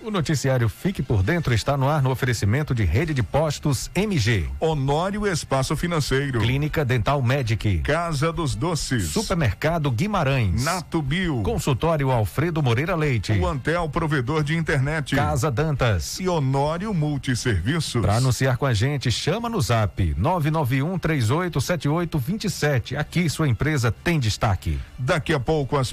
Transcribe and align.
O 0.03 0.11
noticiário 0.11 0.69
Fique 0.69 1.03
por 1.03 1.23
Dentro 1.23 1.55
está 1.55 1.77
no 1.77 1.89
ar 1.89 2.03
no 2.03 2.11
oferecimento 2.11 2.75
de 2.75 2.85
rede 2.85 3.13
de 3.15 3.23
postos 3.23 3.91
MG. 3.95 4.49
Honório 4.59 5.27
Espaço 5.27 5.77
Financeiro. 5.77 6.41
Clínica 6.41 6.85
Dental 6.85 7.21
Medic. 7.23 7.79
Casa 7.81 8.33
dos 8.33 8.55
Doces. 8.55 9.09
Supermercado 9.09 9.91
Guimarães. 9.91 10.65
Nato 10.65 11.03
Bio. 11.03 11.43
Consultório 11.43 12.11
Alfredo 12.11 12.63
Moreira 12.63 12.95
Leite. 12.95 13.33
O 13.33 13.47
Antel 13.47 13.89
Provedor 13.89 14.43
de 14.43 14.57
Internet. 14.57 15.15
Casa 15.15 15.51
Dantas. 15.51 16.19
E 16.21 16.29
Honório 16.29 16.93
Multisserviços. 16.95 18.01
Para 18.01 18.17
anunciar 18.17 18.57
com 18.57 18.67
a 18.67 18.75
gente, 18.75 19.11
chama 19.11 19.49
no 19.49 19.61
zap 19.61 20.15
991 20.17 20.99
387827. 20.99 22.97
Aqui 22.97 23.29
sua 23.29 23.49
empresa 23.49 23.91
tem 23.91 24.19
destaque. 24.19 24.79
Daqui 24.99 25.33
a 25.33 25.41
pouco 25.41 25.77
as 25.77 25.93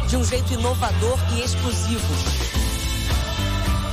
de 0.08 0.16
um 0.16 0.24
jeito 0.24 0.54
inovador 0.54 1.18
e 1.36 1.42
exclusivo. 1.42 2.51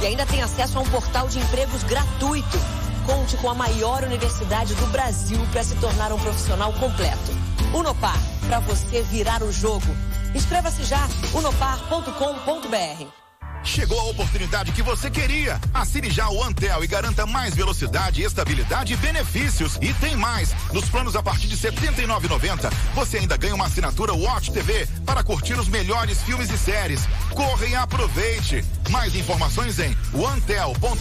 E 0.00 0.06
ainda 0.06 0.24
tem 0.26 0.42
acesso 0.42 0.78
a 0.78 0.80
um 0.80 0.88
portal 0.90 1.28
de 1.28 1.38
empregos 1.38 1.82
gratuito. 1.82 2.58
Conte 3.04 3.36
com 3.38 3.50
a 3.50 3.54
maior 3.54 4.04
universidade 4.04 4.74
do 4.74 4.86
Brasil 4.88 5.40
para 5.50 5.64
se 5.64 5.74
tornar 5.76 6.12
um 6.12 6.18
profissional 6.18 6.72
completo. 6.74 7.32
Unopar, 7.74 8.18
para 8.46 8.60
você 8.60 9.02
virar 9.02 9.42
o 9.42 9.52
jogo. 9.52 9.86
Inscreva-se 10.34 10.84
já, 10.84 11.08
unopar.com.br. 11.34 13.27
Chegou 13.68 14.00
a 14.00 14.04
oportunidade 14.04 14.72
que 14.72 14.82
você 14.82 15.10
queria. 15.10 15.60
Assine 15.74 16.10
já 16.10 16.28
o 16.30 16.42
Antel 16.42 16.82
e 16.82 16.86
garanta 16.86 17.26
mais 17.26 17.54
velocidade, 17.54 18.22
estabilidade 18.22 18.94
e 18.94 18.96
benefícios. 18.96 19.78
E 19.82 19.92
tem 19.94 20.16
mais. 20.16 20.54
Nos 20.72 20.88
planos 20.88 21.14
a 21.14 21.22
partir 21.22 21.48
de 21.48 21.54
R$ 21.54 21.70
79,90, 21.70 22.72
você 22.94 23.18
ainda 23.18 23.36
ganha 23.36 23.54
uma 23.54 23.66
assinatura 23.66 24.14
Watch 24.14 24.50
TV 24.52 24.88
para 25.04 25.22
curtir 25.22 25.52
os 25.52 25.68
melhores 25.68 26.22
filmes 26.22 26.50
e 26.50 26.56
séries. 26.56 27.06
Corra 27.30 27.66
e 27.66 27.74
aproveite. 27.74 28.64
Mais 28.90 29.14
informações 29.14 29.78
em 29.78 29.94
antel.com.br. 30.14 30.98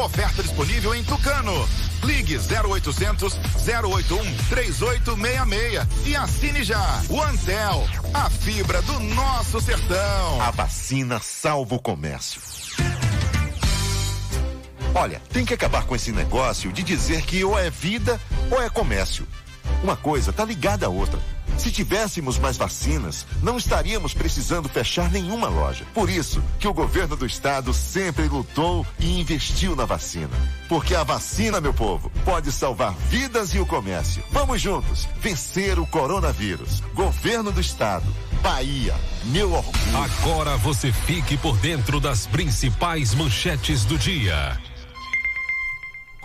Oferta 0.00 0.42
disponível 0.42 0.94
em 0.94 1.02
Tucano. 1.02 1.68
Ligue 2.04 2.38
0800 2.38 3.34
081 3.34 4.36
3866 4.48 6.06
e 6.06 6.14
assine 6.14 6.62
já. 6.62 7.02
O 7.10 7.20
Antel, 7.20 7.88
a 8.14 8.30
fibra 8.30 8.80
do 8.82 8.98
nosso 9.00 9.60
sertão. 9.60 10.40
A 10.40 10.50
vacina 10.50 11.20
salva 11.20 11.74
o 11.74 11.78
comércio. 11.78 12.40
Olha, 14.94 15.20
tem 15.30 15.44
que 15.44 15.54
acabar 15.54 15.84
com 15.84 15.94
esse 15.94 16.12
negócio 16.12 16.72
de 16.72 16.82
dizer 16.82 17.22
que 17.22 17.44
ou 17.44 17.58
é 17.58 17.70
vida 17.70 18.20
ou 18.50 18.60
é 18.62 18.68
comércio. 18.70 19.26
Uma 19.82 19.96
coisa 19.96 20.32
tá 20.32 20.44
ligada 20.44 20.86
à 20.86 20.88
outra. 20.88 21.20
Se 21.56 21.70
tivéssemos 21.70 22.38
mais 22.38 22.56
vacinas, 22.56 23.26
não 23.42 23.56
estaríamos 23.56 24.14
precisando 24.14 24.68
fechar 24.68 25.10
nenhuma 25.10 25.48
loja. 25.48 25.84
Por 25.94 26.10
isso 26.10 26.42
que 26.58 26.68
o 26.68 26.74
governo 26.74 27.16
do 27.16 27.26
estado 27.26 27.72
sempre 27.72 28.28
lutou 28.28 28.86
e 28.98 29.20
investiu 29.20 29.74
na 29.74 29.84
vacina. 29.84 30.30
Porque 30.68 30.94
a 30.94 31.02
vacina, 31.04 31.60
meu 31.60 31.72
povo, 31.72 32.10
pode 32.24 32.52
salvar 32.52 32.94
vidas 33.08 33.54
e 33.54 33.58
o 33.58 33.66
comércio. 33.66 34.22
Vamos 34.30 34.60
juntos 34.60 35.08
vencer 35.20 35.78
o 35.78 35.86
coronavírus. 35.86 36.80
Governo 36.94 37.50
do 37.50 37.60
estado. 37.60 38.06
Bahia, 38.42 38.94
meu 39.24 39.52
orgulho. 39.52 39.96
Agora 39.96 40.56
você 40.58 40.92
fique 40.92 41.36
por 41.36 41.56
dentro 41.56 41.98
das 41.98 42.26
principais 42.26 43.14
manchetes 43.14 43.84
do 43.84 43.98
dia. 43.98 44.58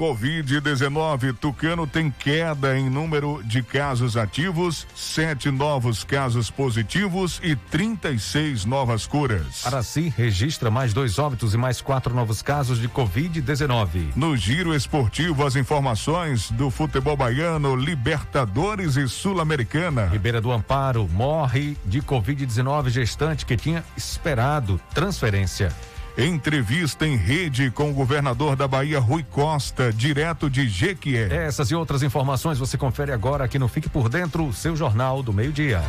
Covid-19, 0.04 1.34
Tucano 1.40 1.88
tem 1.88 2.12
queda 2.12 2.78
em 2.78 2.90
número 2.90 3.42
de 3.46 3.64
casos 3.64 4.18
ativos, 4.18 4.86
sete 4.94 5.50
novos 5.50 6.04
casos 6.04 6.52
positivos 6.52 7.40
e 7.42 7.56
36 7.56 8.66
novas 8.66 9.08
curas. 9.08 9.66
Araci 9.66 10.14
registra 10.18 10.70
mais 10.70 10.94
dois 10.94 11.18
óbitos 11.18 11.54
e 11.54 11.58
mais 11.58 11.80
quatro 11.80 12.14
novos 12.14 12.42
casos 12.42 12.82
de 12.82 12.90
Covid-19. 12.90 14.12
No 14.14 14.36
giro 14.36 14.76
esportivo, 14.76 15.46
as 15.46 15.56
informações 15.56 16.52
do 16.52 16.70
futebol 16.70 17.16
baiano, 17.16 17.74
Libertadores 17.74 18.98
e 18.98 19.08
Sul-Americana. 19.08 20.08
Ribeira 20.08 20.42
do 20.42 20.52
Amparo 20.52 21.08
morre 21.08 21.78
de 21.86 22.02
Covid-19 22.02 22.90
gestante 22.90 23.46
que 23.46 23.56
tinha 23.56 23.86
esperado 23.96 24.82
transferência. 24.94 25.72
Entrevista 26.18 27.07
em 27.07 27.15
rede 27.15 27.71
com 27.71 27.89
o 27.89 27.94
governador 27.94 28.56
da 28.56 28.68
Bahia, 28.68 29.00
Rui 29.00 29.25
Costa, 29.31 29.92
direto 29.92 30.48
de 30.48 30.68
Jequié. 30.69 31.27
Essas 31.33 31.71
e 31.71 31.75
outras 31.75 32.04
informações 32.04 32.60
você 32.60 32.77
confere 32.77 33.12
agora 33.12 33.44
aqui 33.44 33.57
no 33.57 33.68
Fique 33.68 33.89
por 33.89 34.07
Dentro, 34.10 34.54
seu 34.54 34.75
jornal 34.75 35.24
do 35.24 35.33
meio-dia. 35.33 35.81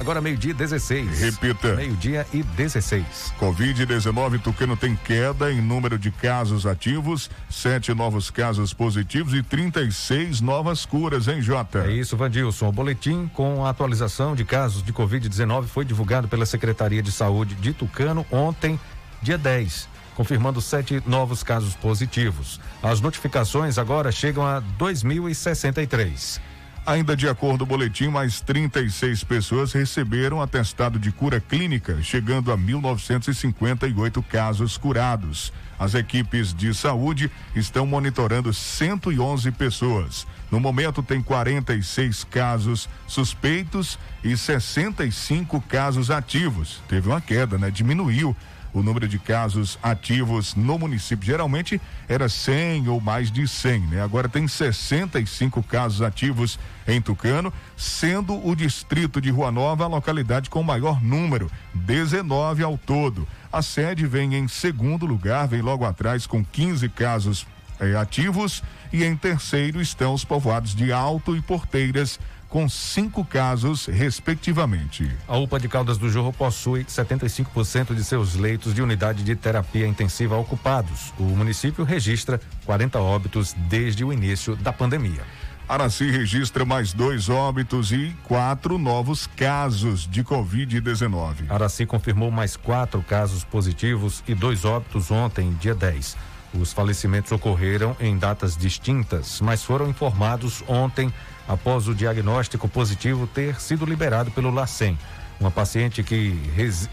Agora 0.00 0.18
meio-dia 0.18 0.54
16. 0.54 1.20
Repita. 1.20 1.74
Meio-dia 1.74 2.26
e 2.32 2.42
16. 2.42 3.34
Covid-19, 3.38 4.40
Tucano 4.40 4.74
tem 4.74 4.96
queda 4.96 5.52
em 5.52 5.60
número 5.60 5.98
de 5.98 6.10
casos 6.10 6.64
ativos, 6.64 7.30
sete 7.50 7.92
novos 7.92 8.30
casos 8.30 8.72
positivos 8.72 9.34
e 9.34 9.42
36 9.42 10.40
novas 10.40 10.86
curas, 10.86 11.28
hein, 11.28 11.42
Jota? 11.42 11.84
É 11.86 11.92
isso, 11.92 12.16
Vandilson. 12.16 12.68
O 12.68 12.72
boletim 12.72 13.30
com 13.34 13.66
a 13.66 13.68
atualização 13.68 14.34
de 14.34 14.42
casos 14.42 14.82
de 14.82 14.90
Covid-19 14.90 15.66
foi 15.66 15.84
divulgado 15.84 16.26
pela 16.28 16.46
Secretaria 16.46 17.02
de 17.02 17.12
Saúde 17.12 17.54
de 17.56 17.74
Tucano 17.74 18.24
ontem, 18.32 18.80
dia 19.20 19.36
10 19.36 20.00
confirmando 20.20 20.60
sete 20.60 21.02
novos 21.06 21.42
casos 21.42 21.74
positivos. 21.74 22.60
As 22.82 23.00
notificações 23.00 23.78
agora 23.78 24.12
chegam 24.12 24.44
a 24.44 24.60
2.063. 24.78 26.40
Ainda 26.90 27.16
de 27.16 27.28
acordo 27.28 27.58
com 27.58 27.72
o 27.72 27.78
boletim, 27.78 28.08
mais 28.08 28.40
36 28.40 29.22
pessoas 29.22 29.72
receberam 29.72 30.42
atestado 30.42 30.98
de 30.98 31.12
cura 31.12 31.40
clínica, 31.40 32.02
chegando 32.02 32.50
a 32.50 32.58
1.958 32.58 34.20
casos 34.24 34.76
curados. 34.76 35.52
As 35.78 35.94
equipes 35.94 36.52
de 36.52 36.74
saúde 36.74 37.30
estão 37.54 37.86
monitorando 37.86 38.52
111 38.52 39.52
pessoas. 39.52 40.26
No 40.50 40.58
momento, 40.58 41.00
tem 41.00 41.22
46 41.22 42.24
casos 42.24 42.88
suspeitos 43.06 43.96
e 44.24 44.36
65 44.36 45.60
casos 45.60 46.10
ativos. 46.10 46.82
Teve 46.88 47.08
uma 47.08 47.20
queda, 47.20 47.56
né? 47.56 47.70
Diminuiu 47.70 48.34
o 48.72 48.82
número 48.82 49.08
de 49.08 49.18
casos 49.18 49.78
ativos 49.82 50.54
no 50.54 50.78
município. 50.78 51.26
Geralmente 51.26 51.80
era 52.08 52.28
100 52.28 52.88
ou 52.88 53.00
mais 53.00 53.30
de 53.30 53.46
100, 53.46 53.80
né? 53.80 54.02
Agora 54.02 54.28
tem 54.28 54.46
65 54.46 55.62
casos 55.62 56.02
ativos 56.02 56.58
em 56.86 57.00
Tucano, 57.00 57.52
sendo 57.76 58.46
o 58.46 58.54
distrito 58.54 59.20
de 59.20 59.30
Rua 59.30 59.50
Nova 59.50 59.84
a 59.84 59.88
localidade 59.88 60.50
com 60.50 60.62
maior 60.62 61.02
número, 61.02 61.50
19 61.74 62.62
ao 62.62 62.76
todo. 62.76 63.26
A 63.52 63.62
sede 63.62 64.06
vem 64.06 64.34
em 64.34 64.48
segundo 64.48 65.06
lugar, 65.06 65.48
vem 65.48 65.60
logo 65.60 65.84
atrás 65.84 66.26
com 66.26 66.44
15 66.44 66.88
casos 66.90 67.46
eh, 67.80 67.96
ativos 67.96 68.62
e 68.92 69.04
em 69.04 69.16
terceiro 69.16 69.80
estão 69.80 70.14
os 70.14 70.24
povoados 70.24 70.74
de 70.74 70.92
Alto 70.92 71.36
e 71.36 71.40
Porteiras 71.40 72.18
com 72.50 72.68
cinco 72.68 73.24
casos, 73.24 73.86
respectivamente. 73.86 75.10
A 75.26 75.38
UPA 75.38 75.60
de 75.60 75.68
Caldas 75.68 75.96
do 75.96 76.10
Jorro 76.10 76.32
possui 76.32 76.84
75% 76.84 77.94
de 77.94 78.04
seus 78.04 78.34
leitos 78.34 78.74
de 78.74 78.82
unidade 78.82 79.22
de 79.22 79.36
terapia 79.36 79.86
intensiva 79.86 80.36
ocupados. 80.36 81.14
O 81.16 81.22
município 81.22 81.84
registra 81.84 82.40
40 82.66 82.98
óbitos 82.98 83.54
desde 83.68 84.04
o 84.04 84.12
início 84.12 84.56
da 84.56 84.72
pandemia. 84.72 85.24
Araci 85.70 86.10
registra 86.10 86.64
mais 86.64 86.92
dois 86.92 87.28
óbitos 87.28 87.92
e 87.92 88.12
quatro 88.24 88.76
novos 88.76 89.28
casos 89.28 90.04
de 90.04 90.24
Covid-19. 90.24 91.48
Araci 91.48 91.86
confirmou 91.86 92.28
mais 92.28 92.56
quatro 92.56 93.00
casos 93.02 93.44
positivos 93.44 94.24
e 94.26 94.34
dois 94.34 94.64
óbitos 94.64 95.12
ontem, 95.12 95.56
dia 95.60 95.72
10. 95.72 96.16
Os 96.52 96.72
falecimentos 96.72 97.30
ocorreram 97.30 97.96
em 98.00 98.18
datas 98.18 98.56
distintas, 98.56 99.40
mas 99.40 99.62
foram 99.62 99.88
informados 99.88 100.64
ontem 100.66 101.12
após 101.46 101.86
o 101.86 101.94
diagnóstico 101.94 102.68
positivo 102.68 103.26
ter 103.26 103.60
sido 103.60 103.84
liberado 103.84 104.30
pelo 104.30 104.50
LACEN. 104.50 104.98
Uma 105.38 105.50
paciente 105.50 106.02
que 106.02 106.30
res, 106.54 106.90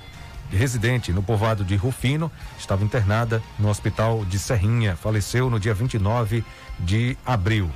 residente 0.51 1.11
no 1.11 1.23
povoado 1.23 1.65
de 1.65 1.75
Rufino 1.75 2.31
estava 2.57 2.83
internada 2.83 3.41
no 3.57 3.69
hospital 3.69 4.23
de 4.25 4.37
Serrinha, 4.37 4.95
faleceu 4.95 5.49
no 5.49 5.59
dia 5.59 5.73
29 5.73 6.43
de 6.79 7.17
abril. 7.25 7.69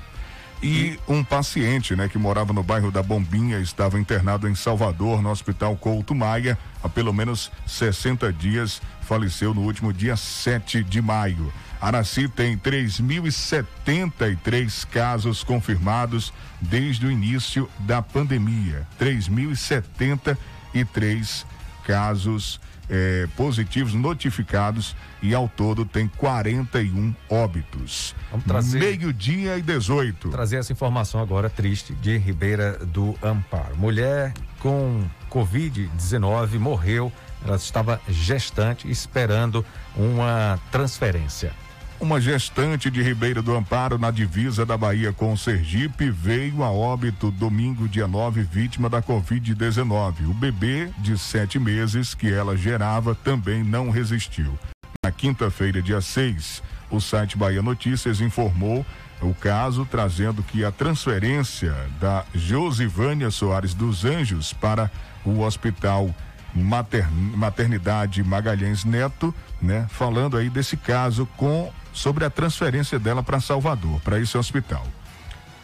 E 0.63 1.00
um 1.07 1.23
paciente, 1.23 1.95
né, 1.95 2.07
que 2.07 2.19
morava 2.19 2.53
no 2.53 2.61
bairro 2.61 2.91
da 2.91 3.01
Bombinha, 3.01 3.57
estava 3.57 4.00
internado 4.00 4.47
em 4.47 4.53
Salvador, 4.53 5.19
no 5.19 5.31
Hospital 5.31 5.75
Couto 5.75 6.13
Maia, 6.13 6.55
há 6.83 6.88
pelo 6.88 7.11
menos 7.11 7.51
60 7.65 8.31
dias, 8.31 8.79
faleceu 9.01 9.55
no 9.55 9.61
último 9.61 9.91
dia 9.91 10.15
7 10.15 10.83
de 10.83 11.01
maio. 11.01 11.51
Araci 11.81 12.29
tem 12.29 12.57
3.073 12.57 14.88
casos 14.88 15.43
confirmados 15.43 16.31
desde 16.61 17.05
o 17.07 17.11
início 17.11 17.67
da 17.79 18.03
pandemia. 18.03 18.88
3.073 19.00 21.45
casos 21.83 22.61
eh, 22.88 23.27
positivos 23.35 23.95
notificados 23.95 24.95
e 25.23 25.33
ao 25.33 25.50
todo 25.50 25.83
tem 25.83 26.07
41 26.07 27.15
óbitos. 27.27 28.13
Vamos 28.29 28.45
trazer. 28.45 28.77
Meio-dia 28.79 29.57
e 29.57 29.61
18. 29.61 30.29
Trazer 30.29 30.57
essa 30.57 30.71
informação 30.71 31.19
agora 31.19 31.50
triste 31.50 31.95
de 31.95 32.15
Ribeira 32.17 32.77
do 32.85 33.17
Amparo. 33.23 33.75
Mulher 33.75 34.35
com 34.59 35.03
Covid-19 35.31 36.59
morreu. 36.59 37.11
Ela 37.43 37.55
estava 37.55 38.00
gestante 38.07 38.88
esperando 38.91 39.65
uma 39.95 40.59
transferência. 40.71 41.51
Uma 42.01 42.20
gestante 42.20 42.89
de 42.89 43.00
Ribeira 43.00 43.43
do 43.43 43.55
Amparo, 43.55 44.00
na 44.00 44.10
divisa 44.10 44.65
da 44.65 44.75
Bahia 44.75 45.13
com 45.13 45.38
Sergipe, 45.38 46.10
veio 46.10 46.63
a 46.63 46.72
óbito 46.72 47.29
domingo, 47.29 47.88
dia 47.88 48.08
9, 48.08 48.41
vítima 48.41 48.89
da 48.89 49.03
Covid-19. 49.03 50.27
O 50.27 50.34
bebê 50.34 50.89
de 50.98 51.15
sete 51.15 51.60
meses 51.60 52.15
que 52.15 52.34
ela 52.34 52.58
gerava 52.58 53.13
também 53.13 53.63
não 53.63 53.91
resistiu. 53.91 54.58
Na 55.05 55.12
quinta-feira, 55.12 55.79
dia 55.79 56.01
6, 56.01 56.63
o 56.89 57.00
site 57.00 57.38
Bahia 57.38 57.62
Notícias 57.62 58.20
informou 58.20 58.84
o 59.22 59.36
caso, 59.36 59.86
trazendo 59.86 60.41
que 60.41 60.65
a 60.65 60.72
transferência 60.72 61.75
da 62.00 62.25
Josivânia 62.34 63.29
Soares 63.29 63.75
dos 63.75 64.05
Anjos 64.05 64.53
para 64.53 64.89
o 65.24 65.41
hospital 65.41 66.10
Mater, 66.55 67.08
Maternidade 67.13 68.24
Magalhães 68.24 68.84
Neto, 68.84 69.34
né? 69.62 69.86
Falando 69.88 70.36
aí 70.36 70.50
desse 70.50 70.75
caso 70.75 71.27
com 71.38 71.72
sobre 71.93 72.25
a 72.25 72.29
transferência 72.29 72.98
dela 72.98 73.21
para 73.24 73.39
Salvador, 73.39 74.00
para 74.01 74.19
esse 74.19 74.38
hospital. 74.38 74.86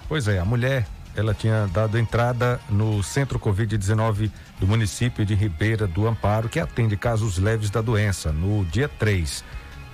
Pois 0.08 0.28
é, 0.28 0.40
a 0.40 0.46
mulher, 0.46 0.88
ela 1.16 1.34
tinha 1.34 1.68
dado 1.68 1.98
entrada 1.98 2.60
no 2.70 3.02
centro 3.04 3.40
Covid-19 3.40 4.32
do 4.60 4.68
município 4.68 5.26
de 5.26 5.34
Ribeira 5.36 5.88
do 5.88 6.08
Amparo, 6.08 6.50
que 6.50 6.60
atende 6.60 6.96
casos 6.96 7.38
leves 7.38 7.70
da 7.70 7.82
doença, 7.82 8.32
no 8.32 8.64
dia 8.66 8.88
3. 8.88 9.44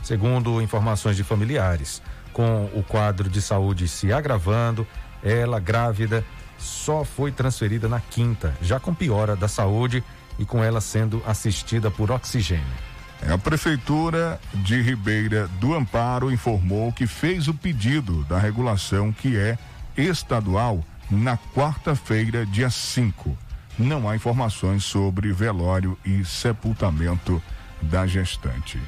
Segundo 0.04 0.62
informações 0.62 1.16
de 1.16 1.24
familiares, 1.24 2.02
com 2.34 2.66
o 2.74 2.84
quadro 2.84 3.30
de 3.30 3.42
saúde 3.42 3.88
se 3.88 4.12
agravando, 4.12 4.86
ela 5.24 5.60
grávida 5.60 6.26
só 6.58 7.04
foi 7.04 7.32
transferida 7.32 7.88
na 7.88 8.00
quinta, 8.00 8.54
já 8.62 8.80
com 8.80 8.94
piora 8.94 9.36
da 9.36 9.48
saúde 9.48 10.04
e 10.38 10.46
com 10.46 10.64
ela 10.64 10.82
sendo 10.82 11.22
assistida 11.26 11.90
por 11.90 12.12
oxigênio. 12.12 12.93
A 13.32 13.38
Prefeitura 13.38 14.40
de 14.54 14.82
Ribeira 14.82 15.48
do 15.60 15.74
Amparo 15.74 16.32
informou 16.32 16.92
que 16.92 17.08
fez 17.08 17.48
o 17.48 17.54
pedido 17.54 18.24
da 18.26 18.38
regulação 18.38 19.12
que 19.14 19.38
é 19.38 19.58
estadual 19.96 20.84
na 21.10 21.38
quarta-feira, 21.38 22.46
dia 22.46 22.70
5. 22.70 23.38
Não 23.80 24.10
há 24.10 24.16
informações 24.16 24.84
sobre 24.84 25.32
velório 25.32 25.98
e 26.06 26.24
sepultamento 26.26 27.42
da 27.82 28.06
gestante. 28.06 28.80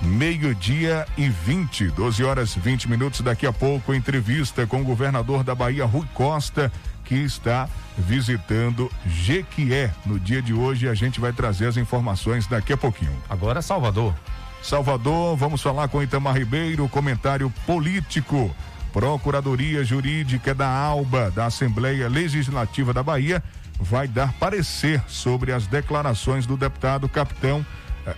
Meio-dia 0.00 1.06
e 1.16 1.28
20, 1.28 1.88
12 1.90 2.24
horas 2.24 2.54
20 2.54 2.90
minutos. 2.90 3.20
Daqui 3.20 3.46
a 3.46 3.52
pouco, 3.52 3.94
entrevista 3.94 4.66
com 4.66 4.80
o 4.80 4.84
governador 4.84 5.44
da 5.44 5.54
Bahia, 5.54 5.84
Rui 5.84 6.06
Costa, 6.12 6.72
que 7.04 7.14
está 7.16 7.68
visitando 7.96 8.90
Jequié 9.06 9.92
no 10.06 10.18
dia 10.18 10.40
de 10.40 10.52
hoje. 10.52 10.88
A 10.88 10.94
gente 10.94 11.20
vai 11.20 11.32
trazer 11.32 11.66
as 11.66 11.76
informações 11.76 12.46
daqui 12.46 12.72
a 12.72 12.76
pouquinho. 12.76 13.16
Agora 13.28 13.62
Salvador. 13.62 14.14
Salvador, 14.62 15.36
vamos 15.36 15.60
falar 15.60 15.88
com 15.88 16.02
Itamar 16.02 16.36
Ribeiro, 16.36 16.88
comentário 16.88 17.52
político. 17.66 18.54
Procuradoria 18.92 19.82
Jurídica 19.82 20.54
da 20.54 20.68
ALBA, 20.68 21.30
da 21.30 21.46
Assembleia 21.46 22.08
Legislativa 22.08 22.92
da 22.92 23.02
Bahia, 23.02 23.42
vai 23.80 24.06
dar 24.06 24.32
parecer 24.34 25.02
sobre 25.08 25.50
as 25.50 25.66
declarações 25.66 26.46
do 26.46 26.56
deputado 26.56 27.08
capitão 27.08 27.64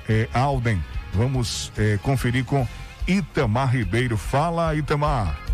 eh, 0.08 0.28
Alden. 0.34 0.82
Vamos 1.14 1.72
eh, 1.78 1.98
conferir 2.02 2.44
com 2.44 2.66
Itamar 3.06 3.72
Ribeiro. 3.72 4.16
Fala, 4.16 4.74
Itamar. 4.74 5.53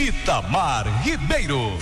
Itamar 0.00 0.86
Ribeiro. 1.02 1.76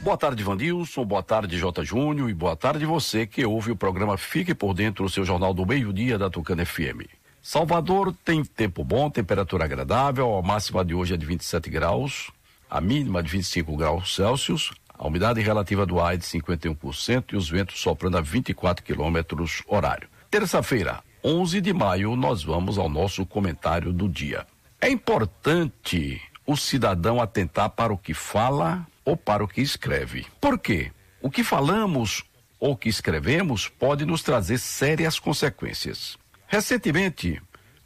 Boa 0.00 0.16
tarde, 0.16 0.42
Vandilson. 0.42 1.04
Boa 1.04 1.22
tarde, 1.22 1.58
J. 1.58 1.84
Júnior. 1.84 2.30
E 2.30 2.34
boa 2.34 2.56
tarde 2.56 2.86
você 2.86 3.26
que 3.26 3.44
ouve 3.44 3.72
o 3.72 3.76
programa 3.76 4.16
Fique 4.16 4.54
por 4.54 4.72
Dentro, 4.72 5.04
o 5.04 5.10
seu 5.10 5.22
jornal 5.22 5.52
do 5.52 5.66
meio-dia 5.66 6.16
da 6.16 6.30
Tucana 6.30 6.64
FM. 6.64 7.04
Salvador 7.42 8.14
tem 8.24 8.42
tempo 8.42 8.82
bom, 8.82 9.10
temperatura 9.10 9.66
agradável. 9.66 10.34
A 10.34 10.40
máxima 10.40 10.82
de 10.82 10.94
hoje 10.94 11.12
é 11.12 11.16
de 11.18 11.26
27 11.26 11.68
graus, 11.68 12.30
a 12.70 12.80
mínima 12.80 13.22
de 13.22 13.28
25 13.28 13.76
graus 13.76 14.14
Celsius. 14.14 14.70
A 14.98 15.06
umidade 15.06 15.42
relativa 15.42 15.84
do 15.84 16.00
ar 16.00 16.14
é 16.14 16.16
de 16.16 16.24
51% 16.24 17.34
e 17.34 17.36
os 17.36 17.50
ventos 17.50 17.78
soprando 17.82 18.16
a 18.16 18.22
24 18.22 18.82
quilômetros 18.82 19.62
horário. 19.68 20.08
Terça-feira, 20.30 21.02
11 21.22 21.60
de 21.60 21.74
maio, 21.74 22.16
nós 22.16 22.42
vamos 22.42 22.78
ao 22.78 22.88
nosso 22.88 23.26
comentário 23.26 23.92
do 23.92 24.08
dia. 24.08 24.46
É 24.82 24.90
importante 24.90 26.20
o 26.44 26.56
cidadão 26.56 27.22
atentar 27.22 27.70
para 27.70 27.92
o 27.92 27.96
que 27.96 28.12
fala 28.12 28.84
ou 29.04 29.16
para 29.16 29.44
o 29.44 29.46
que 29.46 29.60
escreve. 29.60 30.26
Por 30.40 30.58
quê? 30.58 30.90
O 31.20 31.30
que 31.30 31.44
falamos 31.44 32.24
ou 32.58 32.76
que 32.76 32.88
escrevemos 32.88 33.68
pode 33.68 34.04
nos 34.04 34.24
trazer 34.24 34.58
sérias 34.58 35.20
consequências. 35.20 36.18
Recentemente, 36.48 37.40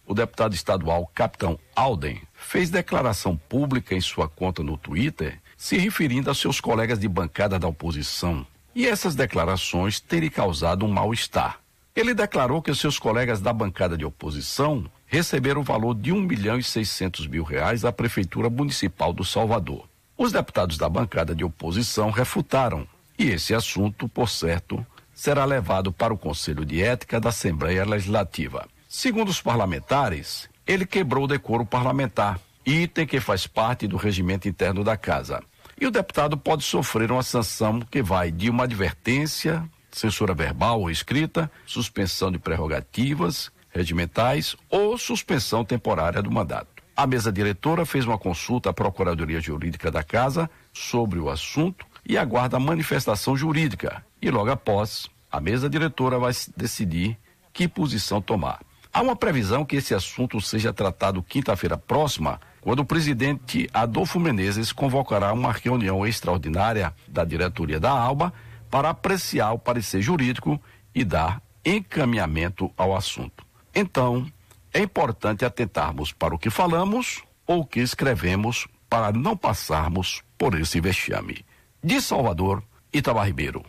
o 0.06 0.14
deputado 0.14 0.54
estadual 0.54 1.06
Capitão 1.14 1.58
Alden 1.74 2.22
fez 2.32 2.70
declaração 2.70 3.36
pública 3.36 3.94
em 3.94 4.00
sua 4.00 4.26
conta 4.26 4.62
no 4.62 4.78
Twitter, 4.78 5.38
se 5.54 5.76
referindo 5.76 6.30
a 6.30 6.34
seus 6.34 6.62
colegas 6.62 6.98
de 6.98 7.08
bancada 7.08 7.58
da 7.58 7.68
oposição. 7.68 8.46
E 8.74 8.86
essas 8.86 9.14
declarações 9.14 10.00
teriam 10.00 10.32
causado 10.32 10.86
um 10.86 10.88
mal-estar. 10.88 11.60
Ele 11.94 12.14
declarou 12.14 12.62
que 12.62 12.74
seus 12.74 12.98
colegas 12.98 13.42
da 13.42 13.52
bancada 13.52 13.98
de 13.98 14.04
oposição 14.06 14.90
receberam 15.06 15.60
o 15.60 15.64
valor 15.64 15.94
de 15.94 16.12
um 16.12 16.20
milhão 16.20 16.58
e 16.58 16.62
seiscentos 16.62 17.26
mil 17.26 17.44
reais 17.44 17.82
da 17.82 17.92
Prefeitura 17.92 18.50
Municipal 18.50 19.12
do 19.12 19.24
Salvador. 19.24 19.88
Os 20.18 20.32
deputados 20.32 20.76
da 20.76 20.88
bancada 20.88 21.34
de 21.34 21.44
oposição 21.44 22.10
refutaram, 22.10 22.86
e 23.18 23.28
esse 23.30 23.54
assunto, 23.54 24.08
por 24.08 24.28
certo, 24.28 24.84
será 25.14 25.44
levado 25.44 25.92
para 25.92 26.12
o 26.12 26.18
Conselho 26.18 26.64
de 26.64 26.82
Ética 26.82 27.20
da 27.20 27.28
Assembleia 27.28 27.84
Legislativa. 27.84 28.66
Segundo 28.88 29.28
os 29.28 29.40
parlamentares, 29.40 30.48
ele 30.66 30.84
quebrou 30.84 31.24
o 31.24 31.28
decoro 31.28 31.64
parlamentar, 31.64 32.40
item 32.64 33.06
que 33.06 33.20
faz 33.20 33.46
parte 33.46 33.86
do 33.86 33.96
regimento 33.96 34.48
interno 34.48 34.82
da 34.82 34.96
Casa. 34.96 35.42
E 35.80 35.86
o 35.86 35.90
deputado 35.90 36.36
pode 36.36 36.64
sofrer 36.64 37.12
uma 37.12 37.22
sanção 37.22 37.80
que 37.80 38.02
vai 38.02 38.30
de 38.30 38.50
uma 38.50 38.64
advertência, 38.64 39.62
censura 39.90 40.34
verbal 40.34 40.80
ou 40.80 40.90
escrita, 40.90 41.50
suspensão 41.66 42.32
de 42.32 42.38
prerrogativas 42.38 43.50
regimentais 43.76 44.56
ou 44.70 44.96
suspensão 44.98 45.64
temporária 45.64 46.22
do 46.22 46.30
mandato. 46.30 46.82
A 46.96 47.06
mesa 47.06 47.30
diretora 47.30 47.84
fez 47.84 48.06
uma 48.06 48.16
consulta 48.16 48.70
à 48.70 48.72
Procuradoria 48.72 49.40
Jurídica 49.40 49.90
da 49.90 50.02
Casa 50.02 50.50
sobre 50.72 51.18
o 51.18 51.28
assunto 51.28 51.86
e 52.08 52.16
aguarda 52.16 52.56
a 52.56 52.60
manifestação 52.60 53.36
jurídica. 53.36 54.04
E 54.20 54.30
logo 54.30 54.50
após, 54.50 55.08
a 55.30 55.40
mesa 55.40 55.68
diretora 55.68 56.18
vai 56.18 56.32
decidir 56.56 57.18
que 57.52 57.68
posição 57.68 58.20
tomar. 58.22 58.60
Há 58.92 59.02
uma 59.02 59.14
previsão 59.14 59.62
que 59.62 59.76
esse 59.76 59.94
assunto 59.94 60.40
seja 60.40 60.72
tratado 60.72 61.22
quinta-feira 61.22 61.76
próxima, 61.76 62.40
quando 62.62 62.80
o 62.80 62.84
presidente 62.84 63.68
Adolfo 63.72 64.18
Menezes 64.18 64.72
convocará 64.72 65.32
uma 65.34 65.52
reunião 65.52 66.06
extraordinária 66.06 66.94
da 67.06 67.24
diretoria 67.24 67.78
da 67.78 67.90
ALBA 67.90 68.32
para 68.70 68.88
apreciar 68.88 69.52
o 69.52 69.58
parecer 69.58 70.00
jurídico 70.00 70.58
e 70.94 71.04
dar 71.04 71.42
encaminhamento 71.62 72.72
ao 72.76 72.96
assunto. 72.96 73.45
Então, 73.78 74.26
é 74.72 74.80
importante 74.80 75.44
atentarmos 75.44 76.10
para 76.10 76.34
o 76.34 76.38
que 76.38 76.48
falamos 76.48 77.22
ou 77.46 77.60
o 77.60 77.66
que 77.66 77.80
escrevemos 77.80 78.66
para 78.88 79.12
não 79.12 79.36
passarmos 79.36 80.22
por 80.38 80.58
esse 80.58 80.80
vexame. 80.80 81.44
De 81.84 82.00
Salvador, 82.00 82.62
Itamar 82.90 83.26
Ribeiro. 83.26 83.62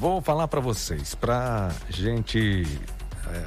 Vou 0.00 0.22
falar 0.22 0.48
para 0.48 0.60
vocês, 0.60 1.14
para 1.14 1.70
gente 1.90 2.64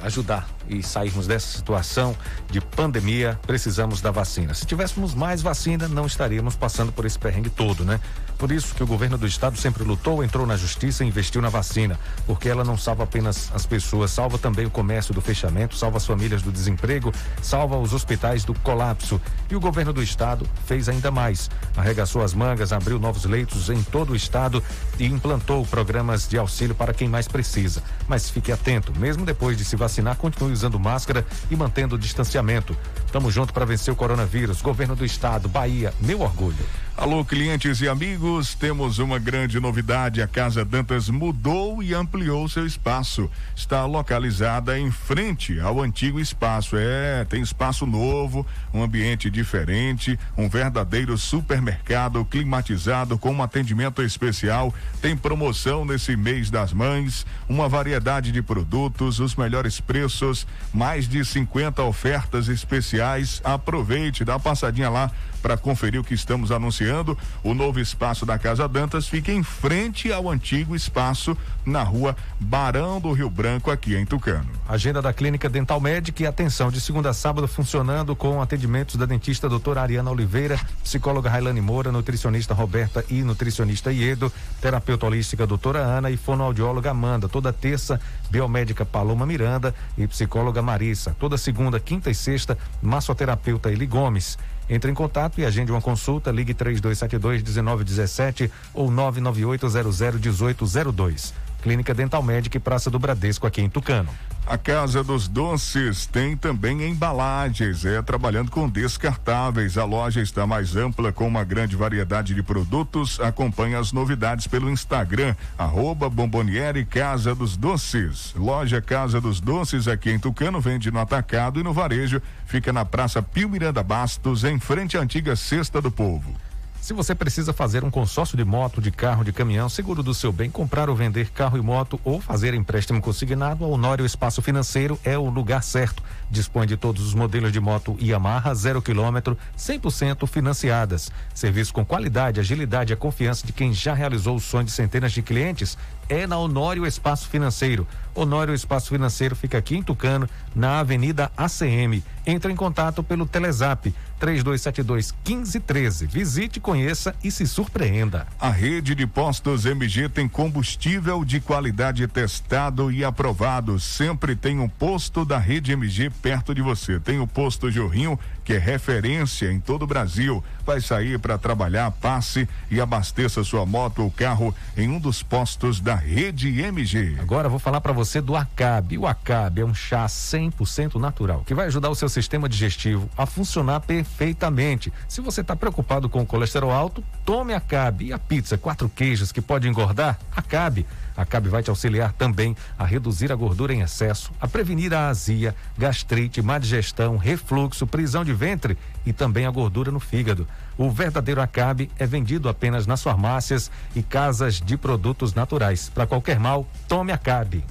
ajudar 0.02 0.48
e 0.68 0.82
sairmos 0.82 1.26
dessa 1.26 1.56
situação 1.56 2.16
de 2.50 2.60
pandemia, 2.60 3.38
precisamos 3.46 4.00
da 4.00 4.10
vacina. 4.10 4.54
Se 4.54 4.66
tivéssemos 4.66 5.14
mais 5.14 5.42
vacina, 5.42 5.88
não 5.88 6.06
estaríamos 6.06 6.56
passando 6.56 6.92
por 6.92 7.04
esse 7.04 7.18
perrengue 7.18 7.50
todo, 7.50 7.84
né? 7.84 8.00
Por 8.38 8.52
isso 8.52 8.74
que 8.74 8.82
o 8.82 8.86
governo 8.86 9.16
do 9.16 9.26
estado 9.26 9.56
sempre 9.56 9.82
lutou, 9.82 10.22
entrou 10.22 10.46
na 10.46 10.56
justiça 10.56 11.02
e 11.02 11.08
investiu 11.08 11.40
na 11.40 11.48
vacina, 11.48 11.98
porque 12.26 12.48
ela 12.48 12.64
não 12.64 12.76
salva 12.76 13.04
apenas 13.04 13.50
as 13.54 13.64
pessoas, 13.64 14.10
salva 14.10 14.36
também 14.36 14.66
o 14.66 14.70
comércio 14.70 15.14
do 15.14 15.22
fechamento, 15.22 15.74
salva 15.74 15.96
as 15.96 16.06
famílias 16.06 16.42
do 16.42 16.52
desemprego, 16.52 17.12
salva 17.40 17.78
os 17.78 17.94
hospitais 17.94 18.44
do 18.44 18.52
colapso. 18.60 19.20
E 19.50 19.56
o 19.56 19.60
governo 19.60 19.92
do 19.92 20.02
estado 20.02 20.46
fez 20.66 20.88
ainda 20.88 21.10
mais. 21.10 21.50
Arregaçou 21.76 22.22
as 22.22 22.34
mangas, 22.34 22.72
abriu 22.72 22.98
novos 22.98 23.24
leitos 23.24 23.70
em 23.70 23.82
todo 23.82 24.12
o 24.12 24.16
estado 24.16 24.62
e 24.98 25.06
implantou 25.06 25.64
programas 25.64 26.28
de 26.28 26.36
auxílio 26.36 26.74
para 26.74 26.92
quem 26.92 27.08
mais 27.08 27.26
precisa. 27.26 27.82
Mas 28.06 28.28
fique 28.28 28.52
atento, 28.52 28.92
mesmo 28.98 29.24
depois 29.24 29.56
de 29.56 29.64
se 29.64 29.75
vacinar, 29.76 30.16
continue 30.16 30.52
usando 30.52 30.78
máscara 30.78 31.26
e 31.50 31.56
mantendo 31.56 31.96
o 31.96 31.98
distanciamento. 31.98 32.76
Tamo 33.12 33.30
junto 33.30 33.52
para 33.52 33.64
vencer 33.64 33.92
o 33.92 33.96
coronavírus. 33.96 34.60
Governo 34.60 34.96
do 34.96 35.04
estado, 35.04 35.48
Bahia, 35.48 35.92
meu 36.00 36.20
orgulho. 36.20 36.64
Alô, 36.98 37.22
clientes 37.26 37.82
e 37.82 37.88
amigos, 37.90 38.54
temos 38.54 38.98
uma 38.98 39.18
grande 39.18 39.60
novidade. 39.60 40.22
A 40.22 40.26
Casa 40.26 40.64
Dantas 40.64 41.10
mudou 41.10 41.82
e 41.82 41.92
ampliou 41.92 42.48
seu 42.48 42.66
espaço. 42.66 43.30
Está 43.54 43.84
localizada 43.84 44.78
em 44.78 44.90
frente 44.90 45.60
ao 45.60 45.82
antigo 45.82 46.18
espaço. 46.18 46.74
É, 46.74 47.22
tem 47.26 47.42
espaço 47.42 47.84
novo, 47.84 48.46
um 48.72 48.82
ambiente 48.82 49.28
diferente, 49.28 50.18
um 50.38 50.48
verdadeiro 50.48 51.18
supermercado 51.18 52.24
climatizado 52.24 53.18
com 53.18 53.30
um 53.30 53.42
atendimento 53.42 54.00
especial. 54.00 54.74
Tem 55.02 55.14
promoção 55.14 55.84
nesse 55.84 56.16
mês 56.16 56.48
das 56.48 56.72
mães, 56.72 57.26
uma 57.46 57.68
variedade 57.68 58.32
de 58.32 58.40
produtos, 58.40 59.20
os 59.20 59.36
melhores 59.36 59.80
preços, 59.80 60.46
mais 60.72 61.06
de 61.06 61.22
50 61.22 61.82
ofertas 61.82 62.48
especiais. 62.48 63.42
Aproveite, 63.44 64.24
dá 64.24 64.32
uma 64.32 64.40
passadinha 64.40 64.88
lá 64.88 65.12
para 65.46 65.56
conferir 65.56 66.00
o 66.00 66.02
que 66.02 66.12
estamos 66.12 66.50
anunciando. 66.50 67.16
O 67.44 67.54
novo 67.54 67.78
espaço 67.78 68.26
da 68.26 68.36
Casa 68.36 68.66
Dantas 68.66 69.06
fica 69.06 69.30
em 69.30 69.44
frente 69.44 70.12
ao 70.12 70.28
antigo 70.28 70.74
espaço 70.74 71.38
na 71.64 71.84
rua 71.84 72.16
Barão 72.40 73.00
do 73.00 73.12
Rio 73.12 73.30
Branco, 73.30 73.70
aqui 73.70 73.94
em 73.94 74.04
Tucano. 74.04 74.48
Agenda 74.68 75.00
da 75.00 75.12
Clínica 75.12 75.48
Dental 75.48 75.80
Médica 75.80 76.24
e 76.24 76.26
atenção, 76.26 76.68
de 76.68 76.80
segunda 76.80 77.10
a 77.10 77.14
sábado 77.14 77.46
funcionando 77.46 78.16
com 78.16 78.42
atendimentos 78.42 78.96
da 78.96 79.06
dentista 79.06 79.48
doutora 79.48 79.82
Ariana 79.82 80.10
Oliveira, 80.10 80.58
psicóloga 80.82 81.30
Railane 81.30 81.60
Moura, 81.60 81.92
nutricionista 81.92 82.52
Roberta 82.52 83.04
e 83.08 83.22
nutricionista 83.22 83.92
Iedo, 83.92 84.32
terapeuta 84.60 85.06
holística 85.06 85.46
doutora 85.46 85.78
Ana 85.78 86.10
e 86.10 86.16
fonoaudióloga 86.16 86.90
Amanda. 86.90 87.28
Toda 87.28 87.52
terça, 87.52 88.00
biomédica 88.28 88.84
Paloma 88.84 89.24
Miranda 89.24 89.72
e 89.96 90.08
psicóloga 90.08 90.60
Marissa. 90.60 91.14
Toda 91.20 91.38
segunda, 91.38 91.78
quinta 91.78 92.10
e 92.10 92.14
sexta, 92.16 92.58
massoterapeuta 92.82 93.70
Eli 93.70 93.86
Gomes. 93.86 94.36
Entre 94.68 94.90
em 94.90 94.94
contato 94.94 95.40
e 95.40 95.44
agende 95.44 95.70
uma 95.70 95.80
consulta, 95.80 96.30
ligue 96.30 96.52
3272 96.52 97.42
1917 97.42 98.50
ou 98.74 98.90
998 98.90 99.68
00 99.68 100.18
1802. 100.18 101.45
Clínica 101.62 101.94
Dental 101.94 102.22
Médica 102.22 102.56
e 102.56 102.60
Praça 102.60 102.90
do 102.90 102.98
Bradesco 102.98 103.46
aqui 103.46 103.60
em 103.60 103.68
Tucano. 103.68 104.10
A 104.48 104.56
Casa 104.56 105.02
dos 105.02 105.26
Doces 105.26 106.06
tem 106.06 106.36
também 106.36 106.88
embalagens, 106.88 107.84
é 107.84 108.00
trabalhando 108.00 108.48
com 108.48 108.68
descartáveis. 108.68 109.76
A 109.76 109.84
loja 109.84 110.20
está 110.20 110.46
mais 110.46 110.76
ampla 110.76 111.12
com 111.12 111.26
uma 111.26 111.42
grande 111.42 111.74
variedade 111.74 112.32
de 112.32 112.44
produtos. 112.44 113.18
Acompanhe 113.18 113.74
as 113.74 113.90
novidades 113.90 114.46
pelo 114.46 114.70
Instagram, 114.70 115.34
arroba 115.58 116.08
Bomboniere 116.08 116.84
Casa 116.84 117.34
dos 117.34 117.56
Doces. 117.56 118.32
Loja 118.36 118.80
Casa 118.80 119.20
dos 119.20 119.40
Doces 119.40 119.88
aqui 119.88 120.12
em 120.12 120.18
Tucano 120.20 120.60
vende 120.60 120.92
no 120.92 121.00
atacado 121.00 121.58
e 121.58 121.64
no 121.64 121.72
varejo. 121.72 122.22
Fica 122.46 122.72
na 122.72 122.84
Praça 122.84 123.20
Pio 123.20 123.48
Miranda 123.48 123.82
Bastos, 123.82 124.44
em 124.44 124.60
frente 124.60 124.96
à 124.96 125.00
antiga 125.00 125.34
Cesta 125.34 125.82
do 125.82 125.90
Povo. 125.90 126.45
Se 126.86 126.92
você 126.92 127.16
precisa 127.16 127.52
fazer 127.52 127.82
um 127.82 127.90
consórcio 127.90 128.36
de 128.36 128.44
moto, 128.44 128.80
de 128.80 128.92
carro, 128.92 129.24
de 129.24 129.32
caminhão, 129.32 129.68
seguro 129.68 130.04
do 130.04 130.14
seu 130.14 130.30
bem, 130.30 130.48
comprar 130.48 130.88
ou 130.88 130.94
vender 130.94 131.30
carro 131.32 131.58
e 131.58 131.60
moto 131.60 131.98
ou 132.04 132.20
fazer 132.20 132.54
empréstimo 132.54 133.02
consignado, 133.02 133.64
a 133.64 133.66
Honório 133.66 134.06
Espaço 134.06 134.40
Financeiro 134.40 134.96
é 135.02 135.18
o 135.18 135.28
lugar 135.28 135.64
certo. 135.64 136.00
Dispõe 136.30 136.66
de 136.66 136.76
todos 136.76 137.06
os 137.06 137.14
modelos 137.14 137.52
de 137.52 137.60
moto 137.60 137.96
Yamaha 138.00 138.54
zero 138.54 138.82
quilômetro, 138.82 139.38
100% 139.56 140.26
financiadas. 140.26 141.10
Serviço 141.34 141.72
com 141.72 141.84
qualidade, 141.84 142.40
agilidade 142.40 142.92
e 142.92 142.94
a 142.94 142.96
confiança 142.96 143.46
de 143.46 143.52
quem 143.52 143.72
já 143.72 143.94
realizou 143.94 144.36
o 144.36 144.40
sonho 144.40 144.64
de 144.64 144.72
centenas 144.72 145.12
de 145.12 145.22
clientes 145.22 145.78
é 146.08 146.26
na 146.26 146.38
Honório 146.38 146.86
Espaço 146.86 147.28
Financeiro. 147.28 147.86
Honório 148.14 148.54
Espaço 148.54 148.88
Financeiro 148.88 149.36
fica 149.36 149.58
aqui 149.58 149.76
em 149.76 149.82
Tucano, 149.82 150.28
na 150.54 150.80
Avenida 150.80 151.30
ACM. 151.36 152.02
Entre 152.26 152.52
em 152.52 152.56
contato 152.56 153.02
pelo 153.02 153.26
Telezap 153.26 153.94
3272 154.18 155.14
1513. 155.26 156.06
Visite, 156.06 156.58
conheça 156.58 157.14
e 157.22 157.30
se 157.30 157.46
surpreenda. 157.46 158.26
A 158.40 158.50
rede 158.50 158.94
de 158.94 159.06
postos 159.06 159.66
MG 159.66 160.08
tem 160.08 160.28
combustível 160.28 161.24
de 161.24 161.40
qualidade 161.40 162.06
testado 162.08 162.90
e 162.90 163.04
aprovado. 163.04 163.78
Sempre 163.78 164.34
tem 164.34 164.58
um 164.58 164.68
posto 164.68 165.24
da 165.24 165.38
rede 165.38 165.72
MG 165.72 166.10
perto 166.16 166.54
de 166.54 166.62
você. 166.62 166.98
Tem 166.98 167.20
o 167.20 167.26
posto 167.26 167.70
Jorrinho, 167.70 168.18
que 168.44 168.54
é 168.54 168.58
referência 168.58 169.50
em 169.52 169.60
todo 169.60 169.82
o 169.82 169.86
Brasil. 169.86 170.42
Vai 170.64 170.80
sair 170.80 171.18
para 171.18 171.38
trabalhar, 171.38 171.90
passe 171.90 172.48
e 172.70 172.80
abasteça 172.80 173.44
sua 173.44 173.64
moto 173.66 174.02
ou 174.02 174.10
carro 174.10 174.54
em 174.76 174.88
um 174.88 174.98
dos 174.98 175.22
postos 175.22 175.80
da 175.80 175.94
rede 175.94 176.60
MG. 176.60 177.16
Agora 177.20 177.48
vou 177.48 177.58
falar 177.58 177.80
para 177.80 177.92
você 177.92 178.20
do 178.20 178.34
Acabe. 178.34 178.98
O 178.98 179.06
Acabe 179.06 179.60
é 179.60 179.64
um 179.64 179.74
chá 179.74 180.06
100% 180.06 180.96
natural 180.96 181.42
que 181.44 181.54
vai 181.54 181.66
ajudar 181.66 181.90
o 181.90 181.94
seu 181.94 182.08
sistema 182.08 182.48
digestivo 182.48 183.08
a 183.16 183.26
funcionar 183.26 183.80
perfeitamente. 183.80 184.92
Se 185.08 185.20
você 185.20 185.40
está 185.40 185.54
preocupado 185.54 186.08
com 186.08 186.22
o 186.22 186.26
colesterol 186.26 186.70
alto, 186.70 187.04
tome 187.24 187.54
Acabe. 187.54 188.06
E 188.06 188.12
a 188.12 188.18
pizza 188.18 188.56
quatro 188.56 188.88
queijos 188.88 189.30
que 189.30 189.40
pode 189.40 189.68
engordar? 189.68 190.18
Acabe. 190.34 190.86
A 191.16 191.24
CAB 191.24 191.48
vai 191.48 191.62
te 191.62 191.70
auxiliar 191.70 192.12
também 192.12 192.56
a 192.78 192.84
reduzir 192.84 193.32
a 193.32 193.34
gordura 193.34 193.72
em 193.72 193.80
excesso, 193.80 194.32
a 194.40 194.46
prevenir 194.46 194.92
a 194.92 195.08
azia, 195.08 195.54
gastrite, 195.78 196.42
má 196.42 196.58
digestão, 196.58 197.16
refluxo, 197.16 197.86
prisão 197.86 198.24
de 198.24 198.32
ventre 198.32 198.76
e 199.04 199.12
também 199.12 199.46
a 199.46 199.50
gordura 199.50 199.90
no 199.90 199.98
fígado. 199.98 200.46
O 200.76 200.90
verdadeiro 200.90 201.40
Acabe 201.40 201.90
é 201.98 202.06
vendido 202.06 202.48
apenas 202.48 202.86
nas 202.86 203.02
farmácias 203.02 203.70
e 203.94 204.02
casas 204.02 204.60
de 204.60 204.76
produtos 204.76 205.32
naturais. 205.32 205.88
Para 205.88 206.06
qualquer 206.06 206.38
mal, 206.38 206.68
tome 206.86 207.12
Acabe. 207.12 207.64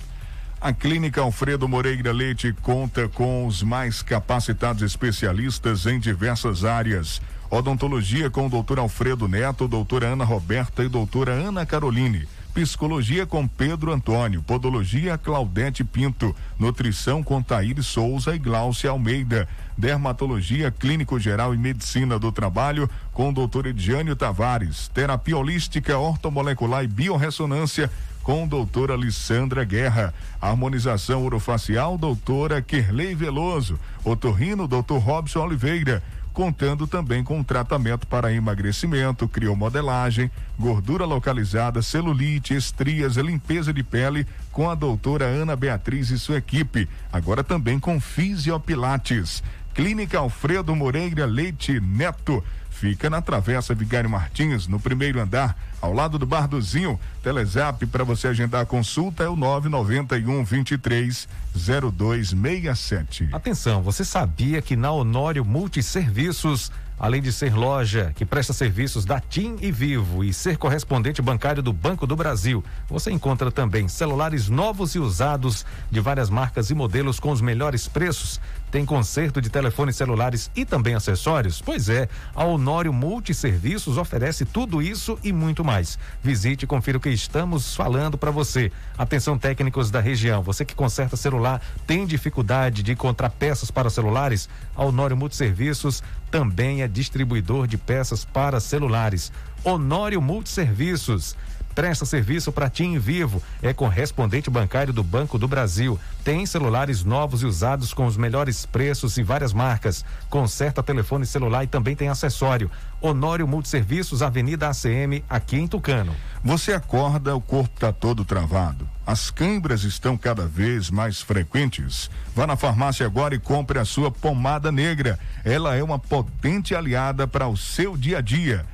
A 0.59 0.73
Clínica 0.73 1.21
Alfredo 1.21 1.67
Moreira 1.67 2.11
Leite 2.11 2.51
conta 2.63 3.07
com 3.07 3.45
os 3.45 3.61
mais 3.61 4.01
capacitados 4.01 4.81
especialistas 4.81 5.85
em 5.85 5.99
diversas 5.99 6.63
áreas. 6.63 7.21
Odontologia 7.51 8.31
com 8.31 8.47
o 8.47 8.49
doutor 8.49 8.79
Alfredo 8.79 9.27
Neto, 9.27 9.67
doutora 9.67 10.07
Ana 10.07 10.25
Roberta 10.25 10.83
e 10.83 10.89
doutora 10.89 11.33
Ana 11.33 11.65
Caroline. 11.65 12.27
Psicologia 12.55 13.25
com 13.25 13.45
Pedro 13.45 13.91
Antônio, 13.91 14.41
Podologia 14.41 15.17
Claudete 15.17 15.83
Pinto, 15.83 16.33
Nutrição 16.57 17.21
com 17.21 17.41
Taíri 17.41 17.83
Souza 17.83 18.33
e 18.33 18.39
Glaucia 18.39 18.91
Almeida, 18.91 19.45
Dermatologia 19.77 20.71
Clínico 20.71 21.19
Geral 21.19 21.53
e 21.53 21.57
Medicina 21.57 22.17
do 22.17 22.31
Trabalho 22.31 22.89
com 23.11 23.33
Dr. 23.33 23.65
Ediane 23.67 24.15
Tavares, 24.15 24.87
Terapia 24.87 25.37
Holística, 25.37 25.97
Ortomolecular 25.97 26.85
e 26.85 26.87
Biorressonância 26.87 27.91
com 28.23 28.47
doutora 28.47 28.93
Alessandra 28.93 29.65
Guerra, 29.65 30.13
Harmonização 30.39 31.25
Orofacial, 31.25 31.97
doutora 31.97 32.61
Kerley 32.61 33.13
Veloso, 33.15 33.77
Otorrino, 34.01 34.65
doutor 34.65 34.99
Robson 34.99 35.41
Oliveira, 35.41 36.01
contando 36.35 36.85
também 36.85 37.23
com 37.23 37.41
tratamento 37.41 38.05
para 38.05 38.31
emagrecimento, 38.33 39.25
criomodelagem, 39.25 40.29
gordura 40.59 41.05
localizada, 41.05 41.81
celulite, 41.81 42.53
estrias 42.53 43.15
limpeza 43.15 43.73
de 43.73 43.81
pele 43.81 44.27
com 44.51 44.69
a 44.69 44.75
doutora 44.75 45.23
Ana 45.23 45.55
Beatriz 45.55 46.09
e 46.09 46.19
sua 46.19 46.37
equipe. 46.37 46.89
Agora 47.11 47.41
também 47.41 47.79
com 47.79 48.01
Fisiopilates. 48.01 49.41
Clínica 49.73 50.19
Alfredo 50.19 50.75
Moreira 50.75 51.25
Leite 51.25 51.79
Neto. 51.79 52.43
Fica 52.75 53.09
na 53.09 53.21
Travessa 53.21 53.73
Vigário 53.73 54.09
Martins, 54.09 54.67
no 54.67 54.81
primeiro 54.81 55.21
andar, 55.21 55.57
ao 55.81 55.93
lado 55.93 56.19
do 56.19 56.25
Bar 56.25 56.45
do 56.45 56.61
Zinho. 56.61 56.99
Telezap 57.23 57.85
para 57.85 58.03
você 58.03 58.27
agendar 58.27 58.61
a 58.61 58.65
consulta 58.65 59.23
é 59.23 59.29
o 59.29 59.35
991 59.37 60.43
23 60.43 61.27
0267. 61.55 63.29
Atenção, 63.31 63.81
você 63.81 64.03
sabia 64.03 64.61
que 64.61 64.75
na 64.75 64.91
Honório 64.91 65.45
Multisserviços 65.45 66.69
Além 66.97 67.21
de 67.21 67.31
ser 67.31 67.53
loja 67.53 68.13
que 68.15 68.25
presta 68.25 68.53
serviços 68.53 69.03
da 69.03 69.19
TIM 69.19 69.57
e 69.61 69.69
Vivo 69.69 70.23
e 70.23 70.33
ser 70.33 70.57
correspondente 70.57 71.21
bancário 71.21 71.61
do 71.61 71.73
Banco 71.73 72.07
do 72.07 72.15
Brasil, 72.15 72.63
você 72.87 73.11
encontra 73.11 73.51
também 73.51 73.89
celulares 73.89 74.47
novos 74.47 74.95
e 74.95 74.99
usados 74.99 75.65
de 75.91 75.99
várias 75.99 76.29
marcas 76.29 76.69
e 76.69 76.73
modelos 76.73 77.19
com 77.19 77.31
os 77.31 77.41
melhores 77.41 77.85
preços. 77.85 78.39
Tem 78.75 78.85
conserto 78.85 79.39
de 79.39 79.49
telefones 79.49 79.95
celulares 79.95 80.51
e 80.53 80.65
também 80.65 80.95
acessórios? 80.95 81.61
Pois 81.61 81.87
é, 81.87 82.09
a 82.35 82.43
Honório 82.43 82.91
Multiserviços 82.91 83.97
oferece 83.97 84.43
tudo 84.43 84.81
isso 84.81 85.17
e 85.23 85.31
muito 85.31 85.63
mais. 85.63 85.97
Visite 86.21 86.63
e 86.63 86.67
confira 86.67 86.97
o 86.97 86.99
que 86.99 87.07
estamos 87.07 87.73
falando 87.73 88.17
para 88.17 88.31
você. 88.31 88.73
Atenção 88.97 89.37
técnicos 89.37 89.89
da 89.89 90.01
região, 90.01 90.43
você 90.43 90.65
que 90.65 90.75
conserta 90.75 91.15
celular, 91.15 91.61
tem 91.87 92.05
dificuldade 92.05 92.83
de 92.83 92.91
encontrar 92.91 93.29
peças 93.29 93.71
para 93.71 93.89
celulares? 93.89 94.49
A 94.75 94.83
Honório 94.83 95.15
Multiserviços 95.15 96.03
também 96.29 96.81
é 96.81 96.87
distribuidor 96.89 97.67
de 97.67 97.77
peças 97.77 98.25
para 98.25 98.59
celulares. 98.59 99.31
Honório 99.63 100.21
Multiserviços 100.21 101.33
presta 101.75 102.05
serviço 102.05 102.53
para 102.53 102.69
TIM 102.69 102.97
Vivo, 102.97 103.43
é 103.61 103.73
correspondente 103.73 104.49
bancário 104.49 104.93
do 104.93 105.03
Banco 105.03 105.37
do 105.37 105.47
Brasil. 105.47 105.99
Tem 106.23 106.45
celulares 106.45 107.03
novos 107.03 107.41
e 107.41 107.45
usados 107.45 107.93
com 107.93 108.05
os 108.05 108.15
melhores 108.15 108.65
preços 108.65 109.17
e 109.17 109.23
várias 109.23 109.51
marcas. 109.51 110.05
Conserta 110.29 110.81
telefone 110.81 111.25
celular 111.25 111.65
e 111.65 111.67
também 111.67 111.95
tem 111.95 112.07
acessório. 112.07 112.71
Honório 113.01 113.47
Multiserviços, 113.47 114.21
Avenida 114.21 114.69
ACM, 114.69 115.21
aqui 115.29 115.57
em 115.57 115.67
Tucano. 115.67 116.15
Você 116.43 116.71
acorda, 116.73 117.35
o 117.35 117.41
corpo 117.41 117.75
está 117.75 117.91
todo 117.91 118.23
travado. 118.23 118.87
As 119.05 119.29
câimbras 119.29 119.83
estão 119.83 120.17
cada 120.17 120.47
vez 120.47 120.89
mais 120.89 121.21
frequentes. 121.21 122.09
Vá 122.33 122.47
na 122.47 122.55
farmácia 122.55 123.05
agora 123.05 123.35
e 123.35 123.39
compre 123.39 123.77
a 123.77 123.85
sua 123.85 124.09
pomada 124.09 124.71
negra. 124.71 125.19
Ela 125.43 125.75
é 125.75 125.83
uma 125.83 125.99
potente 125.99 126.73
aliada 126.73 127.27
para 127.27 127.47
o 127.47 127.57
seu 127.57 127.95
dia 127.97 128.19
a 128.19 128.21
dia. 128.21 128.65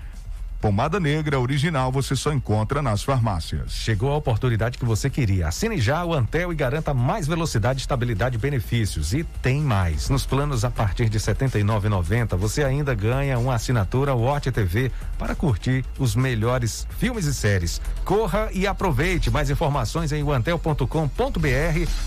Pomada 0.61 0.99
negra 0.99 1.39
original 1.39 1.91
você 1.91 2.15
só 2.15 2.31
encontra 2.31 2.83
nas 2.83 3.01
farmácias. 3.01 3.71
Chegou 3.71 4.11
a 4.11 4.17
oportunidade 4.17 4.77
que 4.77 4.85
você 4.85 5.09
queria. 5.09 5.47
Assine 5.47 5.81
já 5.81 6.05
o 6.05 6.13
Antel 6.13 6.53
e 6.53 6.55
garanta 6.55 6.93
mais 6.93 7.25
velocidade, 7.25 7.79
estabilidade 7.79 8.35
e 8.35 8.37
benefícios. 8.37 9.11
E 9.11 9.23
tem 9.41 9.59
mais. 9.59 10.07
Nos 10.07 10.23
planos 10.23 10.63
a 10.63 10.69
partir 10.69 11.09
de 11.09 11.17
R$ 11.17 11.23
79,90 11.23 12.37
você 12.37 12.63
ainda 12.63 12.93
ganha 12.93 13.39
uma 13.39 13.55
assinatura 13.55 14.13
Watch 14.13 14.51
TV 14.51 14.91
para 15.17 15.33
curtir 15.33 15.83
os 15.97 16.15
melhores 16.15 16.87
filmes 16.99 17.25
e 17.25 17.33
séries. 17.33 17.81
Corra 18.05 18.47
e 18.53 18.67
aproveite. 18.67 19.31
Mais 19.31 19.49
informações 19.49 20.11
em 20.11 20.21
antel.com.br 20.29 20.85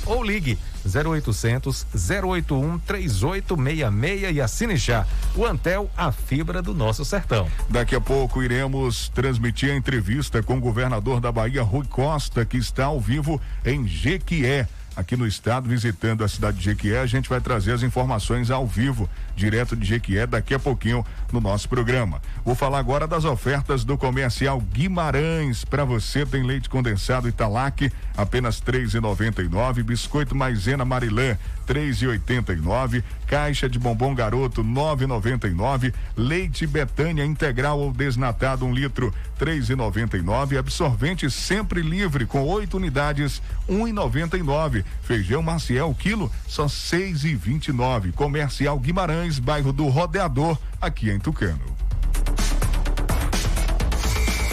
ou 0.06 0.22
ligue 0.22 0.56
0800 0.86 1.86
081 1.94 2.78
3866 2.80 4.36
e 4.36 4.40
assine 4.40 4.76
já. 4.76 5.06
O 5.34 5.44
Antel, 5.44 5.90
a 5.96 6.12
fibra 6.12 6.60
do 6.60 6.74
nosso 6.74 7.04
sertão. 7.04 7.48
Daqui 7.68 7.94
a 7.94 8.00
pouco 8.00 8.42
iremos 8.42 9.08
transmitir 9.08 9.70
a 9.70 9.76
entrevista 9.76 10.42
com 10.42 10.56
o 10.56 10.60
governador 10.60 11.20
da 11.20 11.32
Bahia, 11.32 11.62
Rui 11.62 11.86
Costa, 11.86 12.44
que 12.44 12.56
está 12.56 12.86
ao 12.86 13.00
vivo 13.00 13.40
em 13.64 13.86
Jequié 13.86 14.68
aqui 14.96 15.16
no 15.16 15.26
estado, 15.26 15.68
visitando 15.68 16.24
a 16.24 16.28
cidade 16.28 16.58
de 16.58 16.64
Jequié. 16.64 17.00
A 17.00 17.06
gente 17.06 17.28
vai 17.28 17.40
trazer 17.40 17.72
as 17.72 17.82
informações 17.82 18.50
ao 18.50 18.66
vivo, 18.66 19.08
direto 19.34 19.76
de 19.76 19.86
Jequié, 19.86 20.26
daqui 20.26 20.54
a 20.54 20.58
pouquinho 20.58 21.04
no 21.32 21.40
nosso 21.40 21.68
programa. 21.68 22.20
Vou 22.44 22.54
falar 22.54 22.78
agora 22.78 23.06
das 23.06 23.24
ofertas 23.24 23.84
do 23.84 23.98
comercial 23.98 24.60
Guimarães. 24.60 25.64
Para 25.64 25.84
você, 25.84 26.24
tem 26.24 26.42
leite 26.42 26.68
condensado 26.68 27.28
Italac, 27.28 27.90
apenas 28.16 28.60
e 28.94 29.00
nove, 29.48 29.82
biscoito 29.82 30.34
maisena 30.34 30.84
Marilã, 30.84 31.36
três 31.66 32.02
e 32.02 32.06
oitenta 32.06 32.52
e 32.52 32.56
nove, 32.56 33.02
caixa 33.26 33.68
de 33.68 33.78
bombom 33.78 34.14
garoto, 34.14 34.62
nove 34.62 35.06
noventa 35.06 35.48
e 35.48 35.50
nove, 35.50 35.92
leite 36.16 36.66
Betânia 36.66 37.24
integral 37.24 37.80
ou 37.80 37.92
desnatado, 37.92 38.64
um 38.64 38.72
litro, 38.72 39.12
três 39.38 39.70
e 39.70 39.74
noventa 39.74 40.16
e 40.16 40.22
nove, 40.22 40.58
absorvente 40.58 41.30
sempre 41.30 41.80
livre 41.82 42.26
com 42.26 42.42
oito 42.44 42.76
unidades, 42.76 43.42
um 43.68 43.88
e 43.88 43.92
noventa 43.92 44.36
e 44.36 44.42
nove, 44.42 44.84
feijão 45.02 45.42
Maciel, 45.42 45.94
quilo, 45.98 46.30
só 46.46 46.68
seis 46.68 47.24
e 47.24 47.34
vinte 47.34 47.68
e 47.68 47.72
nove, 47.72 48.12
comercial 48.12 48.78
Guimarães, 48.78 49.38
bairro 49.38 49.72
do 49.72 49.88
Rodeador, 49.88 50.58
aqui 50.80 51.10
em 51.10 51.18
Tucano. 51.18 51.74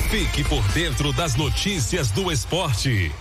Fique 0.09 0.43
por 0.43 0.61
dentro 0.73 1.13
das 1.13 1.35
notícias 1.35 2.11
do 2.11 2.29
esporte. 2.29 3.11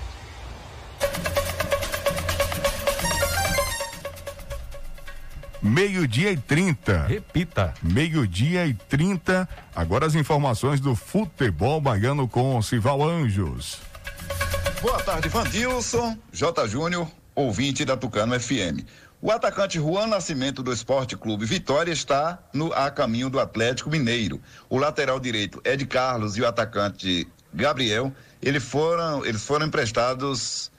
Meio-dia 5.62 6.32
e 6.32 6.38
30. 6.38 7.06
Repita. 7.06 7.74
Meio-dia 7.82 8.66
e 8.66 8.72
30. 8.72 9.46
Agora 9.76 10.06
as 10.06 10.14
informações 10.14 10.80
do 10.80 10.94
futebol 10.94 11.80
baiano 11.82 12.26
com 12.26 12.60
Sival 12.62 13.02
Anjos. 13.02 13.78
Boa 14.80 15.02
tarde, 15.02 15.28
Vandilson, 15.28 16.16
J. 16.32 16.66
Júnior, 16.66 17.06
ouvinte 17.34 17.84
da 17.84 17.94
Tucano 17.94 18.40
FM. 18.40 18.86
O 19.20 19.30
atacante 19.30 19.78
Juan 19.78 20.06
Nascimento 20.06 20.62
do 20.62 20.72
Esporte 20.72 21.14
Clube 21.14 21.44
Vitória 21.44 21.92
está 21.92 22.38
no 22.54 22.72
a 22.72 22.90
caminho 22.90 23.28
do 23.28 23.38
Atlético 23.38 23.90
Mineiro. 23.90 24.40
O 24.66 24.78
lateral 24.78 25.20
direito 25.20 25.60
Ed 25.62 25.84
Carlos 25.84 26.38
e 26.38 26.40
o 26.40 26.48
atacante 26.48 27.28
Gabriel, 27.52 28.14
eles 28.40 28.64
foram, 28.64 29.26
eles 29.26 29.44
foram 29.44 29.66
emprestados 29.66 30.72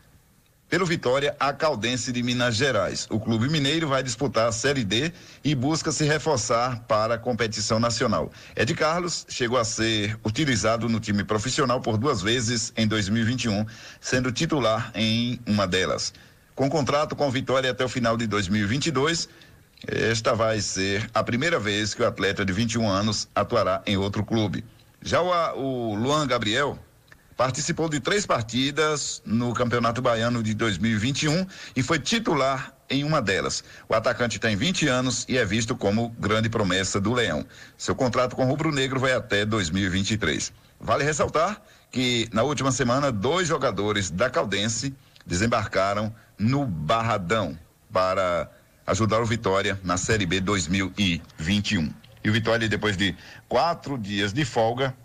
pelo 0.71 0.85
Vitória 0.85 1.35
à 1.37 1.51
Caldense 1.51 2.13
de 2.13 2.23
Minas 2.23 2.55
Gerais. 2.55 3.05
O 3.09 3.19
Clube 3.19 3.49
Mineiro 3.49 3.89
vai 3.89 4.01
disputar 4.01 4.47
a 4.47 4.53
Série 4.53 4.85
D 4.85 5.11
e 5.43 5.53
busca 5.53 5.91
se 5.91 6.05
reforçar 6.05 6.79
para 6.87 7.15
a 7.15 7.17
competição 7.17 7.77
nacional. 7.77 8.31
Ed 8.55 8.73
Carlos 8.73 9.25
chegou 9.27 9.57
a 9.57 9.65
ser 9.65 10.17
utilizado 10.23 10.87
no 10.87 11.01
time 11.01 11.25
profissional 11.25 11.81
por 11.81 11.97
duas 11.97 12.21
vezes 12.21 12.71
em 12.77 12.87
2021, 12.87 13.65
sendo 13.99 14.31
titular 14.31 14.93
em 14.95 15.41
uma 15.45 15.67
delas. 15.67 16.13
Com 16.55 16.69
contrato 16.69 17.17
com 17.17 17.29
Vitória 17.29 17.71
até 17.71 17.83
o 17.83 17.89
final 17.89 18.15
de 18.15 18.25
2022, 18.25 19.27
esta 19.85 20.33
vai 20.33 20.61
ser 20.61 21.09
a 21.13 21.21
primeira 21.21 21.59
vez 21.59 21.93
que 21.93 22.01
o 22.01 22.07
atleta 22.07 22.45
de 22.45 22.53
21 22.53 22.87
anos 22.87 23.27
atuará 23.35 23.81
em 23.85 23.97
outro 23.97 24.23
clube. 24.23 24.63
Já 25.01 25.21
o, 25.21 25.91
o 25.91 25.95
Luan 25.95 26.25
Gabriel 26.25 26.79
participou 27.41 27.89
de 27.89 27.99
três 27.99 28.23
partidas 28.23 29.19
no 29.25 29.51
Campeonato 29.51 29.99
Baiano 29.99 30.43
de 30.43 30.53
2021 30.53 31.47
e 31.75 31.81
foi 31.81 31.97
titular 31.97 32.71
em 32.87 33.03
uma 33.03 33.19
delas. 33.19 33.63
O 33.89 33.95
atacante 33.95 34.37
tem 34.37 34.55
20 34.55 34.87
anos 34.87 35.25
e 35.27 35.39
é 35.39 35.43
visto 35.43 35.75
como 35.75 36.09
grande 36.19 36.49
promessa 36.49 37.01
do 37.01 37.11
Leão. 37.11 37.43
Seu 37.75 37.95
contrato 37.95 38.35
com 38.35 38.45
o 38.45 38.47
Rubro 38.47 38.71
Negro 38.71 38.99
vai 38.99 39.13
até 39.13 39.43
2023. 39.43 40.53
Vale 40.79 41.03
ressaltar 41.03 41.59
que 41.89 42.29
na 42.31 42.43
última 42.43 42.71
semana 42.71 43.11
dois 43.11 43.47
jogadores 43.47 44.11
da 44.11 44.29
Caldense 44.29 44.93
desembarcaram 45.25 46.13
no 46.37 46.63
Barradão 46.63 47.57
para 47.91 48.51
ajudar 48.85 49.19
o 49.19 49.25
Vitória 49.25 49.79
na 49.83 49.97
Série 49.97 50.27
B 50.27 50.39
2021. 50.41 51.91
E 52.23 52.29
o 52.29 52.33
Vitória, 52.33 52.69
depois 52.69 52.95
de 52.95 53.17
quatro 53.49 53.97
dias 53.97 54.31
de 54.31 54.45
folga, 54.45 54.95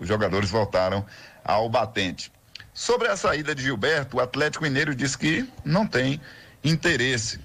os 0.00 0.06
jogadores 0.06 0.50
voltaram 0.50 1.04
ao 1.48 1.66
batente. 1.66 2.30
Sobre 2.74 3.08
a 3.08 3.16
saída 3.16 3.54
de 3.54 3.62
Gilberto, 3.62 4.18
o 4.18 4.20
Atlético 4.20 4.64
Mineiro 4.64 4.94
diz 4.94 5.16
que 5.16 5.48
não 5.64 5.86
tem 5.86 6.20
interesse 6.62 7.40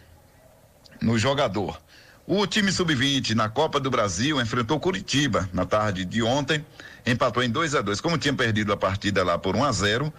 no 1.02 1.18
jogador. 1.18 1.82
O 2.28 2.46
time 2.46 2.70
sub-20 2.70 3.34
na 3.34 3.48
Copa 3.48 3.80
do 3.80 3.90
Brasil 3.90 4.42
enfrentou 4.42 4.80
Curitiba 4.80 5.50
na 5.54 5.66
tarde 5.66 6.04
de 6.04 6.22
ontem, 6.22 6.66
empatou 7.06 7.44
em 7.44 7.50
2 7.50 7.76
a 7.76 7.82
2 7.82 8.00
Como 8.02 8.18
tinha 8.18 8.34
perdido 8.34 8.74
a 8.74 8.78
partida 8.78 9.24
lá 9.24 9.38
por 9.38 9.56
1 9.56 9.64
a 9.64 9.72
0 9.72 10.14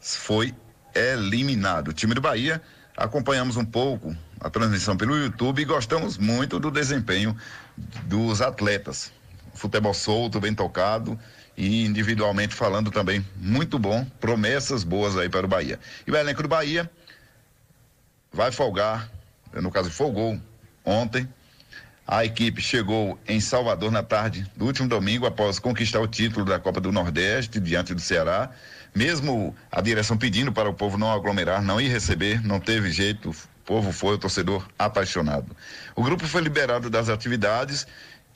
foi 0.00 0.54
eliminado. 0.94 1.88
O 1.88 1.92
time 1.92 2.14
do 2.14 2.20
Bahia, 2.20 2.62
acompanhamos 2.96 3.56
um 3.56 3.64
pouco 3.64 4.16
a 4.40 4.48
transmissão 4.48 4.96
pelo 4.96 5.16
YouTube 5.16 5.60
e 5.60 5.64
gostamos 5.64 6.18
muito 6.18 6.60
do 6.60 6.70
desempenho 6.70 7.36
dos 8.04 8.40
atletas. 8.40 9.12
Futebol 9.54 9.94
solto, 9.94 10.40
bem 10.40 10.54
tocado 10.54 11.18
e 11.56 11.84
individualmente 11.84 12.54
falando 12.54 12.90
também 12.90 13.24
muito 13.36 13.78
bom, 13.78 14.04
promessas 14.20 14.84
boas 14.84 15.16
aí 15.16 15.28
para 15.28 15.46
o 15.46 15.48
Bahia. 15.48 15.78
E 16.06 16.10
o 16.10 16.16
elenco 16.16 16.42
do 16.42 16.48
Bahia 16.48 16.90
vai 18.32 18.50
folgar, 18.50 19.08
no 19.52 19.70
caso 19.70 19.90
folgou 19.90 20.40
ontem. 20.84 21.28
A 22.06 22.24
equipe 22.24 22.60
chegou 22.60 23.18
em 23.26 23.40
Salvador 23.40 23.90
na 23.90 24.02
tarde 24.02 24.46
do 24.54 24.66
último 24.66 24.88
domingo 24.88 25.24
após 25.24 25.58
conquistar 25.58 26.00
o 26.00 26.06
título 26.06 26.44
da 26.44 26.58
Copa 26.58 26.80
do 26.80 26.92
Nordeste 26.92 27.58
diante 27.58 27.94
do 27.94 28.00
Ceará 28.00 28.50
mesmo 28.94 29.54
a 29.72 29.80
direção 29.80 30.16
pedindo 30.16 30.52
para 30.52 30.70
o 30.70 30.74
povo 30.74 30.96
não 30.96 31.12
aglomerar, 31.12 31.60
não 31.60 31.80
ir 31.80 31.88
receber, 31.88 32.44
não 32.46 32.60
teve 32.60 32.92
jeito, 32.92 33.30
o 33.30 33.34
povo 33.64 33.90
foi, 33.90 34.14
o 34.14 34.18
torcedor 34.18 34.66
apaixonado. 34.78 35.54
O 35.96 36.02
grupo 36.02 36.26
foi 36.26 36.40
liberado 36.40 36.88
das 36.88 37.08
atividades 37.08 37.86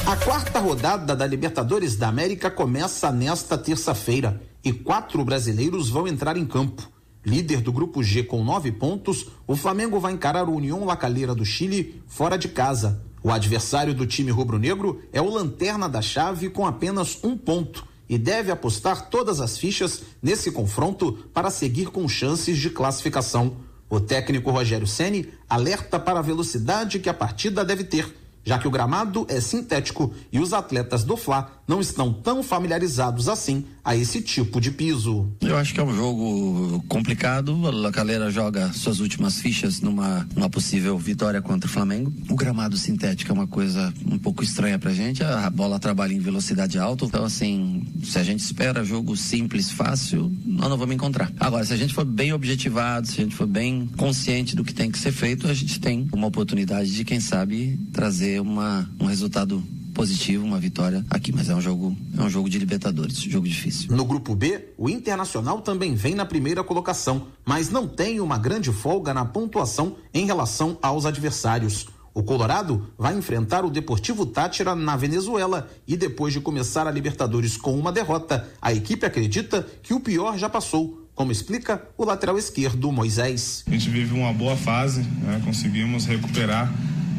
A 0.06 0.18
quarta 0.18 0.60
rodada 0.60 1.16
da 1.16 1.26
Libertadores 1.26 1.96
da 1.96 2.10
América 2.10 2.52
começa 2.52 3.10
nesta 3.10 3.58
terça-feira 3.58 4.42
e 4.62 4.74
quatro 4.74 5.24
brasileiros 5.24 5.90
vão 5.90 6.06
entrar 6.06 6.36
em 6.36 6.46
campo. 6.46 6.92
Líder 7.26 7.62
do 7.62 7.72
grupo 7.72 8.04
G 8.04 8.22
com 8.22 8.44
nove 8.44 8.70
pontos, 8.70 9.28
o 9.48 9.56
Flamengo 9.56 10.02
vai 10.02 10.12
encarar 10.12 10.50
o 10.50 10.56
União 10.56 10.84
La 10.84 10.98
Calera 10.98 11.34
do 11.34 11.46
Chile 11.46 12.04
fora 12.06 12.38
de 12.38 12.50
casa. 12.50 13.02
O 13.24 13.32
adversário 13.32 13.94
do 13.94 14.06
time 14.06 14.30
rubro-negro 14.30 15.02
é 15.14 15.22
o 15.22 15.30
Lanterna 15.30 15.88
da 15.88 16.02
Chave 16.02 16.50
com 16.50 16.68
apenas 16.68 17.20
um 17.24 17.38
ponto 17.38 17.88
e 18.10 18.18
deve 18.18 18.52
apostar 18.52 19.10
todas 19.10 19.40
as 19.40 19.58
fichas 19.58 20.04
nesse 20.22 20.52
confronto 20.52 21.14
para 21.34 21.50
seguir 21.50 21.86
com 21.86 22.10
chances 22.10 22.58
de 22.58 22.70
classificação. 22.70 23.56
O 23.90 24.02
técnico 24.02 24.52
Rogério 24.52 24.86
Ceni 24.86 25.30
alerta 25.50 25.98
para 25.98 26.20
a 26.20 26.24
velocidade 26.24 27.00
que 27.00 27.08
a 27.08 27.14
partida 27.14 27.64
deve 27.64 27.86
ter 27.86 28.23
já 28.46 28.58
que 28.58 28.68
o 28.68 28.72
gramado 28.72 29.26
é 29.30 29.40
sintético 29.40 30.14
e 30.32 30.40
os 30.40 30.54
atletas 30.54 31.04
do 31.04 31.16
Fla 31.16 31.50
não 31.68 31.80
estão 31.80 32.12
tão 32.12 32.44
familiarizados 32.44 33.30
assim 33.30 33.66
a 33.84 33.96
esse 33.96 34.22
tipo 34.22 34.62
de 34.62 34.72
piso. 34.72 35.28
Eu 35.42 35.58
acho 35.58 35.74
que 35.74 35.80
é 35.80 35.84
um 35.84 35.96
jogo 35.96 36.84
complicado. 36.88 37.58
A 37.86 37.92
Calera 37.92 38.30
joga 38.30 38.72
suas 38.74 39.00
últimas 39.00 39.40
fichas 39.40 39.82
numa, 39.82 40.28
numa 40.36 40.50
possível 40.50 40.98
vitória 40.98 41.42
contra 41.42 41.70
o 41.70 41.72
Flamengo. 41.72 42.12
O 42.30 42.36
gramado 42.36 42.78
sintético 42.78 43.32
é 43.32 43.34
uma 43.34 43.48
coisa 43.48 43.94
um 44.10 44.18
pouco 44.18 44.44
estranha 44.44 44.80
pra 44.80 44.94
gente. 44.94 45.24
A 45.24 45.50
bola 45.50 45.80
trabalha 45.80 46.14
em 46.14 46.20
velocidade 46.20 46.80
alta. 46.80 47.06
Então, 47.06 47.26
assim, 47.26 47.86
se 48.04 48.18
a 48.18 48.24
gente 48.24 48.40
espera 48.40 48.84
jogo 48.86 49.18
simples, 49.18 49.70
fácil, 49.70 50.32
nós 50.46 50.70
não 50.70 50.78
vamos 50.78 50.96
encontrar. 50.96 51.32
Agora, 51.40 51.66
se 51.66 51.74
a 51.74 51.78
gente 51.78 51.94
for 51.94 52.06
bem 52.06 52.32
objetivado, 52.32 53.08
se 53.08 53.20
a 53.20 53.24
gente 53.24 53.36
for 53.36 53.48
bem 53.48 53.90
consciente 53.98 54.56
do 54.56 54.64
que 54.64 54.74
tem 54.74 54.90
que 54.90 55.00
ser 55.00 55.12
feito, 55.12 55.48
a 55.48 55.54
gente 55.54 55.80
tem 55.80 56.08
uma 56.14 56.28
oportunidade 56.28 56.94
de, 56.94 57.04
quem 57.04 57.20
sabe, 57.20 57.78
trazer 57.92 58.33
uma, 58.40 58.90
um 59.00 59.06
resultado 59.06 59.64
positivo, 59.94 60.44
uma 60.44 60.60
vitória 60.60 61.06
aqui, 61.10 61.32
mas 61.32 61.50
é 61.50 61.56
um 61.56 61.62
jogo, 61.62 61.96
é 62.18 62.22
um 62.22 62.30
jogo 62.30 62.50
de 62.50 62.58
Libertadores, 62.58 63.18
jogo 63.18 63.48
difícil. 63.48 63.96
No 63.96 64.04
grupo 64.04 64.36
B, 64.36 64.70
o 64.78 64.90
Internacional 64.90 65.62
também 65.62 65.94
vem 65.94 66.16
na 66.16 66.26
primeira 66.26 66.64
colocação, 66.64 67.28
mas 67.46 67.70
não 67.70 67.88
tem 67.88 68.20
uma 68.20 68.38
grande 68.38 68.72
folga 68.72 69.14
na 69.14 69.24
pontuação 69.24 69.96
em 70.14 70.26
relação 70.26 70.78
aos 70.82 71.06
adversários. 71.06 71.88
O 72.14 72.22
Colorado 72.22 72.88
vai 72.98 73.18
enfrentar 73.18 73.66
o 73.66 73.72
Deportivo 73.72 74.26
Tátira 74.26 74.76
na 74.76 74.96
Venezuela 74.96 75.68
e 75.88 75.98
depois 75.98 76.34
de 76.34 76.40
começar 76.40 76.86
a 76.86 76.92
Libertadores 76.92 77.58
com 77.58 77.78
uma 77.78 77.92
derrota, 77.92 78.48
a 78.62 78.72
equipe 78.72 79.06
acredita 79.06 79.66
que 79.82 79.94
o 79.94 80.00
pior 80.00 80.38
já 80.38 80.48
passou, 80.48 81.08
como 81.16 81.32
explica 81.32 81.82
o 81.98 82.06
lateral 82.06 82.38
esquerdo 82.38 82.92
Moisés. 82.92 83.64
A 83.68 83.72
gente 83.72 83.90
vive 83.90 84.14
uma 84.14 84.32
boa 84.32 84.56
fase, 84.56 85.02
né? 85.02 85.42
conseguimos 85.44 86.06
recuperar 86.06 86.72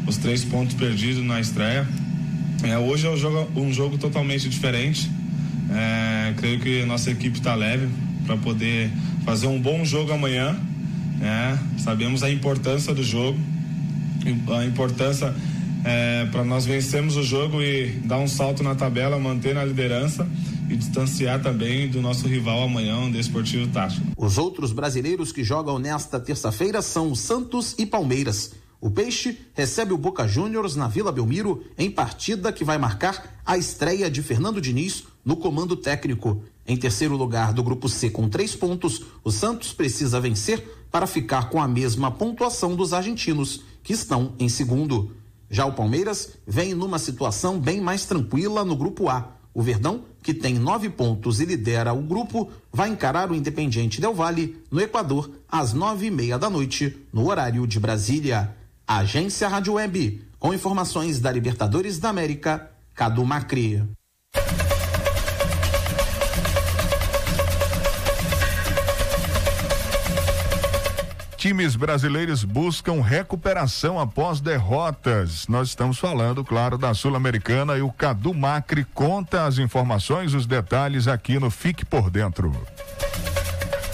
os 0.07 0.17
três 0.17 0.43
pontos 0.43 0.75
perdidos 0.75 1.23
na 1.23 1.39
estreia. 1.39 1.87
É, 2.63 2.77
hoje 2.77 3.07
é 3.07 3.09
um 3.09 3.17
jogo, 3.17 3.59
um 3.59 3.73
jogo 3.73 3.97
totalmente 3.97 4.47
diferente. 4.49 5.09
É, 5.71 6.33
creio 6.37 6.59
que 6.59 6.85
nossa 6.85 7.11
equipe 7.11 7.37
está 7.37 7.55
leve 7.55 7.87
para 8.25 8.37
poder 8.37 8.91
fazer 9.23 9.47
um 9.47 9.59
bom 9.59 9.83
jogo 9.83 10.11
amanhã. 10.13 10.57
É, 11.21 11.57
sabemos 11.79 12.23
a 12.23 12.29
importância 12.29 12.93
do 12.93 13.03
jogo, 13.03 13.39
a 14.57 14.65
importância 14.65 15.33
é, 15.83 16.25
para 16.25 16.43
nós 16.43 16.65
vencermos 16.65 17.15
o 17.15 17.23
jogo 17.23 17.61
e 17.61 17.91
dar 18.05 18.17
um 18.17 18.27
salto 18.27 18.63
na 18.63 18.75
tabela, 18.75 19.19
manter 19.19 19.53
na 19.53 19.63
liderança 19.63 20.27
e 20.69 20.75
distanciar 20.75 21.41
também 21.41 21.87
do 21.87 22.01
nosso 22.01 22.27
rival 22.27 22.63
amanhã, 22.63 22.97
o 23.05 23.11
Desportivo 23.11 23.67
Tático. 23.67 24.05
Os 24.17 24.37
outros 24.37 24.71
brasileiros 24.71 25.31
que 25.31 25.43
jogam 25.43 25.77
nesta 25.77 26.19
terça-feira 26.19 26.81
são 26.81 27.13
Santos 27.13 27.75
e 27.77 27.85
Palmeiras. 27.85 28.53
O 28.81 28.91
Peixe 28.91 29.39
recebe 29.53 29.93
o 29.93 29.97
Boca 29.97 30.27
Juniors 30.27 30.75
na 30.75 30.87
Vila 30.87 31.11
Belmiro 31.11 31.63
em 31.77 31.89
partida 31.89 32.51
que 32.51 32.63
vai 32.63 32.77
marcar 32.77 33.41
a 33.45 33.57
estreia 33.57 34.09
de 34.09 34.21
Fernando 34.21 34.61
Diniz 34.61 35.05
no 35.23 35.35
comando 35.35 35.75
técnico. 35.75 36.43
Em 36.67 36.77
terceiro 36.77 37.15
lugar 37.15 37.53
do 37.53 37.63
grupo 37.63 37.87
C 37.87 38.09
com 38.09 38.27
três 38.27 38.55
pontos, 38.55 39.03
o 39.23 39.31
Santos 39.31 39.73
precisa 39.73 40.19
vencer 40.19 40.87
para 40.91 41.07
ficar 41.07 41.49
com 41.49 41.61
a 41.61 41.67
mesma 41.67 42.11
pontuação 42.11 42.75
dos 42.75 42.93
argentinos, 42.93 43.63
que 43.83 43.93
estão 43.93 44.33
em 44.39 44.49
segundo. 44.49 45.11
Já 45.49 45.65
o 45.65 45.73
Palmeiras 45.73 46.37
vem 46.45 46.73
numa 46.73 46.99
situação 46.99 47.59
bem 47.59 47.79
mais 47.79 48.05
tranquila 48.05 48.65
no 48.65 48.75
grupo 48.75 49.09
A. 49.09 49.35
O 49.53 49.61
Verdão, 49.61 50.03
que 50.21 50.33
tem 50.33 50.55
nove 50.55 50.89
pontos 50.89 51.39
e 51.39 51.45
lidera 51.45 51.93
o 51.93 52.01
grupo, 52.01 52.51
vai 52.73 52.89
encarar 52.89 53.31
o 53.31 53.35
Independiente 53.35 54.01
Del 54.01 54.13
Valle 54.13 54.57
no 54.69 54.81
Equador 54.81 55.29
às 55.47 55.71
nove 55.71 56.07
e 56.07 56.11
meia 56.11 56.37
da 56.37 56.49
noite, 56.49 56.97
no 57.13 57.29
horário 57.29 57.65
de 57.65 57.79
Brasília. 57.79 58.53
Agência 58.87 59.47
Rádio 59.47 59.73
Web, 59.73 60.23
com 60.37 60.53
informações 60.53 61.19
da 61.19 61.31
Libertadores 61.31 61.97
da 61.97 62.09
América, 62.09 62.69
Cadu 62.93 63.25
Macri. 63.25 63.83
Times 71.35 71.75
brasileiros 71.75 72.43
buscam 72.43 73.01
recuperação 73.01 73.99
após 73.99 74.39
derrotas. 74.39 75.47
Nós 75.47 75.69
estamos 75.69 75.97
falando, 75.97 76.45
claro, 76.45 76.77
da 76.77 76.93
Sul-Americana 76.93 77.77
e 77.77 77.81
o 77.81 77.91
Cadu 77.91 78.35
Macri 78.35 78.85
conta 78.93 79.45
as 79.45 79.57
informações, 79.57 80.35
os 80.35 80.45
detalhes 80.45 81.07
aqui 81.07 81.39
no 81.39 81.49
Fique 81.49 81.83
por 81.83 82.11
Dentro. 82.11 82.51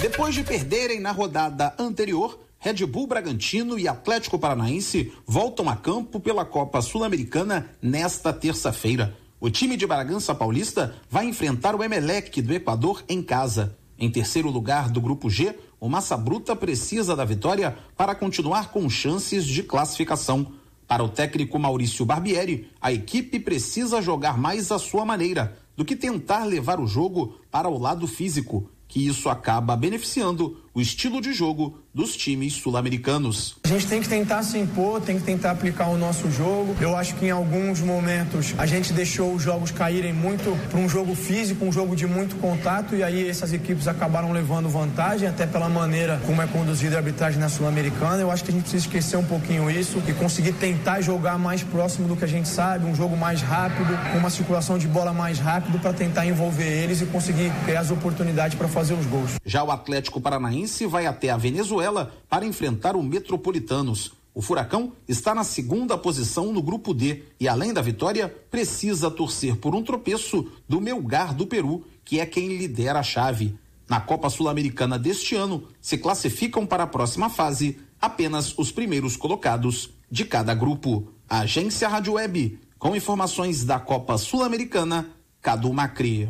Depois 0.01 0.35
de 0.35 0.43
perderem 0.43 0.99
na 0.99 1.11
rodada 1.11 1.73
anterior, 1.79 2.39
Red 2.63 2.85
Bull 2.85 3.07
Bragantino 3.07 3.79
e 3.79 3.87
Atlético 3.87 4.37
Paranaense 4.37 5.11
voltam 5.25 5.67
a 5.67 5.75
campo 5.75 6.19
pela 6.19 6.45
Copa 6.45 6.79
Sul-Americana 6.79 7.71
nesta 7.81 8.31
terça-feira. 8.31 9.17
O 9.39 9.49
time 9.49 9.75
de 9.75 9.87
Bragança 9.87 10.35
Paulista 10.35 10.93
vai 11.09 11.25
enfrentar 11.25 11.75
o 11.75 11.83
Emelec 11.83 12.39
do 12.39 12.53
Equador 12.53 13.03
em 13.09 13.23
casa. 13.23 13.75
Em 13.97 14.11
terceiro 14.11 14.51
lugar 14.51 14.91
do 14.91 15.01
grupo 15.01 15.27
G, 15.27 15.57
o 15.79 15.89
Massa 15.89 16.15
Bruta 16.15 16.55
precisa 16.55 17.15
da 17.15 17.25
vitória 17.25 17.75
para 17.97 18.13
continuar 18.13 18.69
com 18.69 18.87
chances 18.87 19.43
de 19.43 19.63
classificação. 19.63 20.53
Para 20.87 21.03
o 21.03 21.09
técnico 21.09 21.57
Maurício 21.57 22.05
Barbieri, 22.05 22.69
a 22.79 22.93
equipe 22.93 23.39
precisa 23.39 24.03
jogar 24.03 24.37
mais 24.37 24.71
à 24.71 24.77
sua 24.77 25.03
maneira 25.03 25.57
do 25.75 25.83
que 25.83 25.95
tentar 25.95 26.45
levar 26.45 26.79
o 26.79 26.85
jogo 26.85 27.39
para 27.49 27.67
o 27.67 27.79
lado 27.79 28.05
físico, 28.05 28.69
que 28.87 29.07
isso 29.07 29.29
acaba 29.29 29.75
beneficiando 29.75 30.57
o 30.73 30.81
estilo 30.81 31.21
de 31.21 31.33
jogo 31.33 31.79
dos 31.93 32.15
times 32.15 32.53
sul-americanos. 32.53 33.57
A 33.63 33.67
gente 33.67 33.87
tem 33.87 34.01
que 34.01 34.07
tentar 34.07 34.43
se 34.43 34.57
impor, 34.57 35.01
tem 35.01 35.17
que 35.17 35.23
tentar 35.23 35.51
aplicar 35.51 35.87
o 35.87 35.97
nosso 35.97 36.31
jogo. 36.31 36.75
Eu 36.79 36.95
acho 36.95 37.15
que 37.15 37.25
em 37.25 37.31
alguns 37.31 37.81
momentos 37.81 38.53
a 38.57 38.65
gente 38.65 38.93
deixou 38.93 39.33
os 39.33 39.43
jogos 39.43 39.71
caírem 39.71 40.13
muito 40.13 40.57
para 40.69 40.79
um 40.79 40.87
jogo 40.87 41.13
físico, 41.13 41.65
um 41.65 41.71
jogo 41.71 41.95
de 41.95 42.07
muito 42.07 42.37
contato, 42.37 42.95
e 42.95 43.03
aí 43.03 43.27
essas 43.27 43.51
equipes 43.51 43.87
acabaram 43.87 44.31
levando 44.31 44.69
vantagem, 44.69 45.27
até 45.27 45.45
pela 45.45 45.67
maneira 45.67 46.21
como 46.25 46.41
é 46.41 46.47
conduzida 46.47 46.95
a 46.95 46.99
arbitragem 46.99 47.39
na 47.39 47.49
Sul-Americana. 47.49 48.21
Eu 48.21 48.31
acho 48.31 48.43
que 48.43 48.51
a 48.51 48.53
gente 48.53 48.63
precisa 48.63 48.85
esquecer 48.85 49.17
um 49.17 49.25
pouquinho 49.25 49.69
isso 49.69 50.01
e 50.07 50.13
conseguir 50.13 50.53
tentar 50.53 51.01
jogar 51.01 51.37
mais 51.37 51.61
próximo 51.61 52.07
do 52.07 52.15
que 52.15 52.23
a 52.23 52.27
gente 52.27 52.47
sabe, 52.47 52.85
um 52.85 52.95
jogo 52.95 53.17
mais 53.17 53.41
rápido, 53.41 53.97
com 54.11 54.17
uma 54.17 54.29
circulação 54.29 54.77
de 54.77 54.87
bola 54.87 55.13
mais 55.13 55.39
rápido 55.39 55.77
para 55.79 55.91
tentar 55.91 56.25
envolver 56.25 56.63
eles 56.63 57.01
e 57.01 57.05
conseguir 57.05 57.51
criar 57.65 57.81
as 57.81 57.91
oportunidades 57.91 58.57
para 58.57 58.69
fazer 58.69 58.93
os 58.93 59.05
gols. 59.05 59.31
Já 59.45 59.63
o 59.63 59.71
Atlético 59.71 60.21
Paranaense 60.21 60.60
vai 60.87 61.05
até 61.05 61.29
a 61.29 61.37
Venezuela 61.37 62.13
para 62.29 62.45
enfrentar 62.45 62.95
o 62.95 63.03
Metropolitanos. 63.03 64.13
O 64.33 64.41
Furacão 64.41 64.93
está 65.07 65.35
na 65.35 65.43
segunda 65.43 65.97
posição 65.97 66.53
no 66.53 66.61
grupo 66.61 66.93
D 66.93 67.23
e, 67.39 67.47
além 67.47 67.73
da 67.73 67.81
vitória, 67.81 68.33
precisa 68.49 69.11
torcer 69.11 69.57
por 69.57 69.75
um 69.75 69.83
tropeço 69.83 70.49
do 70.67 70.79
Melgar 70.79 71.35
do 71.35 71.45
Peru, 71.45 71.85
que 72.05 72.19
é 72.19 72.25
quem 72.25 72.57
lidera 72.57 72.99
a 72.99 73.03
chave. 73.03 73.55
Na 73.89 73.99
Copa 73.99 74.29
Sul-Americana 74.29 74.97
deste 74.97 75.35
ano, 75.35 75.67
se 75.81 75.97
classificam 75.97 76.65
para 76.65 76.83
a 76.83 76.87
próxima 76.87 77.29
fase 77.29 77.77
apenas 77.99 78.57
os 78.57 78.71
primeiros 78.71 79.17
colocados 79.17 79.89
de 80.09 80.23
cada 80.23 80.53
grupo. 80.55 81.11
A 81.27 81.39
Agência 81.39 81.89
Rádio 81.89 82.13
Web, 82.13 82.57
com 82.79 82.95
informações 82.95 83.65
da 83.65 83.79
Copa 83.79 84.17
Sul-Americana, 84.17 85.09
Cadu 85.41 85.73
Macri. 85.73 86.29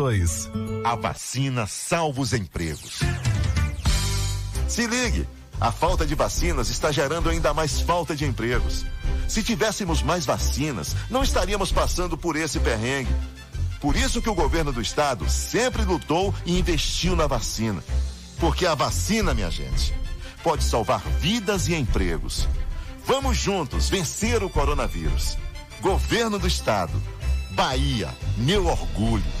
A 0.83 0.95
vacina 0.95 1.67
salva 1.67 2.21
os 2.21 2.33
empregos. 2.33 2.99
Se 4.67 4.87
ligue, 4.87 5.27
a 5.59 5.71
falta 5.71 6.07
de 6.07 6.15
vacinas 6.15 6.69
está 6.69 6.91
gerando 6.91 7.29
ainda 7.29 7.53
mais 7.53 7.81
falta 7.81 8.15
de 8.15 8.25
empregos. 8.25 8.83
Se 9.27 9.43
tivéssemos 9.43 10.01
mais 10.01 10.25
vacinas, 10.25 10.95
não 11.09 11.21
estaríamos 11.21 11.71
passando 11.71 12.17
por 12.17 12.35
esse 12.35 12.59
perrengue. 12.59 13.13
Por 13.79 13.95
isso 13.95 14.21
que 14.21 14.29
o 14.29 14.33
governo 14.33 14.71
do 14.73 14.81
estado 14.81 15.29
sempre 15.29 15.83
lutou 15.83 16.33
e 16.45 16.57
investiu 16.57 17.15
na 17.15 17.27
vacina. 17.27 17.83
Porque 18.39 18.65
a 18.65 18.73
vacina, 18.73 19.35
minha 19.35 19.51
gente, 19.51 19.93
pode 20.43 20.63
salvar 20.63 21.01
vidas 21.19 21.67
e 21.67 21.75
empregos. 21.75 22.47
Vamos 23.05 23.37
juntos 23.37 23.87
vencer 23.87 24.43
o 24.43 24.49
coronavírus. 24.49 25.37
Governo 25.79 26.39
do 26.39 26.47
estado. 26.47 26.93
Bahia, 27.51 28.09
meu 28.37 28.65
orgulho. 28.65 29.40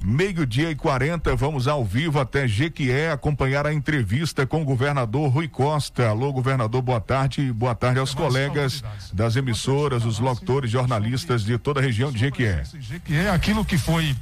Meio-dia 0.00 0.70
e 0.70 0.76
40, 0.76 1.34
vamos 1.34 1.66
ao 1.66 1.84
vivo 1.84 2.20
até 2.20 2.46
Jequié 2.46 3.10
acompanhar 3.10 3.66
a 3.66 3.74
entrevista 3.74 4.46
com 4.46 4.62
o 4.62 4.64
governador 4.64 5.28
Rui 5.28 5.48
Costa. 5.48 6.08
Alô, 6.08 6.32
governador, 6.32 6.80
boa 6.80 7.00
tarde. 7.00 7.52
Boa 7.52 7.74
tarde 7.74 7.98
aos 7.98 8.14
colegas 8.14 8.82
das 9.12 9.34
emissoras, 9.34 10.04
os 10.04 10.20
locutores, 10.20 10.70
jornalistas 10.70 11.44
de 11.44 11.58
toda 11.58 11.80
a 11.80 11.82
região 11.82 12.12
de 12.12 12.20
Jequié. 12.20 12.62
Jequié 12.78 13.24
é 13.24 13.30
aquilo 13.30 13.64
que 13.64 13.76
foi 13.76 14.14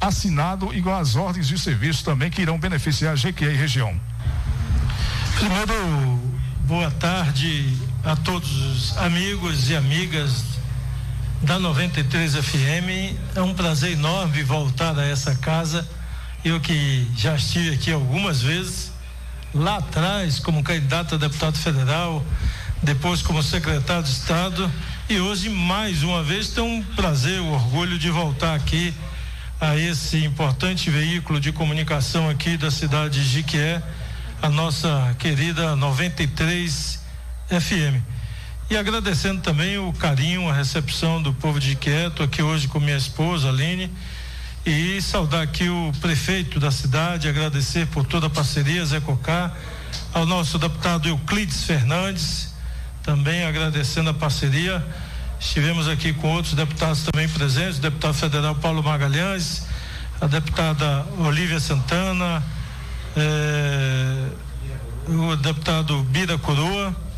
assinado, 0.00 0.74
igual 0.74 0.98
as 0.98 1.14
ordens 1.14 1.46
de 1.46 1.58
serviço 1.58 2.04
também 2.04 2.30
que 2.30 2.40
irão 2.40 2.58
beneficiar 2.58 3.14
Jequié 3.14 3.52
e 3.52 3.56
região. 3.56 3.94
Primeiro, 5.36 6.18
boa 6.64 6.90
tarde 6.90 7.76
a 8.02 8.16
todos 8.16 8.50
os 8.50 8.96
amigos 8.96 9.68
e 9.68 9.76
amigas 9.76 10.52
da 11.42 11.58
93 11.58 12.36
FM. 12.36 13.16
É 13.34 13.42
um 13.42 13.52
prazer 13.52 13.92
enorme 13.92 14.42
voltar 14.42 14.96
a 14.98 15.04
essa 15.04 15.34
casa. 15.34 15.86
Eu 16.44 16.60
que 16.60 17.06
já 17.16 17.34
estive 17.34 17.74
aqui 17.74 17.92
algumas 17.92 18.40
vezes, 18.40 18.92
lá 19.52 19.78
atrás 19.78 20.38
como 20.38 20.62
candidato 20.62 21.16
a 21.16 21.18
deputado 21.18 21.58
federal, 21.58 22.24
depois 22.82 23.22
como 23.22 23.42
secretário 23.42 24.04
de 24.04 24.10
Estado 24.10 24.70
e 25.08 25.20
hoje 25.20 25.48
mais 25.48 26.02
uma 26.02 26.22
vez 26.22 26.48
tenho 26.48 26.66
um 26.66 26.82
prazer, 26.82 27.40
o 27.40 27.44
um 27.44 27.52
orgulho 27.52 27.98
de 27.98 28.10
voltar 28.10 28.54
aqui 28.54 28.94
a 29.60 29.76
esse 29.76 30.24
importante 30.24 30.90
veículo 30.90 31.40
de 31.40 31.52
comunicação 31.52 32.28
aqui 32.28 32.56
da 32.56 32.70
cidade 32.70 33.20
de 33.20 33.28
Jiquié, 33.28 33.82
a 34.40 34.48
nossa 34.48 35.14
querida 35.18 35.76
93 35.76 37.00
FM. 37.48 38.21
E 38.72 38.76
agradecendo 38.78 39.42
também 39.42 39.76
o 39.76 39.92
carinho, 39.92 40.48
a 40.48 40.52
recepção 40.54 41.20
do 41.20 41.34
povo 41.34 41.60
de 41.60 41.76
Quieto, 41.76 42.22
aqui 42.22 42.40
hoje 42.40 42.66
com 42.68 42.80
minha 42.80 42.96
esposa, 42.96 43.50
Aline. 43.50 43.92
E 44.64 44.98
saudar 45.02 45.42
aqui 45.42 45.68
o 45.68 45.92
prefeito 46.00 46.58
da 46.58 46.70
cidade, 46.70 47.28
agradecer 47.28 47.86
por 47.88 48.06
toda 48.06 48.28
a 48.28 48.30
parceria, 48.30 48.82
Zé 48.86 48.98
Cocá, 48.98 49.52
ao 50.14 50.24
nosso 50.24 50.58
deputado 50.58 51.06
Euclides 51.06 51.64
Fernandes, 51.64 52.54
também 53.02 53.44
agradecendo 53.44 54.08
a 54.08 54.14
parceria. 54.14 54.82
Estivemos 55.38 55.86
aqui 55.86 56.14
com 56.14 56.28
outros 56.28 56.54
deputados 56.54 57.02
também 57.02 57.28
presentes, 57.28 57.76
o 57.76 57.82
deputado 57.82 58.14
federal 58.14 58.54
Paulo 58.54 58.82
Magalhães, 58.82 59.66
a 60.18 60.26
deputada 60.26 61.04
Olívia 61.18 61.60
Santana, 61.60 62.42
eh, 63.18 64.28
o 65.08 65.36
deputado 65.36 66.02
Bira 66.04 66.38
Coroa 66.38 67.11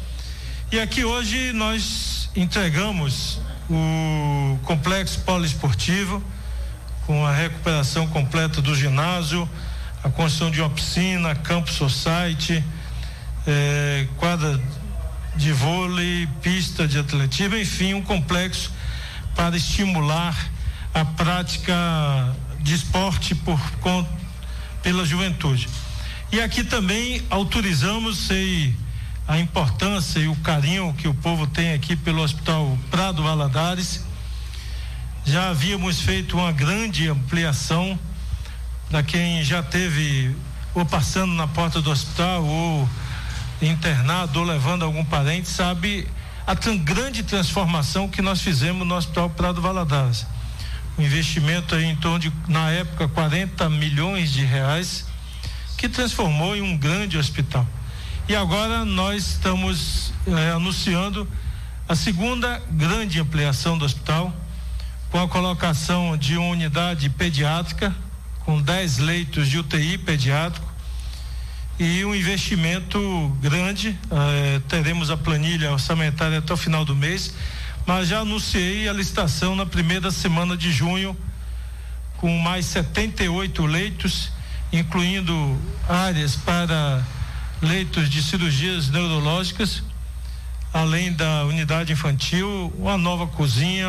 e 0.75 0.81
aqui 0.81 1.05
hoje 1.05 1.53
nós 1.53 2.29
entregamos 2.35 3.39
o 3.71 4.59
complexo 4.65 5.21
poliesportivo 5.21 6.21
com 7.07 7.25
a 7.25 7.33
recuperação 7.33 8.09
completa 8.09 8.61
do 8.61 8.75
ginásio, 8.75 9.49
a 10.03 10.11
construção 10.11 10.51
de 10.51 10.61
uma 10.61 10.69
piscina, 10.69 11.33
campo 11.37 11.71
society, 11.71 12.61
eh, 13.47 14.09
quadra 14.17 14.61
de 15.37 15.53
vôlei, 15.53 16.29
pista 16.43 16.89
de 16.89 16.99
atletismo, 16.99 17.57
enfim, 17.57 17.95
um 17.95 18.03
complexo 18.03 18.73
para 19.37 19.57
estimular 19.57 20.37
a 20.93 21.05
prática 21.05 22.35
de 22.59 22.75
esporte 22.75 23.33
por, 23.37 23.61
com, 23.79 24.05
pela 24.83 25.07
juventude. 25.07 25.69
E 26.33 26.41
aqui 26.41 26.65
também 26.65 27.23
autorizamos, 27.31 28.27
sei 28.27 28.75
a 29.27 29.39
importância 29.39 30.19
e 30.19 30.29
o 30.29 30.37
carinho 30.37 30.95
que 30.95 31.09
o 31.09 31.15
povo 31.15 31.47
tem 31.47 31.73
aqui 31.73 31.97
pelo 31.97 32.23
Hospital 32.23 32.79
Prado 32.91 33.23
Valadares. 33.23 34.05
Já 35.25 35.51
havíamos 35.51 36.01
feito 36.01 36.37
uma 36.37 36.53
grande 36.53 37.09
ampliação 37.09 37.99
para 38.91 39.03
quem 39.03 39.43
já 39.43 39.63
teve 39.63 40.37
ou 40.75 40.85
passando 40.85 41.33
na 41.35 41.47
porta 41.47 41.81
do 41.81 41.91
hospital 41.91 42.45
ou 42.45 42.89
internado 43.63 44.41
ou 44.41 44.45
levando 44.45 44.85
algum 44.85 45.05
parente, 45.05 45.49
sabe 45.49 46.07
a 46.47 46.55
tão 46.55 46.77
grande 46.77 47.23
transformação 47.23 48.09
que 48.09 48.21
nós 48.21 48.43
fizemos 48.43 48.87
no 48.87 48.95
Hospital 48.95 49.31
Prado 49.31 49.63
Valadares. 49.63 50.27
Um 50.99 51.03
investimento 51.03 51.75
aí 51.75 51.87
em 51.87 51.97
torno 51.97 52.19
de, 52.19 52.33
na 52.47 52.71
época, 52.71 53.09
40 53.09 53.71
milhões 53.71 54.31
de 54.31 54.45
reais, 54.45 55.07
que 55.79 55.89
transformou 55.89 56.55
em 56.55 56.61
um 56.61 56.77
grande 56.77 57.17
hospital. 57.17 57.67
E 58.27 58.35
agora 58.35 58.87
nós 58.87 59.33
estamos 59.33 60.11
eh, 60.27 60.51
anunciando 60.53 61.29
a 61.87 61.95
segunda 61.95 62.59
grande 62.71 63.21
ampliação 63.21 63.77
do 63.77 63.85
hospital, 63.85 64.35
com 65.11 65.21
a 65.21 65.29
colocação 65.29 66.17
de 66.17 66.39
uma 66.39 66.49
unidade 66.49 67.11
pediátrica, 67.11 67.95
com 68.41 68.63
10 68.63 68.97
leitos 68.97 69.47
de 69.47 69.59
UTI 69.59 69.99
pediátrico 69.99 70.67
e 71.79 72.03
um 72.03 72.15
investimento 72.15 72.99
grande. 73.43 73.95
Eh, 74.11 74.61
teremos 74.69 75.11
a 75.11 75.19
planilha 75.19 75.71
orçamentária 75.71 76.39
até 76.39 76.55
o 76.55 76.57
final 76.57 76.83
do 76.83 76.97
mês, 76.97 77.35
mas 77.85 78.09
já 78.09 78.21
anunciei 78.21 78.89
a 78.89 78.93
licitação 78.95 79.55
na 79.55 79.67
primeira 79.67 80.11
semana 80.11 80.57
de 80.57 80.73
junho, 80.73 81.15
com 82.17 82.39
mais 82.39 82.65
78 82.65 83.67
leitos, 83.67 84.33
incluindo 84.73 85.61
áreas 85.87 86.37
para 86.37 87.05
leitos 87.65 88.11
de 88.11 88.23
cirurgias 88.23 88.89
neurológicas, 88.91 89.83
além 90.73 91.13
da 91.13 91.45
unidade 91.45 91.93
infantil, 91.93 92.73
uma 92.79 92.99
nova 92.99 93.27
cozinha, 93.27 93.89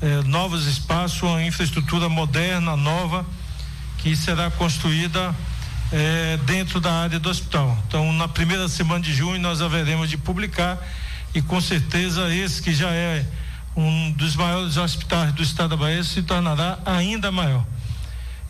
eh, 0.00 0.22
novos 0.24 0.66
espaços, 0.66 1.20
uma 1.22 1.42
infraestrutura 1.42 2.08
moderna, 2.08 2.76
nova, 2.76 3.26
que 3.98 4.16
será 4.16 4.50
construída 4.50 5.34
eh, 5.92 6.38
dentro 6.46 6.80
da 6.80 6.92
área 6.92 7.18
do 7.18 7.28
hospital. 7.28 7.76
Então, 7.86 8.10
na 8.14 8.26
primeira 8.26 8.68
semana 8.68 9.00
de 9.00 9.12
junho, 9.12 9.40
nós 9.40 9.60
haveremos 9.60 10.08
de 10.08 10.16
publicar 10.16 10.78
e 11.34 11.42
com 11.42 11.60
certeza 11.60 12.34
esse 12.34 12.62
que 12.62 12.72
já 12.72 12.90
é 12.90 13.24
um 13.76 14.12
dos 14.12 14.34
maiores 14.34 14.76
hospitais 14.76 15.32
do 15.32 15.42
estado 15.42 15.70
da 15.70 15.76
Bahia 15.76 16.02
se 16.02 16.22
tornará 16.22 16.78
ainda 16.86 17.30
maior. 17.30 17.64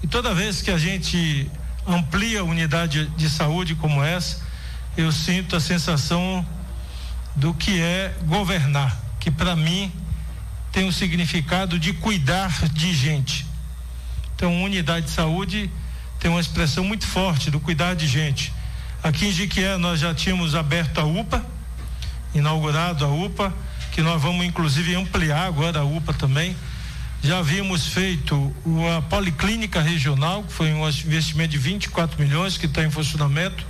E 0.02 0.06
toda 0.06 0.32
vez 0.32 0.62
que 0.62 0.70
a 0.70 0.78
gente 0.78 1.50
amplia 1.88 2.44
unidade 2.44 3.06
de 3.16 3.30
saúde 3.30 3.74
como 3.74 4.04
essa, 4.04 4.46
eu 4.96 5.10
sinto 5.10 5.56
a 5.56 5.60
sensação 5.60 6.46
do 7.34 7.54
que 7.54 7.80
é 7.80 8.14
governar, 8.24 8.96
que 9.18 9.30
para 9.30 9.56
mim 9.56 9.90
tem 10.70 10.86
o 10.86 10.92
significado 10.92 11.78
de 11.78 11.94
cuidar 11.94 12.68
de 12.68 12.92
gente. 12.92 13.46
Então, 14.34 14.62
unidade 14.62 15.06
de 15.06 15.12
saúde 15.12 15.70
tem 16.20 16.30
uma 16.30 16.40
expressão 16.40 16.84
muito 16.84 17.06
forte 17.06 17.50
do 17.50 17.58
cuidar 17.58 17.94
de 17.94 18.06
gente. 18.06 18.52
Aqui 19.02 19.26
em 19.26 19.32
Jiquié 19.32 19.76
nós 19.76 20.00
já 20.00 20.14
tínhamos 20.14 20.54
aberto 20.54 20.98
a 20.98 21.04
UPA, 21.04 21.44
inaugurado 22.34 23.04
a 23.04 23.08
UPA, 23.08 23.54
que 23.92 24.02
nós 24.02 24.20
vamos 24.20 24.44
inclusive 24.44 24.94
ampliar 24.94 25.46
agora 25.46 25.80
a 25.80 25.84
UPA 25.84 26.12
também. 26.12 26.54
Já 27.20 27.38
havíamos 27.38 27.88
feito 27.88 28.54
a 28.96 29.02
Policlínica 29.02 29.82
Regional, 29.82 30.44
que 30.44 30.52
foi 30.52 30.72
um 30.72 30.88
investimento 30.88 31.50
de 31.50 31.58
24 31.58 32.22
milhões 32.22 32.56
que 32.56 32.66
está 32.66 32.84
em 32.84 32.90
funcionamento. 32.90 33.66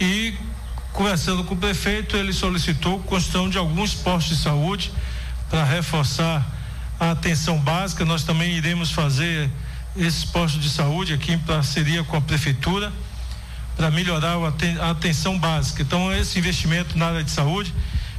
E 0.00 0.34
conversando 0.92 1.44
com 1.44 1.54
o 1.54 1.56
prefeito, 1.56 2.16
ele 2.16 2.32
solicitou 2.32 2.98
construção 3.00 3.48
de 3.48 3.56
alguns 3.56 3.94
postos 3.94 4.36
de 4.36 4.42
saúde 4.42 4.90
para 5.48 5.62
reforçar 5.62 6.44
a 6.98 7.12
atenção 7.12 7.60
básica. 7.60 8.04
Nós 8.04 8.24
também 8.24 8.56
iremos 8.56 8.90
fazer 8.90 9.48
esses 9.96 10.24
postos 10.24 10.60
de 10.60 10.68
saúde 10.68 11.12
aqui 11.14 11.32
em 11.32 11.38
parceria 11.38 12.02
com 12.02 12.16
a 12.16 12.20
prefeitura 12.20 12.92
para 13.76 13.88
melhorar 13.88 14.34
a 14.80 14.90
atenção 14.90 15.38
básica. 15.38 15.82
Então, 15.82 16.12
esse 16.12 16.40
investimento 16.40 16.98
na 16.98 17.06
área 17.06 17.22
de 17.22 17.30
saúde, 17.30 17.72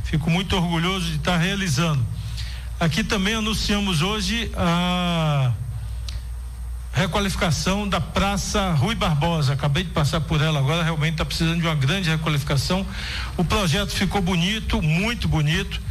fico 0.05 0.29
muito 0.29 0.55
orgulhoso 0.55 1.07
de 1.07 1.17
estar 1.17 1.37
realizando. 1.37 2.05
Aqui 2.79 3.03
também 3.03 3.33
anunciamos 3.33 4.01
hoje 4.01 4.49
a 4.55 5.51
requalificação 6.93 7.85
da 7.85 7.99
Praça 7.99 8.71
Rui 8.71 8.95
Barbosa. 8.95 9.51
Acabei 9.51 9.83
de 9.83 9.89
passar 9.89 10.21
por 10.21 10.41
ela 10.41 10.59
agora, 10.59 10.81
realmente 10.81 11.15
está 11.15 11.25
precisando 11.25 11.59
de 11.59 11.67
uma 11.67 11.75
grande 11.75 12.09
requalificação. 12.09 12.87
O 13.35 13.43
projeto 13.43 13.91
ficou 13.91 14.21
bonito, 14.21 14.81
muito 14.81 15.27
bonito, 15.27 15.81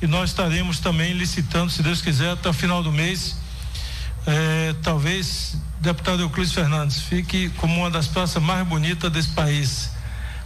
e 0.00 0.06
nós 0.06 0.30
estaremos 0.30 0.78
também 0.78 1.12
licitando, 1.12 1.70
se 1.70 1.82
Deus 1.82 2.00
quiser, 2.00 2.30
até 2.30 2.48
o 2.48 2.54
final 2.54 2.82
do 2.82 2.90
mês. 2.90 3.36
É, 4.26 4.74
talvez, 4.82 5.58
deputado 5.78 6.22
Euclides 6.22 6.54
Fernandes, 6.54 7.02
fique 7.02 7.50
como 7.58 7.80
uma 7.80 7.90
das 7.90 8.06
praças 8.06 8.42
mais 8.42 8.66
bonitas 8.66 9.12
desse 9.12 9.28
país. 9.28 9.90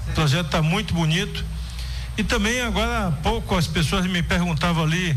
O 0.09 0.12
projeto 0.12 0.47
está 0.47 0.61
muito 0.61 0.92
bonito. 0.92 1.45
E 2.18 2.24
também 2.24 2.61
agora 2.62 3.07
há 3.07 3.12
pouco 3.12 3.57
as 3.57 3.68
pessoas 3.68 4.07
me 4.07 4.24
perguntavam 4.24 4.82
ali 4.82 5.16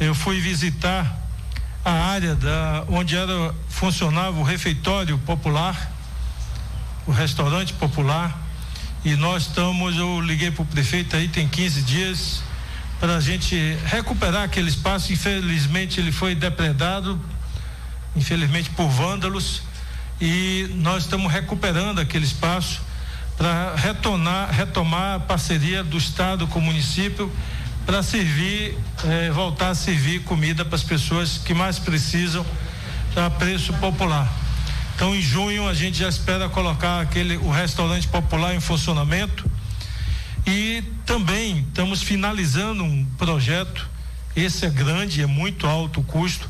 eu 0.00 0.14
fui 0.14 0.40
visitar 0.40 1.14
a 1.84 1.92
área 1.92 2.34
da 2.34 2.84
onde 2.88 3.14
era 3.14 3.54
funcionava 3.68 4.40
o 4.40 4.42
refeitório 4.42 5.18
popular, 5.18 5.92
o 7.06 7.12
restaurante 7.12 7.74
popular, 7.74 8.36
e 9.04 9.14
nós 9.14 9.48
estamos, 9.48 9.96
eu 9.96 10.18
liguei 10.20 10.50
para 10.50 10.62
o 10.62 10.66
prefeito 10.66 11.16
aí 11.16 11.28
tem 11.28 11.46
15 11.46 11.82
dias 11.82 12.42
para 12.98 13.16
a 13.16 13.20
gente 13.20 13.54
recuperar 13.84 14.44
aquele 14.44 14.68
espaço. 14.68 15.12
Infelizmente 15.12 16.00
ele 16.00 16.12
foi 16.12 16.34
depredado, 16.34 17.20
infelizmente 18.16 18.70
por 18.70 18.88
vândalos, 18.88 19.62
e 20.18 20.70
nós 20.76 21.04
estamos 21.04 21.30
recuperando 21.30 21.98
aquele 21.98 22.24
espaço 22.24 22.80
para 23.36 23.74
retomar 23.74 25.14
a 25.16 25.20
parceria 25.20 25.84
do 25.84 25.96
Estado 25.98 26.46
com 26.46 26.58
o 26.58 26.62
município 26.62 27.30
para 27.90 28.04
servir, 28.04 28.78
eh, 29.04 29.32
voltar 29.32 29.70
a 29.70 29.74
servir 29.74 30.20
comida 30.20 30.64
para 30.64 30.76
as 30.76 30.82
pessoas 30.84 31.38
que 31.38 31.52
mais 31.52 31.76
precisam 31.76 32.46
a 33.16 33.28
preço 33.28 33.72
popular. 33.74 34.32
Então, 34.94 35.12
em 35.12 35.20
junho 35.20 35.66
a 35.68 35.74
gente 35.74 35.98
já 35.98 36.08
espera 36.08 36.48
colocar 36.48 37.00
aquele 37.00 37.36
o 37.38 37.50
restaurante 37.50 38.06
popular 38.06 38.54
em 38.54 38.60
funcionamento 38.60 39.44
e 40.46 40.84
também 41.04 41.66
estamos 41.68 42.00
finalizando 42.00 42.84
um 42.84 43.04
projeto. 43.18 43.90
Esse 44.36 44.66
é 44.66 44.70
grande, 44.70 45.22
é 45.22 45.26
muito 45.26 45.66
alto 45.66 45.98
o 45.98 46.04
custo, 46.04 46.48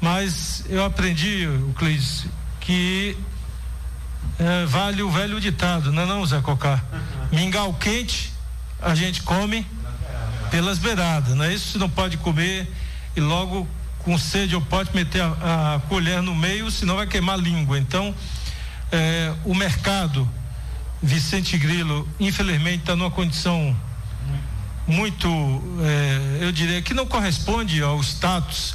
mas 0.00 0.64
eu 0.68 0.84
aprendi, 0.84 1.46
Cleis, 1.76 2.26
que 2.58 3.16
eh, 4.40 4.66
vale 4.66 5.04
o 5.04 5.10
velho 5.10 5.40
ditado, 5.40 5.92
não 5.92 6.02
é 6.02 6.06
não, 6.06 6.26
Zé 6.26 6.40
Cocá? 6.40 6.82
Mingau 7.30 7.74
quente, 7.74 8.32
a 8.82 8.92
gente 8.92 9.22
come 9.22 9.64
pelas 10.50 10.78
beiradas, 10.78 11.34
não 11.34 11.44
é 11.44 11.54
isso? 11.54 11.78
Não 11.78 11.88
pode 11.88 12.16
comer 12.16 12.68
e 13.16 13.20
logo 13.20 13.66
com 14.00 14.16
sede 14.18 14.54
ou 14.54 14.60
pode 14.60 14.94
meter 14.94 15.22
a, 15.22 15.76
a 15.76 15.80
colher 15.80 16.22
no 16.22 16.34
meio, 16.34 16.70
senão 16.70 16.96
vai 16.96 17.06
queimar 17.06 17.36
a 17.36 17.38
língua. 17.38 17.78
Então, 17.78 18.14
é, 18.90 19.32
o 19.44 19.54
mercado 19.54 20.28
Vicente 21.02 21.56
Grilo, 21.56 22.08
infelizmente, 22.18 22.80
está 22.80 22.96
numa 22.96 23.10
condição 23.10 23.76
muito, 24.86 25.28
é, 25.82 26.44
eu 26.44 26.52
diria, 26.52 26.82
que 26.82 26.92
não 26.92 27.06
corresponde 27.06 27.80
ao 27.82 28.00
status 28.00 28.74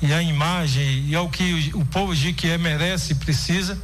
e 0.00 0.12
à 0.12 0.20
imagem 0.20 1.06
e 1.06 1.14
ao 1.14 1.28
que 1.28 1.72
o, 1.74 1.80
o 1.80 1.84
povo 1.84 2.14
de 2.14 2.32
que 2.32 2.48
é 2.48 2.58
merece 2.58 3.12
e 3.12 3.14
precisa. 3.14 3.78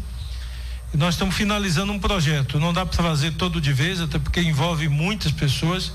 Nós 0.92 1.14
estamos 1.14 1.34
finalizando 1.34 1.92
um 1.92 1.98
projeto. 1.98 2.58
Não 2.58 2.72
dá 2.72 2.84
para 2.84 3.02
fazer 3.02 3.32
todo 3.32 3.60
de 3.60 3.72
vez, 3.72 4.00
até 4.00 4.18
porque 4.18 4.40
envolve 4.40 4.88
muitas 4.88 5.30
pessoas 5.30 5.92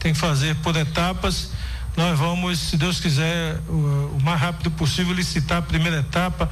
tem 0.00 0.12
que 0.12 0.18
fazer 0.18 0.56
por 0.56 0.74
etapas. 0.76 1.50
Nós 1.96 2.18
vamos, 2.18 2.58
se 2.58 2.76
Deus 2.76 2.98
quiser, 2.98 3.56
o, 3.68 4.16
o 4.16 4.20
mais 4.22 4.40
rápido 4.40 4.70
possível 4.70 5.12
licitar 5.12 5.58
a 5.58 5.62
primeira 5.62 6.00
etapa. 6.00 6.50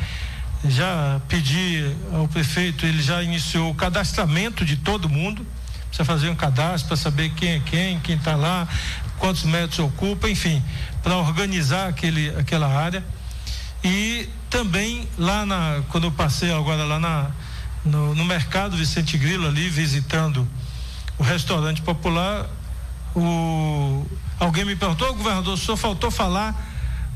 Já 0.65 1.21
pedi 1.29 1.91
ao 2.13 2.29
prefeito, 2.29 2.85
ele 2.85 3.03
já 3.03 3.23
iniciou 3.23 3.71
o 3.71 3.75
cadastramento 3.75 4.65
de 4.65 4.77
todo 4.77 5.09
mundo. 5.09 5.47
Precisa 5.87 6.05
fazer 6.05 6.29
um 6.29 6.35
cadastro 6.35 6.89
para 6.89 6.97
saber 6.97 7.31
quem 7.31 7.53
é 7.53 7.61
quem, 7.61 7.99
quem 8.01 8.17
está 8.17 8.37
lá, 8.37 8.69
quantos 9.19 9.45
metros 9.45 9.79
ocupa, 9.79 10.29
enfim, 10.29 10.63
para 11.03 11.17
organizar 11.17 11.89
aquele, 11.89 12.29
aquela 12.37 12.69
área. 12.69 13.03
E 13.83 14.29
também 14.51 15.09
lá 15.17 15.47
na, 15.47 15.83
quando 15.89 16.05
eu 16.05 16.13
passei 16.13 16.53
agora 16.53 16.85
lá 16.85 16.99
na, 16.99 17.31
no, 17.85 18.15
no 18.15 18.25
mercado 18.25 18.77
Vicente 18.77 19.17
Grilo 19.17 19.47
ali 19.47 19.71
visitando 19.71 20.47
o 21.17 21.23
restaurante 21.23 21.81
popular, 21.81 22.47
o, 23.15 24.07
alguém 24.39 24.65
me 24.65 24.77
perguntou, 24.77 25.15
governador, 25.15 25.55
o 25.55 25.57
senhor 25.57 25.77
faltou 25.77 26.11
falar 26.11 26.55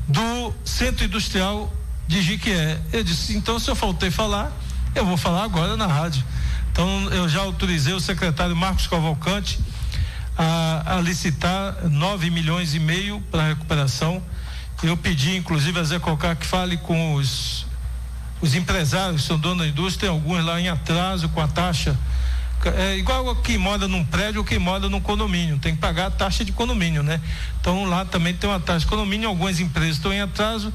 do 0.07 0.53
centro 0.65 1.05
industrial 1.05 1.71
de 2.07 2.21
Jiquié. 2.21 2.79
Eu 2.91 3.03
disse, 3.03 3.35
então 3.35 3.59
se 3.59 3.69
eu 3.69 3.75
faltei 3.75 4.11
falar, 4.11 4.51
eu 4.95 5.05
vou 5.05 5.17
falar 5.17 5.43
agora 5.43 5.77
na 5.77 5.87
rádio. 5.87 6.23
Então 6.71 6.87
eu 7.11 7.29
já 7.29 7.41
autorizei 7.41 7.93
o 7.93 7.99
secretário 7.99 8.55
Marcos 8.55 8.87
Cavalcante 8.87 9.59
a, 10.37 10.97
a 10.97 11.01
licitar 11.01 11.87
9 11.87 12.29
milhões 12.29 12.73
e 12.73 12.79
meio 12.79 13.21
para 13.31 13.47
recuperação. 13.47 14.21
Eu 14.81 14.97
pedi, 14.97 15.37
inclusive, 15.37 15.79
a 15.79 15.83
Zé 15.83 15.97
Cocar 15.97 16.35
que 16.35 16.45
fale 16.45 16.75
com 16.75 17.13
os, 17.13 17.65
os 18.41 18.53
empresários 18.53 19.21
que 19.21 19.27
são 19.27 19.39
donos 19.39 19.59
da 19.59 19.67
indústria, 19.67 20.09
tem 20.09 20.09
alguns 20.09 20.43
lá 20.43 20.59
em 20.59 20.67
atraso 20.67 21.29
com 21.29 21.39
a 21.39 21.47
taxa 21.47 21.97
é 22.69 22.97
igual 22.97 23.35
quem 23.37 23.57
mora 23.57 23.87
num 23.87 24.03
prédio 24.03 24.41
ou 24.41 24.45
quem 24.45 24.59
mora 24.59 24.89
num 24.89 24.99
condomínio, 24.99 25.57
tem 25.59 25.75
que 25.75 25.81
pagar 25.81 26.07
a 26.07 26.11
taxa 26.11 26.45
de 26.45 26.51
condomínio, 26.51 27.03
né? 27.03 27.19
Então 27.59 27.85
lá 27.85 28.05
também 28.05 28.33
tem 28.33 28.49
uma 28.49 28.59
taxa 28.59 28.81
de 28.81 28.85
condomínio, 28.87 29.29
algumas 29.29 29.59
empresas 29.59 29.97
estão 29.97 30.13
em 30.13 30.21
atraso 30.21 30.73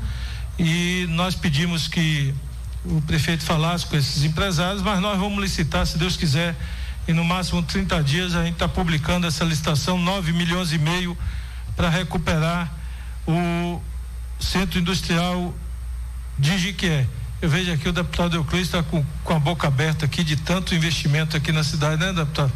e 0.59 1.07
nós 1.11 1.35
pedimos 1.35 1.89
que 1.89 2.35
o 2.85 3.01
prefeito 3.03 3.45
falasse 3.45 3.87
com 3.87 3.97
esses 3.97 4.25
empresários, 4.25 4.83
mas 4.83 5.01
nós 5.01 5.19
vamos 5.19 5.41
licitar, 5.41 5.87
se 5.87 5.99
Deus 5.99 6.17
quiser, 6.17 6.57
e 7.07 7.13
no 7.13 7.25
máximo 7.25 7.63
30 7.63 8.03
dias 8.03 8.35
a 8.35 8.45
gente 8.45 8.55
está 8.55 8.69
publicando 8.69 9.27
essa 9.27 9.45
licitação, 9.45 9.99
9 9.99 10.33
milhões 10.33 10.73
e 10.73 10.79
meio 10.79 11.17
para 11.77 11.89
recuperar 11.89 12.73
o 13.27 13.81
centro 14.41 14.79
industrial 14.79 15.55
de 16.39 16.59
Jiquié. 16.59 17.07
Eu 17.41 17.49
vejo 17.49 17.73
aqui 17.73 17.89
o 17.89 17.93
deputado 17.93 18.37
Euclides 18.37 18.67
está 18.67 18.83
com, 18.83 19.05
com 19.23 19.33
a 19.33 19.39
boca 19.39 19.69
aberta 19.69 20.05
aqui 20.05 20.25
de 20.25 20.35
tanto 20.35 20.75
investimento 20.75 21.37
aqui 21.37 21.53
na 21.53 21.63
cidade, 21.63 22.05
né, 22.05 22.13
deputado? 22.13 22.53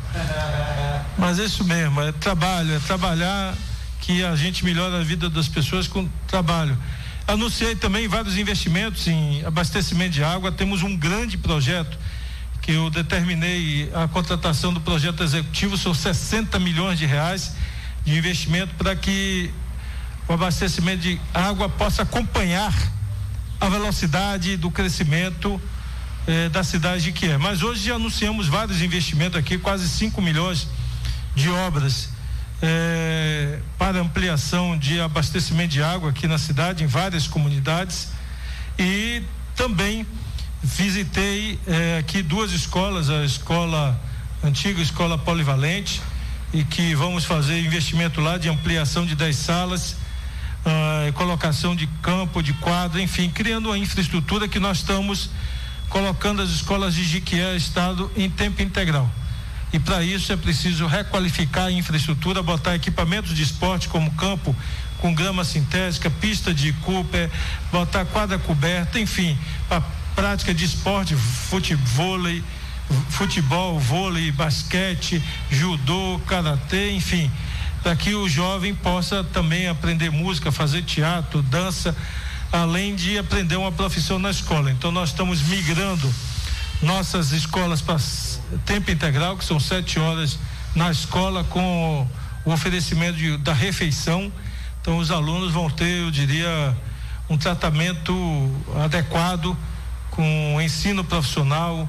Mas 1.16 1.39
é 1.39 1.45
isso 1.45 1.62
mesmo, 1.62 2.01
é 2.01 2.11
trabalho, 2.11 2.74
é 2.74 2.80
trabalhar 2.80 3.55
que 4.01 4.24
a 4.24 4.35
gente 4.35 4.64
melhora 4.64 4.99
a 4.99 5.05
vida 5.05 5.30
das 5.30 5.47
pessoas 5.47 5.87
com 5.87 6.09
trabalho. 6.26 6.76
Anunciei 7.28 7.76
também 7.76 8.09
vários 8.09 8.37
investimentos 8.37 9.07
em 9.07 9.45
abastecimento 9.45 10.11
de 10.11 10.24
água. 10.24 10.51
Temos 10.51 10.83
um 10.83 10.97
grande 10.97 11.39
projeto 11.39 11.97
que 12.61 12.72
eu 12.72 12.91
determinei 12.91 13.89
a 13.95 14.09
contratação 14.09 14.72
do 14.72 14.80
projeto 14.80 15.22
executivo, 15.22 15.76
são 15.76 15.95
60 15.95 16.59
milhões 16.59 16.99
de 16.99 17.07
reais 17.07 17.55
de 18.05 18.16
investimento 18.16 18.74
para 18.74 18.97
que 18.97 19.49
o 20.28 20.33
abastecimento 20.33 21.03
de 21.03 21.20
água 21.33 21.68
possa 21.68 22.03
acompanhar 22.03 22.74
a 23.63 23.69
velocidade 23.69 24.57
do 24.57 24.73
crescimento 24.73 25.63
eh, 26.27 26.49
da 26.49 26.65
cidade 26.65 27.05
de 27.05 27.13
Quié. 27.13 27.39
Mas 27.39 27.63
hoje 27.63 27.87
já 27.87 27.95
anunciamos 27.95 28.49
vários 28.49 28.83
investimentos 28.83 29.39
aqui, 29.39 29.57
quase 29.57 29.89
5 29.89 30.21
milhões 30.21 30.67
de 31.37 31.49
obras 31.49 32.09
eh, 32.61 33.61
para 33.79 34.01
ampliação 34.01 34.77
de 34.77 35.01
abastecimento 35.01 35.75
de 35.75 35.81
água 35.81 36.11
aqui 36.11 36.27
na 36.27 36.39
cidade, 36.39 36.83
em 36.83 36.89
várias 36.89 37.29
comunidades. 37.29 38.09
E 38.77 39.23
também 39.55 40.05
visitei 40.61 41.57
eh, 41.65 41.99
aqui 42.01 42.21
duas 42.21 42.51
escolas, 42.51 43.11
a 43.11 43.25
escola 43.25 43.97
antiga 44.43 44.83
escola 44.83 45.17
polivalente, 45.17 46.03
e 46.53 46.65
que 46.65 46.97
vamos 46.97 47.25
fazer 47.25 47.61
investimento 47.61 48.21
lá 48.21 48.39
de 48.39 48.49
ampliação 48.49 49.07
de 49.07 49.15
10 49.15 49.37
salas, 49.37 50.02
uh, 50.65 51.13
colocação 51.15 51.75
de 51.75 51.87
campo, 52.03 52.43
de 52.43 52.53
quadro, 52.55 53.01
enfim, 53.01 53.31
criando 53.31 53.67
uma 53.67 53.79
infraestrutura 53.79 54.49
que 54.49 54.59
nós 54.59 54.79
estamos 54.79 55.31
colocando 55.89 56.41
as 56.43 56.51
escolas 56.51 56.95
de 56.95 57.05
Jiquié 57.05 57.55
Estado 57.57 58.11
em 58.17 58.29
tempo 58.31 58.63
integral. 58.63 59.11
E 59.73 59.79
para 59.79 60.03
isso 60.03 60.33
é 60.33 60.37
preciso 60.37 60.87
requalificar 60.87 61.67
a 61.67 61.73
infraestrutura, 61.73 62.43
botar 62.43 62.75
equipamentos 62.75 63.35
de 63.35 63.43
esporte 63.43 63.89
como 63.89 64.11
campo 64.13 64.55
com 64.99 65.15
grama 65.15 65.45
sintética, 65.45 66.11
pista 66.11 66.55
de 66.55 66.73
Cooper, 66.75 67.29
botar 67.73 68.05
quadra 68.05 68.39
coberta, 68.39 69.01
enfim, 69.01 69.37
para 69.69 69.83
prática 70.15 70.55
de 70.55 70.65
esporte, 70.65 71.17
futebol, 71.17 72.19
futebol, 73.09 73.79
vôlei, 73.79 74.31
basquete, 74.31 75.23
judô, 75.51 76.21
karatê, 76.27 76.93
enfim, 76.93 77.31
para 77.83 77.97
que 77.97 78.14
o 78.14 78.28
jovem 78.28 78.74
possa 78.74 79.24
também 79.24 79.68
aprender 79.68 80.11
música, 80.11 80.53
fazer 80.53 80.83
teatro, 80.83 81.43
dança, 81.43 81.95
além 82.53 82.95
de 82.95 83.18
aprender 83.18 83.57
uma 83.57 83.72
profissão 83.72 84.18
na 84.18 84.30
escola. 84.30 84.70
Então 84.70 84.93
nós 84.93 85.09
estamos 85.09 85.43
migrando 85.43 86.12
nossas 86.80 87.33
escolas 87.33 87.80
para 87.80 87.99
tempo 88.64 88.91
integral, 88.91 89.37
que 89.37 89.45
são 89.45 89.59
sete 89.59 89.99
horas 89.99 90.39
na 90.74 90.91
escola 90.91 91.43
com 91.45 92.07
o 92.45 92.53
oferecimento 92.53 93.18
de, 93.18 93.37
da 93.39 93.53
refeição. 93.53 94.33
Então 94.80 94.99
os 94.99 95.11
alunos 95.11 95.53
vão 95.53 95.68
ter, 95.68 96.03
eu 96.03 96.11
diria, 96.11 96.76
um 97.28 97.37
tratamento 97.37 98.14
adequado 98.85 99.57
com 100.11 100.61
ensino 100.61 101.03
profissional, 101.03 101.89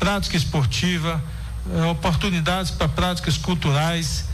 prática 0.00 0.36
esportiva, 0.36 1.22
eh, 1.70 1.84
oportunidades 1.84 2.70
para 2.70 2.88
práticas 2.88 3.36
culturais 3.36 4.27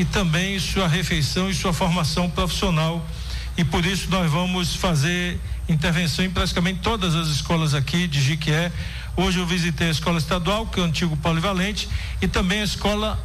e 0.00 0.04
também 0.06 0.58
sua 0.58 0.88
refeição 0.88 1.50
e 1.50 1.54
sua 1.54 1.74
formação 1.74 2.30
profissional. 2.30 3.06
E 3.54 3.62
por 3.62 3.84
isso 3.84 4.08
nós 4.08 4.30
vamos 4.30 4.74
fazer 4.74 5.38
intervenção 5.68 6.24
em 6.24 6.30
praticamente 6.30 6.80
todas 6.80 7.14
as 7.14 7.28
escolas 7.28 7.74
aqui 7.74 8.08
de 8.08 8.18
Jiquié. 8.18 8.72
Hoje 9.14 9.38
eu 9.38 9.46
visitei 9.46 9.88
a 9.88 9.90
escola 9.90 10.16
estadual, 10.16 10.66
que 10.68 10.80
é 10.80 10.82
o 10.82 10.86
antigo 10.86 11.18
polivalente, 11.18 11.86
e 12.22 12.26
também 12.26 12.62
a 12.62 12.64
escola 12.64 13.22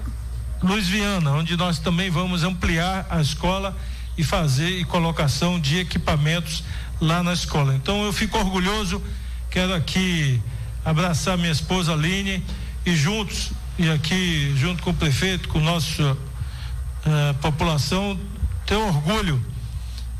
Luiz 0.62 0.86
Viana, 0.86 1.32
onde 1.32 1.56
nós 1.56 1.80
também 1.80 2.10
vamos 2.10 2.44
ampliar 2.44 3.08
a 3.10 3.22
escola 3.22 3.74
e 4.18 4.24
fazer 4.26 4.78
e 4.78 4.84
colocação 4.84 5.58
de 5.58 5.80
equipamentos 5.80 6.62
lá 7.00 7.24
na 7.24 7.32
escola. 7.32 7.74
Então 7.74 8.04
eu 8.04 8.12
fico 8.12 8.38
orgulhoso, 8.38 9.02
quero 9.50 9.74
aqui 9.74 10.42
abraçar 10.84 11.38
minha 11.38 11.54
esposa 11.54 11.94
Aline 11.94 12.44
e 12.86 12.94
juntos, 12.98 13.52
e 13.80 13.90
aqui 13.90 14.54
junto 14.58 14.84
com 14.84 14.90
o 14.90 14.94
prefeito, 14.94 15.48
com 15.48 15.62
nossa 15.62 16.18
eh, 17.06 17.34
população, 17.42 18.20
ter 18.66 18.76
orgulho 18.76 19.44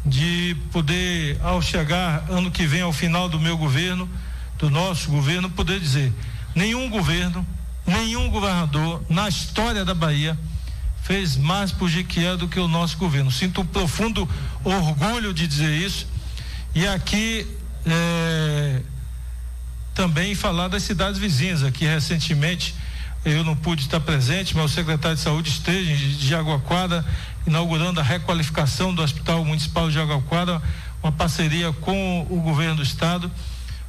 de 0.06 0.56
poder, 0.72 1.40
ao 1.42 1.62
chegar 1.62 2.26
ano 2.30 2.52
que 2.52 2.66
vem, 2.68 2.82
ao 2.82 2.94
final 2.94 3.28
do 3.28 3.40
meu 3.40 3.58
governo, 3.58 4.10
do 4.58 4.70
nosso 4.70 5.10
governo, 5.10 5.50
poder 5.50 5.80
dizer: 5.80 6.14
nenhum 6.54 6.90
governo, 6.90 7.46
nenhum 7.86 8.30
governador 8.30 9.04
na 9.10 9.28
história 9.28 9.84
da 9.84 9.94
Bahia 9.94 10.38
fez 11.04 11.36
mais 11.38 11.72
por 11.72 11.90
Jequié 11.90 12.36
do 12.38 12.48
que 12.48 12.60
o 12.60 12.68
nosso 12.68 12.98
governo. 12.98 13.32
Sinto 13.32 13.62
um 13.62 13.66
profundo 13.66 14.28
orgulho 14.64 15.34
de 15.34 15.48
dizer 15.48 15.76
isso. 15.76 16.08
E 16.74 16.88
aqui. 16.88 17.48
Eh, 17.86 18.82
também 19.96 20.36
falar 20.36 20.68
das 20.68 20.84
cidades 20.84 21.18
vizinhas. 21.18 21.64
Aqui 21.64 21.86
recentemente 21.86 22.76
eu 23.26 23.44
não 23.44 23.56
pude 23.56 23.82
estar 23.82 24.00
presente, 24.00 24.56
mas 24.56 24.66
o 24.72 24.74
secretário 24.74 25.18
de 25.18 25.24
saúde 25.24 25.50
esteve 25.50 25.96
de 25.96 26.28
Jaguaquara 26.28 27.04
inaugurando 27.48 28.00
a 28.00 28.04
requalificação 28.04 28.94
do 28.94 29.02
Hospital 29.02 29.44
Municipal 29.44 29.88
de 29.90 29.96
Jaguaquara, 29.96 30.62
uma 31.02 31.12
parceria 31.12 31.74
com 31.74 32.22
o 32.30 32.40
governo 32.40 32.76
do 32.76 32.84
estado. 32.84 33.32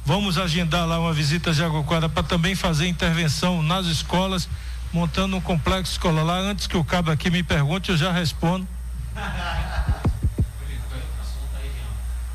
Vamos 0.03 0.37
agendar 0.37 0.87
lá 0.87 0.99
uma 0.99 1.13
visita 1.13 1.51
a 1.51 1.53
Jaguaquara 1.53 2.09
para 2.09 2.23
também 2.23 2.55
fazer 2.55 2.87
intervenção 2.87 3.61
nas 3.61 3.85
escolas, 3.85 4.49
montando 4.91 5.35
um 5.35 5.41
complexo 5.41 5.91
escolar 5.91 6.23
lá. 6.23 6.39
Antes 6.39 6.65
que 6.65 6.77
o 6.77 6.83
cabo 6.83 7.11
aqui 7.11 7.29
me 7.29 7.43
pergunte, 7.43 7.91
eu 7.91 7.97
já 7.97 8.11
respondo. 8.11 8.67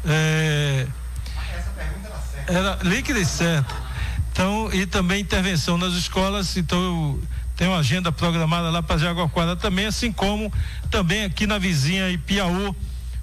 É, 0.05 0.88
era 2.48 2.76
líquida 2.82 3.20
e 3.20 3.24
certa. 3.24 3.72
Então, 4.33 4.70
e 4.72 4.87
também 4.87 5.20
intervenção 5.20 5.76
nas 5.76 5.93
escolas, 5.93 6.57
então 6.57 6.80
eu 6.80 7.22
tenho 7.55 7.70
uma 7.70 7.80
agenda 7.80 8.11
programada 8.11 8.70
lá 8.70 8.83
para 8.83 8.97
Jaguaquara 8.97 9.55
também, 9.55 9.85
assim 9.85 10.11
como 10.11 10.51
também 10.91 11.24
aqui 11.24 11.47
na 11.47 11.59
vizinha 11.59 12.09
Ipiaú, 12.09 12.74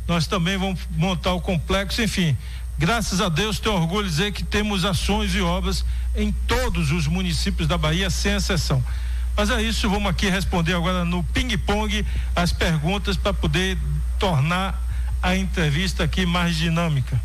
nós 0.08 0.28
também 0.28 0.56
vamos 0.56 0.80
montar 0.96 1.34
o 1.34 1.42
complexo, 1.42 2.02
enfim. 2.02 2.38
Graças 2.78 3.22
a 3.22 3.28
Deus, 3.28 3.60
tenho 3.60 3.76
orgulho 3.76 4.06
de 4.06 4.12
dizer 4.12 4.32
que 4.32 4.44
temos 4.44 4.86
ações 4.86 5.34
e 5.34 5.42
obras 5.42 5.84
em 6.16 6.32
todos 6.48 6.92
os 6.92 7.08
municípios 7.08 7.68
da 7.68 7.78
Bahia, 7.78 8.10
sem 8.10 8.34
exceção. 8.34 8.84
Mas 9.36 9.50
é 9.50 9.62
isso, 9.62 9.90
vamos 9.90 10.10
aqui 10.10 10.30
responder 10.30 10.76
agora 10.76 11.04
no 11.04 11.24
ping-pong 11.24 12.06
as 12.36 12.54
perguntas 12.54 13.18
para 13.18 13.34
poder 13.34 13.78
tornar 14.20 14.80
a 15.22 15.36
entrevista 15.36 16.04
aqui 16.04 16.26
mais 16.26 16.56
dinâmica. 16.56 17.20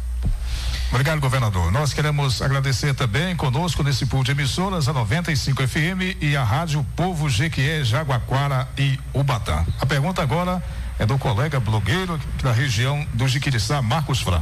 Obrigado, 0.94 1.18
governador. 1.18 1.72
Nós 1.72 1.92
queremos 1.92 2.40
agradecer 2.40 2.94
também 2.94 3.34
conosco 3.34 3.82
nesse 3.82 4.06
pool 4.06 4.22
de 4.22 4.30
emissoras 4.30 4.88
a 4.88 4.92
95 4.92 5.66
FM 5.66 6.22
e 6.22 6.36
a 6.36 6.44
Rádio 6.44 6.86
Povo 6.94 7.28
Jequié, 7.28 7.82
Jaguaquara 7.82 8.68
e 8.78 8.96
Ubatã. 9.12 9.66
A 9.80 9.86
pergunta 9.86 10.22
agora 10.22 10.62
é 10.96 11.04
do 11.04 11.18
colega 11.18 11.58
blogueiro 11.58 12.16
da 12.40 12.52
região 12.52 13.04
do 13.12 13.26
Jiquiriçá, 13.26 13.82
Marcos 13.82 14.20
Fran. 14.20 14.40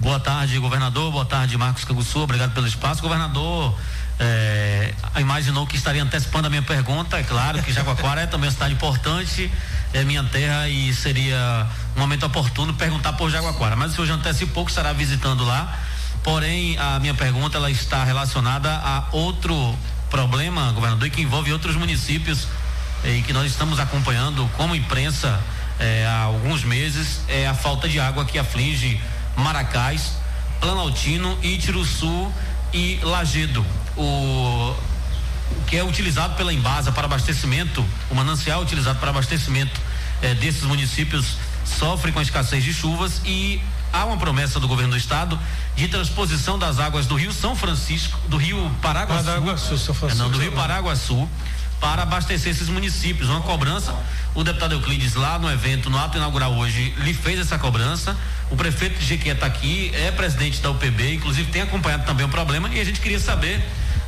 Boa 0.00 0.18
tarde, 0.18 0.58
governador. 0.58 1.12
Boa 1.12 1.24
tarde, 1.24 1.56
Marcos 1.56 1.84
Canguçu. 1.84 2.18
Obrigado 2.18 2.52
pelo 2.52 2.66
espaço. 2.66 3.00
Governador, 3.00 3.78
é, 4.18 4.94
imaginou 5.18 5.66
que 5.66 5.76
estaria 5.76 6.02
antecipando 6.02 6.46
a 6.46 6.50
minha 6.50 6.62
pergunta. 6.62 7.18
É 7.18 7.22
claro 7.22 7.62
que 7.62 7.72
Jaguaquara 7.72 8.22
é 8.22 8.26
também 8.26 8.48
uma 8.48 8.52
cidade 8.52 8.74
importante, 8.74 9.50
é 9.92 10.04
minha 10.04 10.22
terra 10.24 10.68
e 10.68 10.92
seria 10.94 11.66
um 11.96 12.00
momento 12.00 12.26
oportuno 12.26 12.74
perguntar 12.74 13.14
por 13.14 13.30
Jaguaquara. 13.30 13.76
Mas 13.76 13.92
o 13.92 13.94
senhor 13.94 14.06
já 14.06 14.14
antecipou 14.14 14.64
que 14.64 14.70
estará 14.70 14.92
visitando 14.92 15.44
lá. 15.44 15.78
Porém, 16.22 16.78
a 16.78 16.98
minha 17.00 17.14
pergunta 17.14 17.58
ela 17.58 17.70
está 17.70 18.02
relacionada 18.02 18.70
a 18.70 19.08
outro 19.12 19.76
problema, 20.10 20.72
governador, 20.72 21.10
que 21.10 21.20
envolve 21.20 21.52
outros 21.52 21.76
municípios 21.76 22.48
e 23.04 23.20
que 23.22 23.32
nós 23.32 23.50
estamos 23.50 23.78
acompanhando 23.78 24.48
como 24.56 24.74
imprensa 24.74 25.38
eh, 25.78 26.06
há 26.06 26.22
alguns 26.22 26.64
meses, 26.64 27.20
é 27.28 27.46
a 27.46 27.52
falta 27.52 27.88
de 27.88 28.00
água 28.00 28.24
que 28.24 28.38
aflige 28.38 28.98
Maracás, 29.36 30.12
Planaltino, 30.60 31.36
Itiruçu 31.42 32.32
e 32.74 32.98
Lagedo. 33.02 33.64
O 33.96 34.74
que 35.68 35.76
é 35.76 35.84
utilizado 35.84 36.34
pela 36.34 36.52
Embasa 36.52 36.90
para 36.90 37.06
abastecimento, 37.06 37.84
o 38.10 38.14
manancial 38.14 38.60
utilizado 38.60 38.98
para 38.98 39.10
abastecimento 39.10 39.80
eh, 40.20 40.34
desses 40.34 40.64
municípios 40.64 41.36
sofre 41.64 42.12
com 42.12 42.18
a 42.18 42.22
escassez 42.22 42.62
de 42.62 42.74
chuvas 42.74 43.22
e 43.24 43.62
há 43.92 44.04
uma 44.04 44.16
promessa 44.16 44.58
do 44.58 44.66
governo 44.66 44.92
do 44.92 44.98
estado 44.98 45.38
de 45.76 45.86
transposição 45.88 46.58
das 46.58 46.78
águas 46.78 47.06
do 47.06 47.14
Rio 47.14 47.32
São 47.32 47.54
Francisco, 47.54 48.18
do 48.28 48.36
Rio 48.36 48.70
Paraguaçu, 48.82 49.24
Paraguaçu 49.24 49.78
São 49.78 49.94
Francisco, 49.94 50.22
é, 50.22 50.24
não, 50.24 50.30
do 50.30 50.38
Rio 50.38 50.52
Paraguaçu, 50.52 51.28
para 51.80 52.02
abastecer 52.02 52.52
esses 52.52 52.68
municípios. 52.68 53.28
Uma 53.28 53.40
cobrança. 53.40 53.94
O 54.34 54.42
deputado 54.42 54.72
Euclides, 54.72 55.14
lá 55.14 55.38
no 55.38 55.50
evento, 55.50 55.88
no 55.88 55.98
ato 55.98 56.16
inaugural 56.16 56.54
hoje, 56.54 56.94
lhe 56.98 57.14
fez 57.14 57.38
essa 57.38 57.58
cobrança. 57.58 58.16
O 58.50 58.56
prefeito 58.56 58.98
de 58.98 59.06
Jequié 59.06 59.32
está 59.32 59.46
aqui, 59.46 59.92
é 59.94 60.10
presidente 60.10 60.60
da 60.60 60.70
UPB, 60.70 61.14
inclusive 61.14 61.50
tem 61.50 61.62
acompanhado 61.62 62.04
também 62.04 62.26
o 62.26 62.28
problema 62.28 62.68
e 62.68 62.80
a 62.80 62.84
gente 62.84 63.00
queria 63.00 63.20
saber 63.20 63.64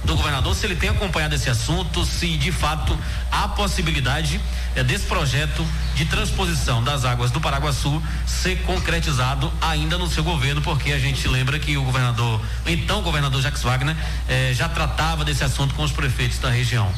do 0.06 0.14
governador 0.14 0.54
se 0.54 0.64
ele 0.64 0.76
tem 0.76 0.88
acompanhado 0.88 1.34
esse 1.34 1.50
assunto, 1.50 2.04
se 2.04 2.36
de 2.36 2.52
fato 2.52 2.96
há 3.30 3.48
possibilidade 3.48 4.40
é, 4.74 4.84
desse 4.84 5.04
projeto 5.06 5.66
de 5.96 6.04
transposição 6.04 6.82
das 6.82 7.04
águas 7.04 7.30
do 7.30 7.40
Paraguaçu 7.40 8.00
ser 8.24 8.62
concretizado 8.62 9.52
ainda 9.60 9.98
no 9.98 10.08
seu 10.08 10.22
governo, 10.22 10.62
porque 10.62 10.92
a 10.92 10.98
gente 10.98 11.26
lembra 11.26 11.58
que 11.58 11.76
o 11.76 11.82
governador, 11.82 12.40
então 12.66 13.02
governador 13.02 13.42
Jacques 13.42 13.62
Wagner, 13.62 13.96
eh, 14.28 14.52
já 14.54 14.68
tratava 14.68 15.24
desse 15.24 15.42
assunto 15.42 15.74
com 15.74 15.82
os 15.82 15.90
prefeitos 15.90 16.38
da 16.38 16.50
região. 16.50 16.92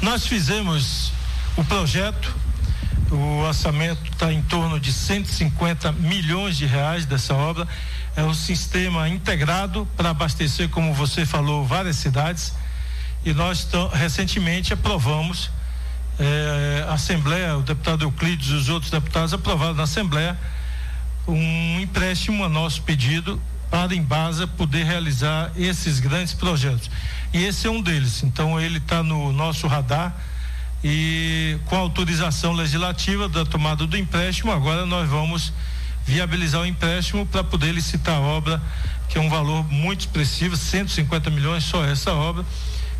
Nós 0.00 0.26
fizemos 0.26 1.12
o 1.56 1.64
projeto 1.64 2.34
O 3.10 3.38
orçamento 3.38 4.02
está 4.10 4.32
em 4.32 4.42
torno 4.42 4.80
de 4.80 4.92
150 4.92 5.92
milhões 5.92 6.56
de 6.56 6.66
reais 6.66 7.06
dessa 7.06 7.34
obra. 7.34 7.66
É 8.16 8.22
um 8.24 8.34
sistema 8.34 9.08
integrado 9.08 9.86
para 9.96 10.10
abastecer, 10.10 10.68
como 10.68 10.92
você 10.92 11.24
falou, 11.24 11.64
várias 11.64 11.96
cidades. 11.96 12.52
E 13.24 13.32
nós 13.32 13.68
recentemente 13.92 14.72
aprovamos, 14.72 15.50
eh, 16.18 16.84
a 16.88 16.94
Assembleia, 16.94 17.56
o 17.56 17.62
deputado 17.62 18.04
Euclides 18.04 18.48
e 18.48 18.54
os 18.54 18.68
outros 18.68 18.90
deputados 18.90 19.32
aprovaram 19.32 19.74
na 19.74 19.84
Assembleia 19.84 20.36
um 21.28 21.80
empréstimo 21.80 22.44
a 22.44 22.48
nosso 22.48 22.82
pedido 22.82 23.40
para 23.70 23.92
a 23.92 23.96
Embasa 23.96 24.46
poder 24.46 24.84
realizar 24.84 25.50
esses 25.56 26.00
grandes 26.00 26.32
projetos. 26.32 26.90
E 27.32 27.44
esse 27.44 27.66
é 27.66 27.70
um 27.70 27.82
deles. 27.82 28.22
Então 28.22 28.60
ele 28.60 28.78
está 28.78 29.02
no 29.02 29.32
nosso 29.32 29.66
radar 29.66 30.16
e 30.84 31.58
com 31.66 31.76
autorização 31.76 32.52
legislativa 32.52 33.28
da 33.28 33.44
tomada 33.44 33.86
do 33.86 33.96
empréstimo, 33.96 34.52
agora 34.52 34.86
nós 34.86 35.08
vamos 35.08 35.52
viabilizar 36.04 36.60
o 36.60 36.66
empréstimo 36.66 37.26
para 37.26 37.42
poder 37.42 37.72
licitar 37.72 38.16
a 38.16 38.20
obra, 38.20 38.62
que 39.08 39.18
é 39.18 39.20
um 39.20 39.28
valor 39.28 39.64
muito 39.64 40.00
expressivo, 40.00 40.56
150 40.56 41.30
milhões 41.30 41.64
só 41.64 41.84
essa 41.84 42.12
obra, 42.12 42.44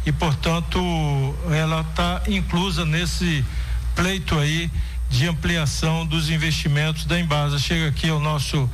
e 0.04 0.10
portanto 0.10 0.80
ela 1.50 1.82
está 1.82 2.22
inclusa 2.26 2.84
nesse 2.84 3.44
pleito 3.94 4.36
aí 4.38 4.70
de 5.08 5.28
ampliação 5.28 6.04
dos 6.04 6.28
investimentos 6.28 7.04
da 7.04 7.18
Embasa. 7.20 7.58
Chega 7.58 7.88
aqui 7.88 8.10
o 8.10 8.18
nosso 8.18 8.68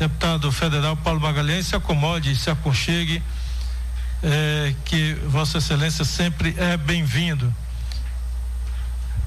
deputado 0.00 0.50
federal 0.50 0.96
Paulo 0.96 1.20
Magalhães, 1.20 1.66
se 1.66 1.76
acomode, 1.76 2.34
se 2.34 2.48
aconchegue, 2.48 3.22
é, 4.22 4.74
que 4.86 5.12
Vossa 5.26 5.58
Excelência 5.58 6.06
sempre 6.06 6.54
é 6.56 6.74
bem-vindo. 6.78 7.54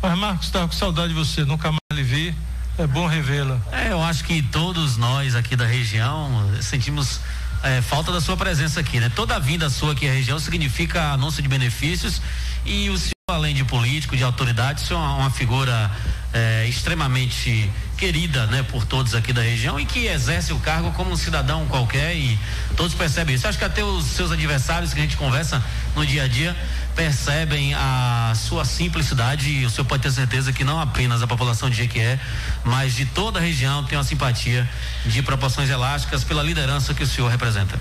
Mas 0.01 0.17
Marcos, 0.17 0.47
estava 0.47 0.67
com 0.67 0.73
saudade 0.73 1.09
de 1.09 1.13
você, 1.13 1.45
nunca 1.45 1.69
mais 1.69 1.79
lhe 1.93 2.01
vi. 2.01 2.35
É 2.79 2.87
bom 2.87 3.05
revê-la. 3.05 3.61
É, 3.71 3.91
eu 3.91 4.03
acho 4.03 4.23
que 4.23 4.41
todos 4.41 4.97
nós 4.97 5.35
aqui 5.35 5.55
da 5.55 5.65
região 5.67 6.51
sentimos 6.59 7.19
é, 7.61 7.79
falta 7.79 8.11
da 8.11 8.19
sua 8.19 8.35
presença 8.35 8.79
aqui, 8.79 8.99
né? 8.99 9.11
Toda 9.15 9.35
a 9.35 9.39
vinda 9.39 9.69
sua 9.69 9.91
aqui 9.91 10.09
à 10.09 10.11
região 10.11 10.39
significa 10.39 11.11
anúncio 11.11 11.43
de 11.43 11.47
benefícios 11.47 12.19
e 12.65 12.89
o 12.89 12.97
senhor, 12.97 13.12
além 13.31 13.55
de 13.55 13.63
político, 13.63 14.17
de 14.17 14.23
autoridade, 14.25 14.81
senhor 14.81 14.99
é 14.99 15.21
uma 15.21 15.29
figura 15.29 15.89
é, 16.33 16.67
extremamente 16.67 17.71
querida, 17.97 18.45
né, 18.47 18.63
por 18.63 18.85
todos 18.85 19.15
aqui 19.15 19.31
da 19.31 19.41
região 19.41 19.79
e 19.79 19.85
que 19.85 20.07
exerce 20.07 20.51
o 20.51 20.59
cargo 20.59 20.91
como 20.91 21.09
um 21.09 21.15
cidadão 21.15 21.65
qualquer 21.67 22.13
e 22.17 22.37
todos 22.75 22.93
percebem 22.93 23.35
isso. 23.35 23.47
Acho 23.47 23.57
que 23.57 23.63
até 23.63 23.81
os 23.81 24.03
seus 24.07 24.29
adversários 24.29 24.93
que 24.93 24.99
a 24.99 25.03
gente 25.03 25.15
conversa 25.15 25.63
no 25.95 26.05
dia 26.05 26.23
a 26.23 26.27
dia 26.27 26.53
percebem 26.97 27.73
a 27.75 28.33
sua 28.35 28.65
simplicidade 28.65 29.49
e 29.49 29.65
o 29.65 29.69
senhor 29.69 29.85
pode 29.85 30.03
ter 30.03 30.11
certeza 30.11 30.51
que 30.51 30.65
não 30.65 30.77
apenas 30.77 31.23
a 31.23 31.27
população 31.27 31.69
de 31.69 31.77
Jequié, 31.77 32.19
mas 32.65 32.93
de 32.93 33.05
toda 33.05 33.39
a 33.39 33.41
região 33.41 33.85
tem 33.85 33.97
uma 33.97 34.03
simpatia 34.03 34.69
de 35.05 35.21
proporções 35.21 35.69
elásticas 35.69 36.25
pela 36.25 36.43
liderança 36.43 36.93
que 36.93 37.03
o 37.03 37.07
senhor 37.07 37.31
representa. 37.31 37.79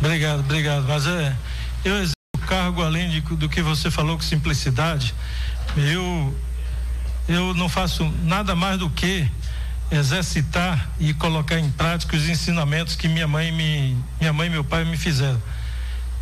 Obrigado, 0.00 0.40
obrigado. 0.40 0.86
Mas 0.88 1.06
é, 1.06 1.36
eu 1.84 2.17
cargo 2.48 2.82
além 2.82 3.10
de, 3.10 3.20
do 3.20 3.48
que 3.48 3.60
você 3.60 3.90
falou 3.90 4.16
com 4.16 4.22
simplicidade. 4.22 5.14
Eu 5.76 6.34
eu 7.28 7.52
não 7.52 7.68
faço 7.68 8.10
nada 8.24 8.56
mais 8.56 8.78
do 8.78 8.88
que 8.88 9.30
exercitar 9.90 10.88
e 10.98 11.12
colocar 11.12 11.58
em 11.58 11.70
prática 11.70 12.16
os 12.16 12.26
ensinamentos 12.26 12.96
que 12.96 13.06
minha 13.06 13.28
mãe 13.28 13.52
me 13.52 14.02
minha 14.18 14.32
mãe 14.32 14.46
e 14.46 14.50
meu 14.50 14.64
pai 14.64 14.84
me 14.84 14.96
fizeram. 14.96 15.40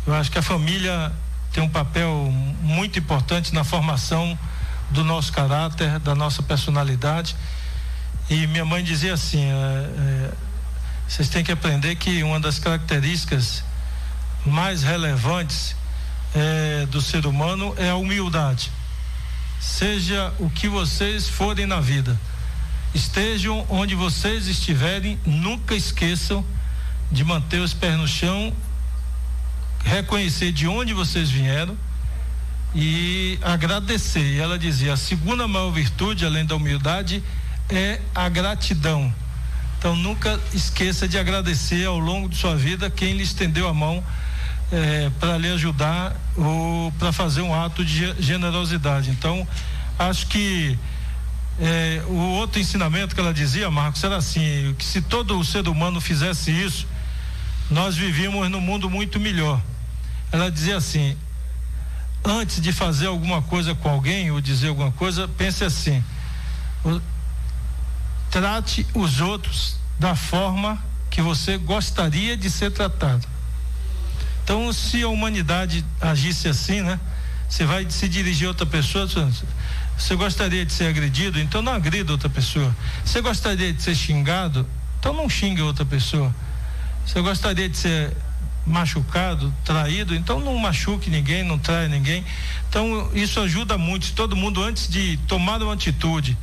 Eu 0.05 0.13
acho 0.13 0.29
que 0.29 0.37
a 0.37 0.41
família 0.41 1.13
tem 1.53 1.63
um 1.63 1.69
papel 1.69 2.29
muito 2.61 2.99
importante 2.99 3.53
na 3.53 3.63
formação 3.63 4.37
do 4.91 5.03
nosso 5.03 5.31
caráter, 5.31 5.97
da 5.99 6.13
nossa 6.13 6.43
personalidade. 6.43 7.35
E 8.29 8.45
minha 8.47 8.65
mãe 8.65 8.83
dizia 8.83 9.13
assim: 9.13 9.45
é, 9.45 9.53
é, 9.53 10.31
vocês 11.07 11.29
têm 11.29 11.41
que 11.41 11.53
aprender 11.53 11.95
que 11.95 12.21
uma 12.21 12.39
das 12.39 12.59
características 12.59 13.63
mais 14.45 14.83
relevantes 14.83 15.75
é, 16.35 16.85
do 16.87 17.01
ser 17.01 17.25
humano 17.25 17.73
é 17.77 17.89
a 17.89 17.95
humildade. 17.95 18.71
Seja 19.59 20.33
o 20.39 20.49
que 20.49 20.67
vocês 20.67 21.27
forem 21.27 21.65
na 21.65 21.79
vida, 21.79 22.19
estejam 22.93 23.65
onde 23.69 23.95
vocês 23.95 24.47
estiverem, 24.47 25.19
nunca 25.25 25.75
esqueçam 25.75 26.45
de 27.11 27.23
manter 27.23 27.59
os 27.59 27.73
pés 27.73 27.97
no 27.97 28.07
chão 28.07 28.53
reconhecer 29.83 30.51
de 30.51 30.67
onde 30.67 30.93
vocês 30.93 31.29
vieram 31.29 31.77
e 32.75 33.39
agradecer. 33.41 34.33
E 34.33 34.39
ela 34.39 34.59
dizia: 34.59 34.93
a 34.93 34.97
segunda 34.97 35.47
maior 35.47 35.71
virtude, 35.71 36.25
além 36.25 36.45
da 36.45 36.55
humildade, 36.55 37.23
é 37.69 38.01
a 38.13 38.29
gratidão. 38.29 39.13
Então 39.79 39.95
nunca 39.95 40.39
esqueça 40.53 41.07
de 41.07 41.17
agradecer 41.17 41.85
ao 41.85 41.99
longo 41.99 42.27
de 42.27 42.35
sua 42.35 42.55
vida 42.55 42.89
quem 42.89 43.13
lhe 43.13 43.23
estendeu 43.23 43.67
a 43.67 43.73
mão 43.73 44.03
é, 44.71 45.09
para 45.19 45.37
lhe 45.37 45.49
ajudar 45.51 46.15
ou 46.35 46.91
para 46.93 47.11
fazer 47.11 47.41
um 47.41 47.53
ato 47.53 47.83
de 47.83 48.13
generosidade. 48.21 49.09
Então 49.09 49.47
acho 49.97 50.27
que 50.27 50.77
é, 51.59 52.03
o 52.07 52.15
outro 52.15 52.59
ensinamento 52.59 53.15
que 53.15 53.21
ela 53.21 53.33
dizia, 53.33 53.69
Marcos, 53.71 54.03
era 54.03 54.17
assim: 54.17 54.75
que 54.77 54.85
se 54.85 55.01
todo 55.01 55.39
o 55.39 55.43
ser 55.43 55.67
humano 55.67 55.99
fizesse 55.99 56.51
isso, 56.51 56.87
nós 57.69 57.95
vivíamos 57.95 58.49
num 58.49 58.61
mundo 58.61 58.89
muito 58.89 59.19
melhor. 59.19 59.61
Ela 60.31 60.51
dizia 60.51 60.77
assim: 60.77 61.17
antes 62.23 62.61
de 62.61 62.71
fazer 62.71 63.07
alguma 63.07 63.41
coisa 63.41 63.73
com 63.73 63.89
alguém 63.89 64.29
ou 64.31 64.39
dizer 64.39 64.69
alguma 64.69 64.91
coisa, 64.91 65.27
pense 65.27 65.63
assim: 65.63 66.03
trate 68.29 68.85
os 68.93 69.19
outros 69.19 69.77
da 69.99 70.15
forma 70.15 70.77
que 71.09 71.21
você 71.21 71.57
gostaria 71.57 72.37
de 72.37 72.51
ser 72.51 72.71
tratado. 72.71 73.27
Então, 74.47 74.71
se 74.71 75.03
a 75.03 75.09
humanidade 75.09 75.83
agisse 75.99 76.47
assim, 76.47 76.81
né? 76.81 76.97
Você 77.49 77.65
vai 77.65 77.85
se 77.89 78.07
dirigir 78.07 78.45
a 78.45 78.51
outra 78.51 78.65
pessoa, 78.65 79.05
você 79.97 80.15
gostaria 80.15 80.65
de 80.65 80.71
ser 80.71 80.85
agredido, 80.85 81.37
então 81.37 81.61
não 81.61 81.73
agrida 81.73 82.13
outra 82.13 82.29
pessoa. 82.29 82.73
Você 83.03 83.19
gostaria 83.19 83.73
de 83.73 83.83
ser 83.83 83.93
xingado, 83.93 84.65
então 84.97 85.13
não 85.13 85.29
xingue 85.29 85.61
outra 85.61 85.83
pessoa. 85.83 86.33
Você 87.05 87.19
gostaria 87.19 87.67
de 87.67 87.75
ser 87.75 88.15
machucado, 88.65 89.53
traído, 89.65 90.15
então 90.15 90.39
não 90.39 90.57
machuque 90.57 91.09
ninguém, 91.09 91.43
não 91.43 91.59
trai 91.59 91.89
ninguém. 91.89 92.23
Então 92.69 93.11
isso 93.13 93.41
ajuda 93.41 93.77
muito. 93.77 94.13
Todo 94.13 94.33
mundo 94.33 94.63
antes 94.63 94.87
de 94.87 95.17
tomar 95.27 95.61
uma 95.61 95.73
atitude 95.73 96.37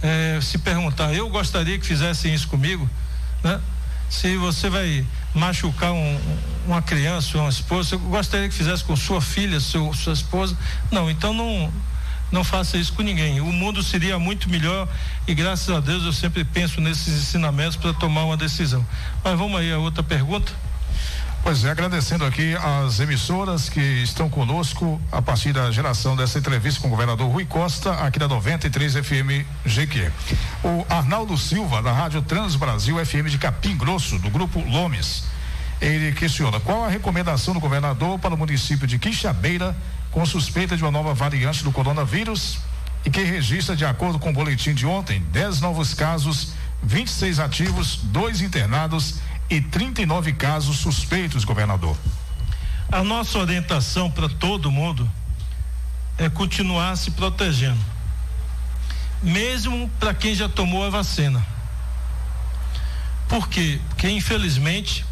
é, 0.00 0.38
se 0.40 0.58
perguntar, 0.58 1.12
eu 1.12 1.28
gostaria 1.28 1.80
que 1.80 1.84
fizessem 1.84 2.32
isso 2.32 2.46
comigo, 2.46 2.88
né? 3.42 3.60
Se 4.08 4.36
você 4.36 4.70
vai 4.70 5.04
machucar 5.34 5.92
um, 5.92 6.20
uma 6.66 6.80
criança, 6.80 7.38
uma 7.38 7.50
esposa, 7.50 7.96
eu 7.96 7.98
gostaria 7.98 8.48
que 8.48 8.54
fizesse 8.54 8.84
com 8.84 8.94
sua 8.96 9.20
filha, 9.20 9.58
seu, 9.60 9.92
sua 9.92 10.12
esposa. 10.12 10.56
Não, 10.90 11.10
então 11.10 11.32
não 11.34 11.72
não 12.32 12.42
faça 12.42 12.76
isso 12.76 12.92
com 12.94 13.02
ninguém. 13.02 13.40
O 13.40 13.52
mundo 13.52 13.82
seria 13.82 14.18
muito 14.18 14.48
melhor 14.50 14.88
e 15.26 15.34
graças 15.34 15.70
a 15.70 15.78
Deus 15.78 16.04
eu 16.04 16.12
sempre 16.12 16.44
penso 16.44 16.80
nesses 16.80 17.14
ensinamentos 17.14 17.76
para 17.76 17.94
tomar 17.94 18.24
uma 18.24 18.36
decisão. 18.36 18.84
Mas 19.22 19.38
vamos 19.38 19.60
aí 19.60 19.72
a 19.72 19.78
outra 19.78 20.02
pergunta. 20.02 20.52
Pois 21.44 21.62
é, 21.62 21.70
agradecendo 21.70 22.24
aqui 22.24 22.56
as 22.56 23.00
emissoras 23.00 23.68
que 23.68 23.78
estão 23.78 24.30
conosco 24.30 24.98
a 25.12 25.20
partir 25.20 25.52
da 25.52 25.70
geração 25.70 26.16
dessa 26.16 26.38
entrevista 26.38 26.80
com 26.80 26.86
o 26.86 26.90
governador 26.90 27.30
Rui 27.30 27.44
Costa, 27.44 27.92
aqui 27.96 28.18
da 28.18 28.26
93 28.26 28.94
FM 28.94 29.44
GQ. 29.66 30.10
O 30.64 30.86
Arnaldo 30.88 31.36
Silva, 31.36 31.82
da 31.82 31.92
Rádio 31.92 32.22
Trans 32.22 32.56
Brasil 32.56 32.96
FM 33.04 33.28
de 33.28 33.36
Capim 33.36 33.76
Grosso, 33.76 34.18
do 34.18 34.30
Grupo 34.30 34.58
Lomes. 34.58 35.24
Ele 35.82 36.12
questiona 36.12 36.58
qual 36.60 36.82
a 36.82 36.88
recomendação 36.88 37.52
do 37.52 37.60
governador 37.60 38.18
para 38.18 38.34
o 38.34 38.38
município 38.38 38.86
de 38.86 38.98
Quixabeira 38.98 39.76
com 40.10 40.24
suspeita 40.24 40.78
de 40.78 40.82
uma 40.82 40.90
nova 40.90 41.12
variante 41.12 41.62
do 41.62 41.70
coronavírus 41.70 42.56
e 43.04 43.10
que 43.10 43.22
registra, 43.22 43.76
de 43.76 43.84
acordo 43.84 44.18
com 44.18 44.30
o 44.30 44.32
boletim 44.32 44.72
de 44.72 44.86
ontem, 44.86 45.22
10 45.30 45.60
novos 45.60 45.92
casos, 45.92 46.54
26 46.82 47.38
ativos, 47.38 48.00
dois 48.04 48.40
internados 48.40 49.16
e 49.50 49.60
39 49.60 50.32
casos 50.32 50.78
suspeitos, 50.78 51.44
governador. 51.44 51.96
A 52.90 53.02
nossa 53.02 53.38
orientação 53.38 54.10
para 54.10 54.28
todo 54.28 54.70
mundo 54.70 55.10
é 56.16 56.28
continuar 56.28 56.96
se 56.96 57.10
protegendo, 57.10 57.80
mesmo 59.22 59.90
para 59.98 60.14
quem 60.14 60.34
já 60.34 60.48
tomou 60.48 60.84
a 60.84 60.90
vacina. 60.90 61.44
Por 63.28 63.48
quê? 63.48 63.80
Porque, 63.88 64.08
infelizmente, 64.08 65.04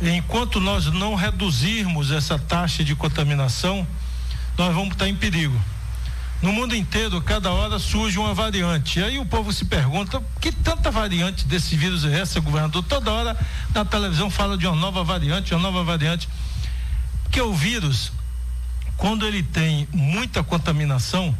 enquanto 0.00 0.60
nós 0.60 0.86
não 0.86 1.14
reduzirmos 1.14 2.10
essa 2.10 2.38
taxa 2.38 2.82
de 2.82 2.94
contaminação, 2.94 3.86
nós 4.58 4.74
vamos 4.74 4.92
estar 4.92 5.08
em 5.08 5.14
perigo. 5.14 5.58
No 6.42 6.52
mundo 6.52 6.74
inteiro, 6.74 7.22
cada 7.22 7.52
hora 7.52 7.78
surge 7.78 8.18
uma 8.18 8.34
variante. 8.34 8.98
E 8.98 9.04
aí 9.04 9.18
o 9.18 9.24
povo 9.24 9.52
se 9.52 9.64
pergunta: 9.64 10.20
que 10.40 10.50
tanta 10.50 10.90
variante 10.90 11.46
desse 11.46 11.76
vírus 11.76 12.04
é 12.04 12.20
essa, 12.20 12.40
governador? 12.40 12.82
Toda 12.82 13.12
hora 13.12 13.36
na 13.72 13.84
televisão 13.84 14.28
fala 14.28 14.58
de 14.58 14.66
uma 14.66 14.74
nova 14.74 15.04
variante, 15.04 15.54
uma 15.54 15.62
nova 15.62 15.84
variante. 15.84 16.28
Porque 17.22 17.40
o 17.40 17.54
vírus, 17.54 18.12
quando 18.96 19.24
ele 19.24 19.44
tem 19.44 19.86
muita 19.92 20.42
contaminação, 20.42 21.32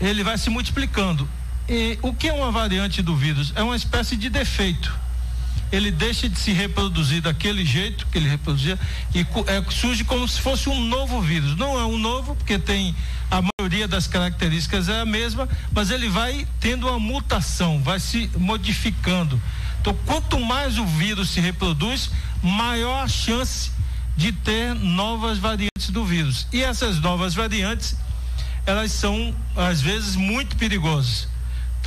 ele 0.00 0.24
vai 0.24 0.36
se 0.36 0.50
multiplicando. 0.50 1.28
E 1.68 1.96
o 2.02 2.12
que 2.12 2.28
é 2.28 2.32
uma 2.32 2.50
variante 2.50 3.00
do 3.02 3.14
vírus? 3.14 3.52
É 3.54 3.62
uma 3.62 3.76
espécie 3.76 4.16
de 4.16 4.28
defeito. 4.28 4.92
Ele 5.72 5.90
deixa 5.90 6.28
de 6.28 6.38
se 6.38 6.52
reproduzir 6.52 7.20
daquele 7.20 7.64
jeito 7.64 8.06
que 8.06 8.18
ele 8.18 8.28
reproduzia 8.28 8.78
e 9.14 9.20
é, 9.20 9.70
surge 9.70 10.04
como 10.04 10.26
se 10.28 10.40
fosse 10.40 10.68
um 10.68 10.80
novo 10.80 11.20
vírus. 11.20 11.56
Não 11.56 11.78
é 11.78 11.84
um 11.84 11.98
novo, 11.98 12.36
porque 12.36 12.58
tem 12.58 12.94
a 13.30 13.42
maioria 13.42 13.88
das 13.88 14.06
características 14.06 14.88
é 14.88 15.00
a 15.00 15.04
mesma, 15.04 15.48
mas 15.72 15.90
ele 15.90 16.08
vai 16.08 16.46
tendo 16.60 16.88
uma 16.88 16.98
mutação, 16.98 17.82
vai 17.82 17.98
se 17.98 18.30
modificando. 18.36 19.40
Então, 19.80 19.96
quanto 20.06 20.38
mais 20.38 20.78
o 20.78 20.86
vírus 20.86 21.30
se 21.30 21.40
reproduz, 21.40 22.10
maior 22.42 23.02
a 23.02 23.08
chance 23.08 23.70
de 24.16 24.32
ter 24.32 24.74
novas 24.74 25.38
variantes 25.38 25.90
do 25.90 26.04
vírus. 26.04 26.46
E 26.52 26.62
essas 26.62 27.00
novas 27.00 27.34
variantes, 27.34 27.96
elas 28.64 28.92
são 28.92 29.34
às 29.54 29.80
vezes 29.80 30.16
muito 30.16 30.56
perigosas. 30.56 31.28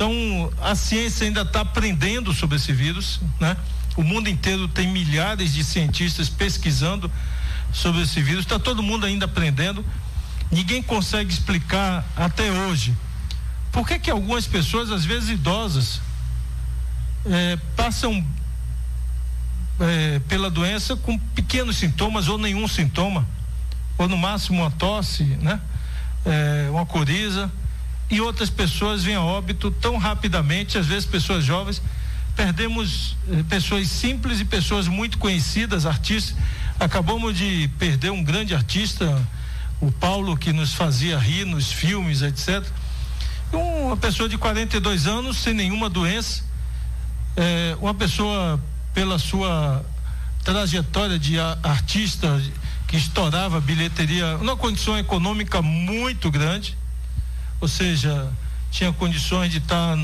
Então, 0.00 0.50
a 0.62 0.74
ciência 0.74 1.26
ainda 1.26 1.42
está 1.42 1.60
aprendendo 1.60 2.32
sobre 2.32 2.56
esse 2.56 2.72
vírus, 2.72 3.20
né? 3.38 3.54
O 3.94 4.02
mundo 4.02 4.30
inteiro 4.30 4.66
tem 4.66 4.88
milhares 4.88 5.52
de 5.52 5.62
cientistas 5.62 6.26
pesquisando 6.26 7.12
sobre 7.70 8.00
esse 8.00 8.22
vírus, 8.22 8.46
está 8.46 8.58
todo 8.58 8.82
mundo 8.82 9.04
ainda 9.04 9.26
aprendendo. 9.26 9.84
Ninguém 10.50 10.82
consegue 10.82 11.30
explicar 11.30 12.02
até 12.16 12.50
hoje 12.50 12.96
por 13.70 13.86
que, 13.86 13.98
que 13.98 14.10
algumas 14.10 14.46
pessoas, 14.46 14.90
às 14.90 15.04
vezes 15.04 15.28
idosas, 15.28 16.00
é, 17.26 17.58
passam 17.76 18.24
é, 19.80 20.18
pela 20.20 20.50
doença 20.50 20.96
com 20.96 21.18
pequenos 21.18 21.76
sintomas 21.76 22.26
ou 22.26 22.38
nenhum 22.38 22.66
sintoma, 22.66 23.28
ou 23.98 24.08
no 24.08 24.16
máximo 24.16 24.62
uma 24.62 24.70
tosse, 24.70 25.24
né? 25.24 25.60
É, 26.24 26.70
uma 26.70 26.86
coriza 26.86 27.52
e 28.10 28.20
outras 28.20 28.50
pessoas 28.50 29.04
vêm 29.04 29.14
a 29.14 29.22
óbito 29.22 29.70
tão 29.70 29.96
rapidamente, 29.96 30.76
às 30.76 30.86
vezes 30.86 31.06
pessoas 31.06 31.44
jovens. 31.44 31.80
Perdemos 32.34 33.16
eh, 33.30 33.44
pessoas 33.48 33.88
simples 33.88 34.40
e 34.40 34.44
pessoas 34.44 34.88
muito 34.88 35.16
conhecidas, 35.16 35.86
artistas. 35.86 36.36
Acabamos 36.80 37.36
de 37.36 37.70
perder 37.78 38.10
um 38.10 38.24
grande 38.24 38.54
artista, 38.54 39.16
o 39.80 39.92
Paulo, 39.92 40.36
que 40.36 40.52
nos 40.52 40.74
fazia 40.74 41.18
rir 41.18 41.44
nos 41.44 41.70
filmes, 41.70 42.22
etc. 42.22 42.64
Uma 43.52 43.96
pessoa 43.96 44.28
de 44.28 44.36
42 44.36 45.06
anos, 45.06 45.36
sem 45.36 45.54
nenhuma 45.54 45.88
doença. 45.88 46.42
Eh, 47.36 47.76
uma 47.80 47.94
pessoa, 47.94 48.60
pela 48.92 49.20
sua 49.20 49.84
trajetória 50.42 51.18
de 51.18 51.38
artista, 51.38 52.42
que 52.88 52.96
estourava 52.96 53.60
bilheteria, 53.60 54.36
uma 54.38 54.56
condição 54.56 54.98
econômica 54.98 55.62
muito 55.62 56.28
grande 56.28 56.79
ou 57.60 57.68
seja, 57.68 58.30
tinha 58.70 58.92
condições 58.92 59.50
de 59.50 59.58
estar 59.58 59.98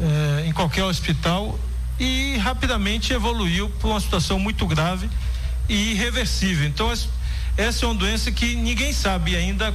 eh, 0.00 0.44
em 0.46 0.52
qualquer 0.52 0.84
hospital 0.84 1.58
e 1.98 2.36
rapidamente 2.38 3.12
evoluiu 3.12 3.70
para 3.70 3.88
uma 3.88 4.00
situação 4.00 4.38
muito 4.38 4.66
grave 4.66 5.08
e 5.68 5.92
irreversível. 5.92 6.66
Então, 6.66 6.92
essa 7.56 7.84
é 7.84 7.88
uma 7.88 7.94
doença 7.94 8.32
que 8.32 8.54
ninguém 8.56 8.92
sabe 8.92 9.36
ainda 9.36 9.72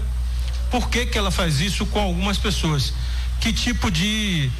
por 0.70 0.90
que, 0.90 1.06
que 1.06 1.18
ela 1.18 1.32
faz 1.32 1.62
isso 1.62 1.86
com 1.86 2.00
algumas 2.00 2.38
pessoas. 2.38 2.94
Que 3.40 3.54
tipo 3.54 3.90
de, 3.90 4.52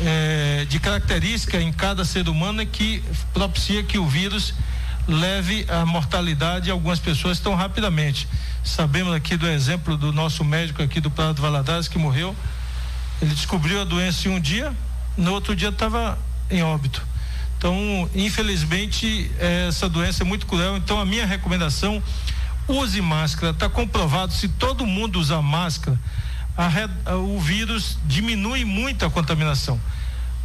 eh, 0.00 0.66
de 0.68 0.80
característica 0.80 1.60
em 1.60 1.72
cada 1.72 2.04
ser 2.04 2.28
humano 2.28 2.60
é 2.60 2.66
que 2.66 3.02
propicia 3.32 3.82
que 3.82 3.98
o 3.98 4.06
vírus 4.06 4.52
leve 5.08 5.66
a 5.68 5.86
mortalidade 5.86 6.70
a 6.70 6.72
algumas 6.72 6.98
pessoas 6.98 7.38
tão 7.38 7.54
rapidamente. 7.54 8.28
Sabemos 8.64 9.14
aqui 9.14 9.36
do 9.36 9.46
exemplo 9.46 9.96
do 9.96 10.12
nosso 10.12 10.44
médico 10.44 10.82
aqui 10.82 11.00
do 11.00 11.10
Prado 11.10 11.40
Valadares 11.40 11.88
que 11.88 11.98
morreu. 11.98 12.34
Ele 13.22 13.34
descobriu 13.34 13.80
a 13.80 13.84
doença 13.84 14.28
em 14.28 14.32
um 14.32 14.40
dia, 14.40 14.74
no 15.16 15.32
outro 15.32 15.54
dia 15.54 15.68
estava 15.68 16.18
em 16.50 16.62
óbito. 16.62 17.02
Então, 17.58 18.08
infelizmente, 18.14 19.30
essa 19.38 19.88
doença 19.88 20.22
é 20.22 20.26
muito 20.26 20.46
cruel. 20.46 20.76
Então, 20.76 21.00
a 21.00 21.06
minha 21.06 21.24
recomendação: 21.24 22.02
use 22.68 23.00
máscara. 23.00 23.52
Está 23.52 23.68
comprovado, 23.68 24.32
se 24.32 24.48
todo 24.48 24.86
mundo 24.86 25.18
usar 25.18 25.40
máscara, 25.40 25.98
a, 26.56 27.14
o 27.14 27.40
vírus 27.40 27.98
diminui 28.04 28.64
muito 28.64 29.04
a 29.04 29.10
contaminação. 29.10 29.80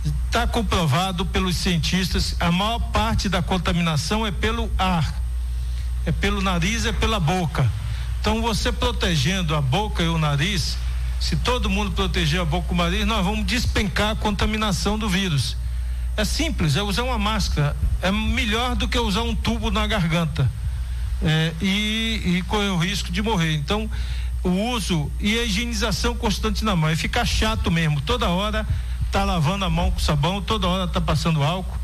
Está 0.04 0.47
comprovado 0.47 1.26
pelos 1.26 1.58
cientistas, 1.58 2.36
a 2.39 2.52
maior 2.52 2.80
parte 2.91 3.30
da 3.30 3.41
contaminação 3.41 4.26
é 4.26 4.32
pelo 4.32 4.72
ar, 4.78 5.22
é 6.06 6.12
pelo 6.12 6.41
nariz, 6.41 6.86
é 6.86 6.91
pela 6.91 7.20
boca. 7.20 7.70
Então, 8.20 8.41
você 8.41 8.72
protegendo 8.72 9.56
a 9.56 9.62
boca 9.62 10.02
e 10.02 10.08
o 10.08 10.18
nariz, 10.18 10.78
se 11.20 11.36
todo 11.36 11.70
mundo 11.70 11.91
proteger 11.91 12.41
a 12.41 12.45
boca 12.45 12.68
e 12.72 12.74
o 12.74 12.78
nariz, 12.78 13.06
nós 13.06 13.24
vamos 13.24 13.45
despencar 13.45 14.12
a 14.12 14.16
contaminação 14.16 14.97
do 14.97 15.08
vírus. 15.08 15.56
É 16.18 16.26
simples, 16.26 16.76
é 16.76 16.82
usar 16.82 17.04
uma 17.04 17.18
máscara. 17.18 17.76
É 18.02 18.12
melhor 18.12 18.76
do 18.76 18.88
que 18.88 18.97
usar 18.97 19.22
um 19.22 19.36
tubo 19.36 19.70
na 19.70 19.86
garganta 19.86 20.49
é, 21.22 21.54
e, 21.62 22.22
e 22.38 22.43
correr 22.47 22.70
o 22.70 22.78
risco 22.78 23.12
de 23.12 23.22
morrer. 23.22 23.54
Então, 23.54 23.89
o 24.43 24.49
uso 24.49 25.12
e 25.20 25.38
a 25.39 25.43
higienização 25.43 26.16
constante 26.16 26.66
na 26.66 26.76
mão. 26.76 26.89
É 26.89 26.95
ficar 26.95 27.26
chato 27.26 27.70
mesmo. 27.70 28.02
Toda 28.02 28.30
hora 28.30 28.68
tá 29.12 29.24
lavando 29.24 29.66
a 29.66 29.70
mão 29.70 29.91
com 29.91 29.99
sabão, 29.99 30.41
toda 30.41 30.68
hora 30.68 30.88
tá 30.88 31.01
passando 31.01 31.43
álcool. 31.43 31.78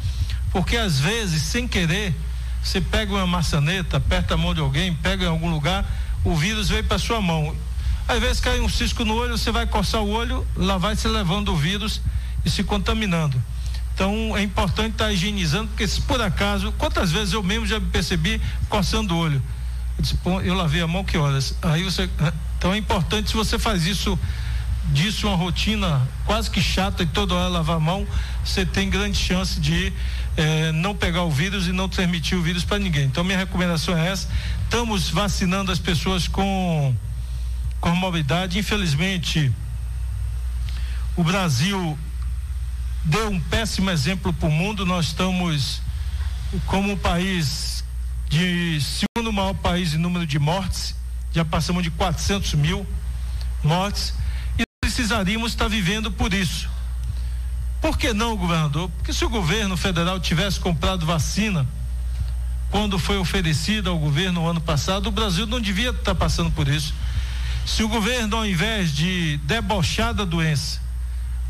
Porque 0.52 0.78
às 0.78 1.00
vezes, 1.00 1.44
sem 1.44 1.68
querer, 1.68 2.16
você 2.64 2.80
pega 2.82 3.14
uma 3.14 3.28
maçaneta, 3.28 3.98
aperta 3.98 4.34
a 4.34 4.38
mão 4.38 4.54
de 4.54 4.62
alguém, 4.62 4.94
pega 4.94 5.26
em 5.26 5.28
algum 5.28 5.50
lugar 5.50 5.86
o 6.28 6.36
vírus 6.36 6.68
veio 6.70 6.84
para 6.84 7.00
sua 7.00 7.22
mão. 7.22 7.56
Às 8.08 8.20
vezes 8.20 8.40
cai 8.40 8.60
um 8.60 8.70
cisco 8.70 9.04
no 9.06 9.16
olho, 9.16 9.38
você 9.38 9.52
vai 9.52 9.66
coçar 9.66 10.02
o 10.02 10.10
olho, 10.10 10.46
lá 10.56 10.78
vai 10.78 10.96
se 10.96 11.08
levando 11.08 11.54
o 11.54 11.56
vírus 11.56 12.02
e 12.46 12.50
se 12.50 12.64
contaminando. 12.64 13.42
Então 13.94 14.36
é 14.38 14.44
importante 14.44 14.92
estar 14.92 15.06
tá 15.06 15.12
higienizando, 15.12 15.70
porque 15.70 15.88
se 15.88 16.02
por 16.02 16.22
acaso, 16.22 16.72
quantas 16.74 17.12
vezes 17.12 17.34
eu 17.34 17.42
mesmo 17.42 17.66
já 17.66 17.80
me 17.80 17.88
percebi 17.88 18.42
coçando 18.70 19.16
o 19.16 19.18
olho. 19.18 19.42
Eu, 19.98 20.02
disse, 20.02 20.18
eu 20.44 20.54
lavei 20.54 20.82
a 20.82 20.88
mão 20.88 21.04
que 21.04 21.18
horas? 21.18 21.56
Aí 21.62 21.84
você. 21.84 22.10
Então 22.58 22.74
é 22.74 22.78
importante 22.78 23.30
se 23.30 23.36
você 23.36 23.58
faz 23.58 23.86
isso 23.86 24.18
disso 24.88 25.28
uma 25.28 25.36
rotina 25.36 26.08
quase 26.26 26.50
que 26.50 26.62
chata 26.62 27.04
e 27.04 27.06
toda 27.06 27.36
hora 27.36 27.48
lavar 27.48 27.78
a 27.78 27.80
mão, 27.80 28.08
você 28.44 28.66
tem 28.66 28.90
grande 28.90 29.18
chance 29.18 29.60
de 29.60 29.92
eh, 30.36 30.72
não 30.72 30.96
pegar 30.96 31.24
o 31.24 31.32
vírus 31.32 31.68
e 31.68 31.72
não 31.72 31.90
transmitir 31.90 32.38
o 32.38 32.42
vírus 32.42 32.64
para 32.64 32.80
ninguém. 32.80 33.06
Então 33.06 33.24
minha 33.24 33.38
recomendação 33.38 33.98
é 33.98 34.08
essa. 34.08 34.30
Estamos 34.64 35.10
vacinando 35.10 35.72
as 35.72 35.80
pessoas 35.80 36.28
com 36.28 36.96
com 37.80 37.96
mobilidade. 37.96 38.58
Infelizmente, 38.58 39.52
o 41.16 41.24
Brasil 41.24 41.98
deu 43.04 43.30
um 43.30 43.40
péssimo 43.40 43.90
exemplo 43.90 44.34
para 44.34 44.48
o 44.48 44.52
mundo. 44.52 44.86
Nós 44.86 45.08
estamos 45.08 45.82
como 46.66 46.94
um 46.94 46.98
país 46.98 47.84
de 48.30 48.80
segundo 48.82 49.32
maior 49.32 49.54
país 49.54 49.94
em 49.94 49.98
número 49.98 50.26
de 50.26 50.38
mortes, 50.38 50.96
já 51.34 51.46
passamos 51.46 51.84
de 51.84 51.90
400 51.92 52.54
mil 52.56 52.86
mortes 53.64 54.14
precisaríamos 54.98 55.52
estar 55.52 55.68
vivendo 55.68 56.12
por 56.12 56.34
isso. 56.34 56.68
Por 57.80 58.00
que 58.00 58.14
não, 58.14 58.36
governador? 58.36 58.90
Porque 58.90 59.14
se 59.14 59.24
o 59.24 59.30
governo 59.30 59.78
federal 59.78 60.20
tivesse 60.20 60.60
comprado 60.60 61.06
vacina 61.06 61.68
quando 62.72 62.98
foi 62.98 63.16
oferecida 63.18 63.92
ao 63.92 64.00
governo 64.00 64.42
no 64.42 64.48
ano 64.48 64.60
passado, 64.60 65.06
o 65.06 65.12
Brasil 65.12 65.46
não 65.46 65.62
devia 65.62 65.92
estar 65.92 66.16
passando 66.16 66.50
por 66.50 66.68
isso. 66.68 66.96
Se 67.64 67.84
o 67.84 67.88
governo, 67.88 68.38
ao 68.38 68.46
invés 68.46 68.92
de 68.92 69.38
debochar 69.44 70.16
da 70.16 70.26
doença, 70.26 70.82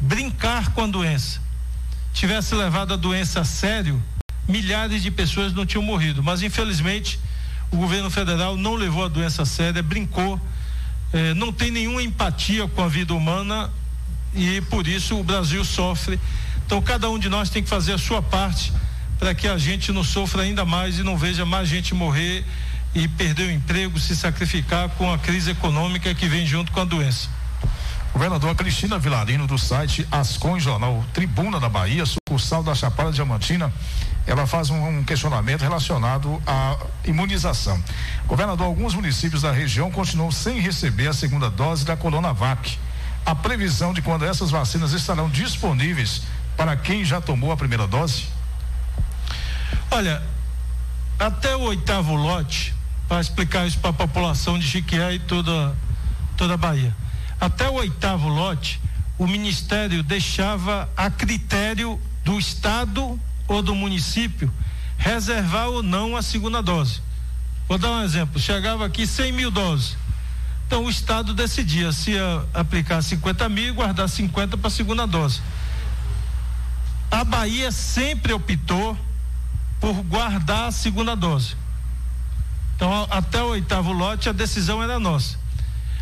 brincar 0.01 0.73
com 0.73 0.83
a 0.83 0.87
doença, 0.87 1.41
tivesse 2.13 2.53
levado 2.53 2.93
a 2.93 2.97
doença 2.97 3.39
a 3.39 3.45
sério, 3.45 4.03
milhares 4.45 5.01
de 5.01 5.09
pessoas 5.09 5.53
não 5.53 5.65
tinham 5.65 5.83
morrido. 5.83 6.21
Mas, 6.21 6.41
infelizmente, 6.41 7.17
o 7.71 7.77
governo 7.77 8.09
federal 8.09 8.57
não 8.57 8.75
levou 8.75 9.05
a 9.05 9.07
doença 9.07 9.43
a 9.43 9.45
sério, 9.45 9.81
brincou 9.81 10.37
é, 11.13 11.33
não 11.33 11.51
tem 11.51 11.71
nenhuma 11.71 12.01
empatia 12.01 12.67
com 12.67 12.83
a 12.83 12.87
vida 12.87 13.13
humana 13.13 13.71
e 14.33 14.61
por 14.61 14.87
isso 14.87 15.17
o 15.19 15.23
Brasil 15.23 15.63
sofre. 15.63 16.19
Então 16.65 16.81
cada 16.81 17.09
um 17.09 17.17
de 17.17 17.29
nós 17.29 17.49
tem 17.49 17.63
que 17.63 17.69
fazer 17.69 17.93
a 17.93 17.97
sua 17.97 18.21
parte 18.21 18.73
para 19.17 19.33
que 19.33 19.47
a 19.47 19.57
gente 19.57 19.91
não 19.91 20.03
sofra 20.03 20.43
ainda 20.43 20.65
mais 20.65 20.99
e 20.99 21.03
não 21.03 21.17
veja 21.17 21.45
mais 21.45 21.67
gente 21.67 21.93
morrer 21.93 22.45
e 22.93 23.07
perder 23.07 23.47
o 23.47 23.51
emprego, 23.51 23.99
se 23.99 24.15
sacrificar 24.15 24.89
com 24.89 25.11
a 25.11 25.17
crise 25.17 25.51
econômica 25.51 26.13
que 26.13 26.27
vem 26.27 26.45
junto 26.45 26.71
com 26.71 26.81
a 26.81 26.85
doença. 26.85 27.29
Governador 28.13 28.55
Cristina 28.55 28.97
Vilarino, 28.97 29.45
do 29.45 29.57
site 29.57 30.07
Ascom 30.11 30.59
Jornal 30.59 31.05
Tribuna 31.13 31.59
da 31.59 31.69
Bahia, 31.69 32.03
sucursal 32.05 32.63
da 32.63 32.73
Chapada 32.73 33.11
Diamantina, 33.11 33.71
ela 34.27 34.45
faz 34.45 34.69
um, 34.69 34.99
um 34.99 35.03
questionamento 35.03 35.61
relacionado 35.61 36.41
à 36.45 36.77
imunização. 37.05 37.81
Governador, 38.27 38.67
alguns 38.67 38.93
municípios 38.93 39.41
da 39.41 39.53
região 39.53 39.89
continuam 39.89 40.31
sem 40.31 40.59
receber 40.59 41.07
a 41.07 41.13
segunda 41.13 41.49
dose 41.49 41.85
da 41.85 41.95
Coronavac. 41.95 42.77
A 43.25 43.33
previsão 43.33 43.93
de 43.93 44.01
quando 44.01 44.25
essas 44.25 44.51
vacinas 44.51 44.91
estarão 44.91 45.29
disponíveis 45.29 46.23
para 46.57 46.75
quem 46.75 47.05
já 47.05 47.21
tomou 47.21 47.53
a 47.53 47.57
primeira 47.57 47.87
dose? 47.87 48.25
Olha, 49.89 50.21
até 51.17 51.55
o 51.55 51.61
oitavo 51.61 52.13
lote, 52.13 52.75
para 53.07 53.21
explicar 53.21 53.65
isso 53.65 53.79
para 53.79 53.91
a 53.91 53.93
população 53.93 54.59
de 54.59 54.67
Chiquié 54.67 55.13
e 55.13 55.19
toda, 55.19 55.73
toda 56.35 56.55
a 56.55 56.57
Bahia. 56.57 56.93
Até 57.39 57.69
o 57.69 57.75
oitavo 57.75 58.27
lote, 58.27 58.81
o 59.17 59.25
Ministério 59.25 60.03
deixava 60.03 60.89
a 60.97 61.09
critério 61.09 61.99
do 62.25 62.37
Estado 62.37 63.17
ou 63.47 63.61
do 63.61 63.73
município 63.73 64.51
reservar 64.97 65.67
ou 65.67 65.83
não 65.83 66.15
a 66.15 66.21
segunda 66.21 66.61
dose. 66.61 67.01
Vou 67.67 67.77
dar 67.77 67.91
um 67.91 68.03
exemplo: 68.03 68.39
chegava 68.39 68.85
aqui 68.85 69.05
100 69.05 69.31
mil 69.31 69.51
doses. 69.51 69.97
Então 70.65 70.83
o 70.83 70.89
Estado 70.89 71.33
decidia 71.33 71.91
se 71.91 72.11
ia 72.11 72.45
aplicar 72.53 73.01
50 73.01 73.47
mil 73.47 73.69
e 73.69 73.71
guardar 73.71 74.09
50 74.09 74.57
para 74.57 74.67
a 74.67 74.71
segunda 74.71 75.05
dose. 75.05 75.41
A 77.09 77.23
Bahia 77.23 77.71
sempre 77.71 78.33
optou 78.33 78.97
por 79.79 79.93
guardar 80.03 80.67
a 80.67 80.71
segunda 80.71 81.15
dose. 81.15 81.55
Então, 82.75 83.07
até 83.09 83.41
o 83.41 83.47
oitavo 83.47 83.91
lote, 83.91 84.29
a 84.29 84.31
decisão 84.31 84.83
era 84.83 84.99
nossa. 84.99 85.39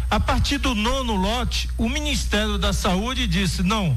A 0.09 0.19
partir 0.19 0.57
do 0.57 0.73
nono 0.75 1.15
lote, 1.15 1.69
o 1.77 1.87
Ministério 1.87 2.57
da 2.57 2.73
Saúde 2.73 3.27
disse: 3.27 3.63
não, 3.63 3.95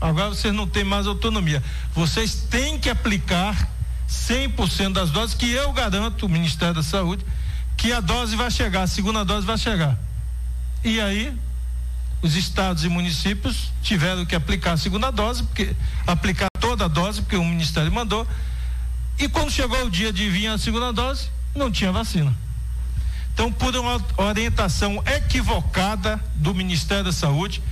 agora 0.00 0.30
vocês 0.30 0.54
não 0.54 0.66
têm 0.66 0.84
mais 0.84 1.06
autonomia. 1.06 1.62
Vocês 1.94 2.34
têm 2.50 2.78
que 2.78 2.88
aplicar 2.88 3.68
100% 4.08 4.92
das 4.92 5.10
doses, 5.10 5.34
que 5.34 5.50
eu 5.50 5.72
garanto, 5.72 6.26
o 6.26 6.28
Ministério 6.28 6.74
da 6.74 6.82
Saúde, 6.82 7.24
que 7.76 7.92
a 7.92 8.00
dose 8.00 8.36
vai 8.36 8.50
chegar, 8.50 8.82
a 8.82 8.86
segunda 8.86 9.24
dose 9.24 9.46
vai 9.46 9.58
chegar. 9.58 9.98
E 10.84 11.00
aí, 11.00 11.36
os 12.22 12.34
estados 12.34 12.84
e 12.84 12.88
municípios 12.88 13.72
tiveram 13.82 14.24
que 14.24 14.34
aplicar 14.34 14.72
a 14.72 14.76
segunda 14.76 15.10
dose, 15.10 15.42
porque 15.42 15.74
aplicar 16.06 16.48
toda 16.60 16.86
a 16.86 16.88
dose, 16.88 17.20
porque 17.22 17.36
o 17.36 17.44
Ministério 17.44 17.92
mandou. 17.92 18.26
E 19.18 19.28
quando 19.28 19.50
chegou 19.50 19.84
o 19.84 19.90
dia 19.90 20.12
de 20.12 20.28
vir 20.28 20.48
a 20.48 20.58
segunda 20.58 20.92
dose, 20.92 21.28
não 21.54 21.70
tinha 21.70 21.92
vacina. 21.92 22.34
Então, 23.32 23.52
por 23.52 23.74
uma 23.76 24.02
orientação 24.16 25.02
equivocada 25.06 26.18
do 26.36 26.54
Ministério 26.54 27.04
da 27.04 27.12
Saúde, 27.12 27.62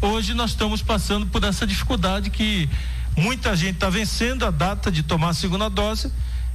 hoje 0.00 0.34
nós 0.34 0.50
estamos 0.50 0.82
passando 0.82 1.26
por 1.26 1.42
essa 1.44 1.66
dificuldade 1.66 2.30
que 2.30 2.68
muita 3.16 3.56
gente 3.56 3.74
está 3.74 3.90
vencendo 3.90 4.46
a 4.46 4.50
data 4.50 4.90
de 4.90 5.02
tomar 5.02 5.30
a 5.30 5.34
segunda 5.34 5.68
dose 5.68 6.12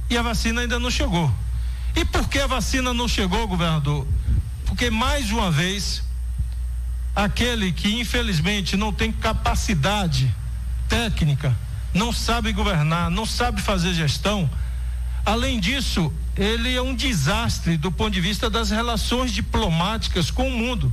e 0.08 0.16
a 0.16 0.22
vacina 0.22 0.62
ainda 0.62 0.78
não 0.78 0.90
chegou. 0.90 1.32
E 1.96 2.04
por 2.04 2.28
que 2.28 2.38
a 2.38 2.46
vacina 2.46 2.92
não 2.92 3.06
chegou, 3.06 3.46
governador? 3.46 4.06
Porque 4.66 4.90
mais 4.90 5.30
uma 5.30 5.50
vez, 5.50 6.02
aquele 7.14 7.72
que 7.72 8.00
infelizmente 8.00 8.76
não 8.76 8.92
tem 8.92 9.12
capacidade 9.12 10.34
técnica, 10.88 11.56
não 11.92 12.12
sabe 12.12 12.52
governar, 12.52 13.10
não 13.10 13.24
sabe 13.24 13.60
fazer 13.62 13.94
gestão, 13.94 14.50
além 15.24 15.60
disso, 15.60 16.12
ele 16.36 16.74
é 16.74 16.82
um 16.82 16.94
desastre 16.94 17.76
do 17.76 17.92
ponto 17.92 18.10
de 18.10 18.20
vista 18.20 18.50
das 18.50 18.70
relações 18.70 19.32
diplomáticas 19.32 20.30
com 20.30 20.48
o 20.48 20.50
mundo. 20.50 20.92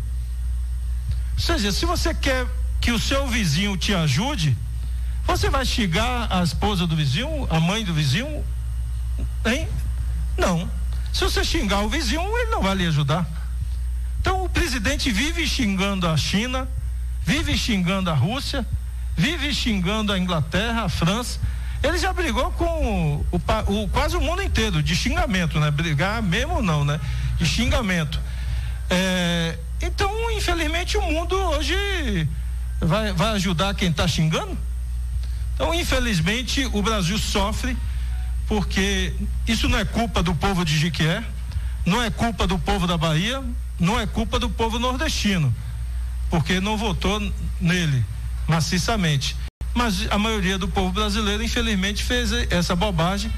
Ou 1.41 1.47
seja, 1.57 1.71
se 1.71 1.87
você 1.87 2.13
quer 2.13 2.45
que 2.79 2.91
o 2.91 2.99
seu 2.99 3.25
vizinho 3.25 3.75
te 3.75 3.95
ajude, 3.95 4.55
você 5.25 5.49
vai 5.49 5.65
xingar 5.65 6.27
a 6.29 6.43
esposa 6.43 6.85
do 6.85 6.95
vizinho, 6.95 7.47
a 7.49 7.59
mãe 7.59 7.83
do 7.83 7.95
vizinho? 7.95 8.45
Hein? 9.43 9.67
Não. 10.37 10.69
Se 11.11 11.23
você 11.23 11.43
xingar 11.43 11.79
o 11.79 11.89
vizinho, 11.89 12.21
ele 12.37 12.51
não 12.51 12.61
vai 12.61 12.75
lhe 12.75 12.85
ajudar. 12.85 13.27
Então 14.19 14.45
o 14.45 14.49
presidente 14.49 15.09
vive 15.09 15.47
xingando 15.47 16.07
a 16.07 16.15
China, 16.15 16.67
vive 17.25 17.57
xingando 17.57 18.11
a 18.11 18.13
Rússia, 18.13 18.63
vive 19.17 19.51
xingando 19.51 20.13
a 20.13 20.19
Inglaterra, 20.19 20.83
a 20.83 20.89
França 20.89 21.39
ele 21.81 21.97
já 21.97 22.13
brigou 22.13 22.51
com 22.51 23.25
o, 23.31 23.41
o, 23.67 23.89
quase 23.89 24.15
o 24.15 24.21
mundo 24.21 24.43
inteiro, 24.43 24.83
de 24.83 24.95
xingamento, 24.95 25.59
né? 25.59 25.71
Brigar 25.71 26.21
mesmo 26.21 26.61
não, 26.61 26.85
né? 26.85 26.99
De 27.39 27.45
xingamento. 27.47 28.19
É, 28.87 29.57
então, 29.81 30.31
infelizmente, 30.31 30.97
o 30.97 31.01
mundo 31.01 31.35
hoje 31.35 32.27
vai, 32.79 33.13
vai 33.13 33.35
ajudar 33.35 33.73
quem 33.73 33.89
está 33.89 34.07
xingando? 34.07 34.57
Então, 35.55 35.73
infelizmente, 35.73 36.65
o 36.73 36.81
Brasil 36.81 37.17
sofre 37.17 37.77
porque 38.47 39.13
isso 39.47 39.69
não 39.69 39.79
é 39.79 39.85
culpa 39.85 40.21
do 40.21 40.35
povo 40.35 40.65
de 40.65 40.77
Jiquié, 40.77 41.23
não 41.85 42.01
é 42.03 42.09
culpa 42.09 42.45
do 42.45 42.59
povo 42.59 42.85
da 42.85 42.97
Bahia, 42.97 43.43
não 43.79 43.99
é 43.99 44.05
culpa 44.05 44.37
do 44.37 44.49
povo 44.49 44.77
nordestino, 44.77 45.53
porque 46.29 46.59
não 46.59 46.77
votou 46.77 47.19
nele 47.59 48.03
maciçamente 48.47 49.35
mas 49.73 50.05
a 50.09 50.17
maioria 50.17 50.57
do 50.57 50.67
povo 50.67 50.91
brasileiro, 50.91 51.43
infelizmente, 51.43 52.03
fez 52.03 52.31
essa 52.49 52.75
bobagem 52.75 53.31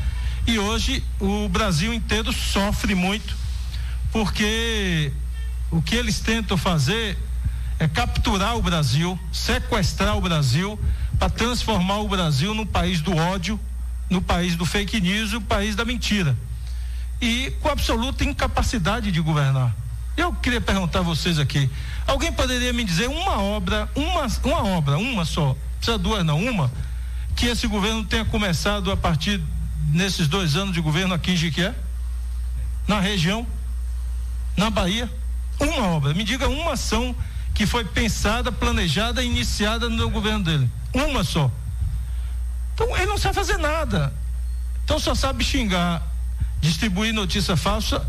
e 0.47 0.57
hoje 0.59 1.03
o 1.19 1.47
Brasil 1.47 1.93
inteiro 1.93 2.33
sofre 2.33 2.95
muito, 2.95 3.35
porque 4.11 5.11
o 5.73 5.81
que 5.81 5.95
eles 5.95 6.19
tentam 6.19 6.55
fazer 6.55 7.17
é 7.79 7.87
capturar 7.87 8.55
o 8.55 8.61
Brasil, 8.61 9.19
sequestrar 9.31 10.15
o 10.15 10.21
Brasil, 10.21 10.79
para 11.17 11.31
transformar 11.31 11.97
o 11.97 12.07
Brasil 12.07 12.53
no 12.53 12.63
país 12.63 13.01
do 13.01 13.15
ódio, 13.15 13.59
no 14.07 14.21
país 14.21 14.55
do 14.55 14.65
fake 14.65 15.01
news, 15.01 15.33
no 15.33 15.41
país 15.41 15.75
da 15.75 15.83
mentira. 15.83 16.37
E 17.19 17.51
com 17.59 17.69
absoluta 17.69 18.23
incapacidade 18.23 19.11
de 19.11 19.19
governar. 19.19 19.75
Eu 20.15 20.31
queria 20.33 20.61
perguntar 20.61 20.99
a 20.99 21.01
vocês 21.01 21.39
aqui: 21.39 21.67
alguém 22.05 22.31
poderia 22.31 22.71
me 22.71 22.83
dizer 22.83 23.09
uma 23.09 23.41
obra, 23.41 23.89
uma, 23.95 24.27
uma 24.43 24.63
obra, 24.77 24.97
uma 24.99 25.25
só, 25.25 25.57
precisa 25.77 25.97
duas 25.97 26.23
não, 26.23 26.39
uma, 26.39 26.71
que 27.35 27.47
esse 27.47 27.65
governo 27.65 28.05
tenha 28.05 28.25
começado 28.25 28.91
a 28.91 28.97
partir 28.97 29.41
nesses 29.91 30.27
dois 30.27 30.55
anos 30.55 30.71
de 30.71 30.81
governo 30.81 31.15
aqui 31.15 31.31
em 31.31 31.35
Jiquié, 31.35 31.73
na 32.87 32.99
região, 32.99 33.47
na 34.55 34.69
Bahia, 34.69 35.09
uma 35.59 35.87
obra, 35.87 36.13
me 36.13 36.23
diga 36.23 36.47
uma 36.47 36.73
ação 36.73 37.15
que 37.53 37.65
foi 37.65 37.85
pensada, 37.85 38.51
planejada, 38.51 39.23
iniciada 39.23 39.89
no 39.89 40.09
governo 40.09 40.43
dele, 40.43 40.69
uma 40.93 41.23
só. 41.23 41.51
Então 42.73 42.95
ele 42.97 43.05
não 43.05 43.17
sabe 43.17 43.35
fazer 43.35 43.57
nada, 43.57 44.13
então 44.83 44.99
só 44.99 45.13
sabe 45.13 45.43
xingar, 45.43 46.01
distribuir 46.59 47.13
notícia 47.13 47.55
falsa, 47.55 48.05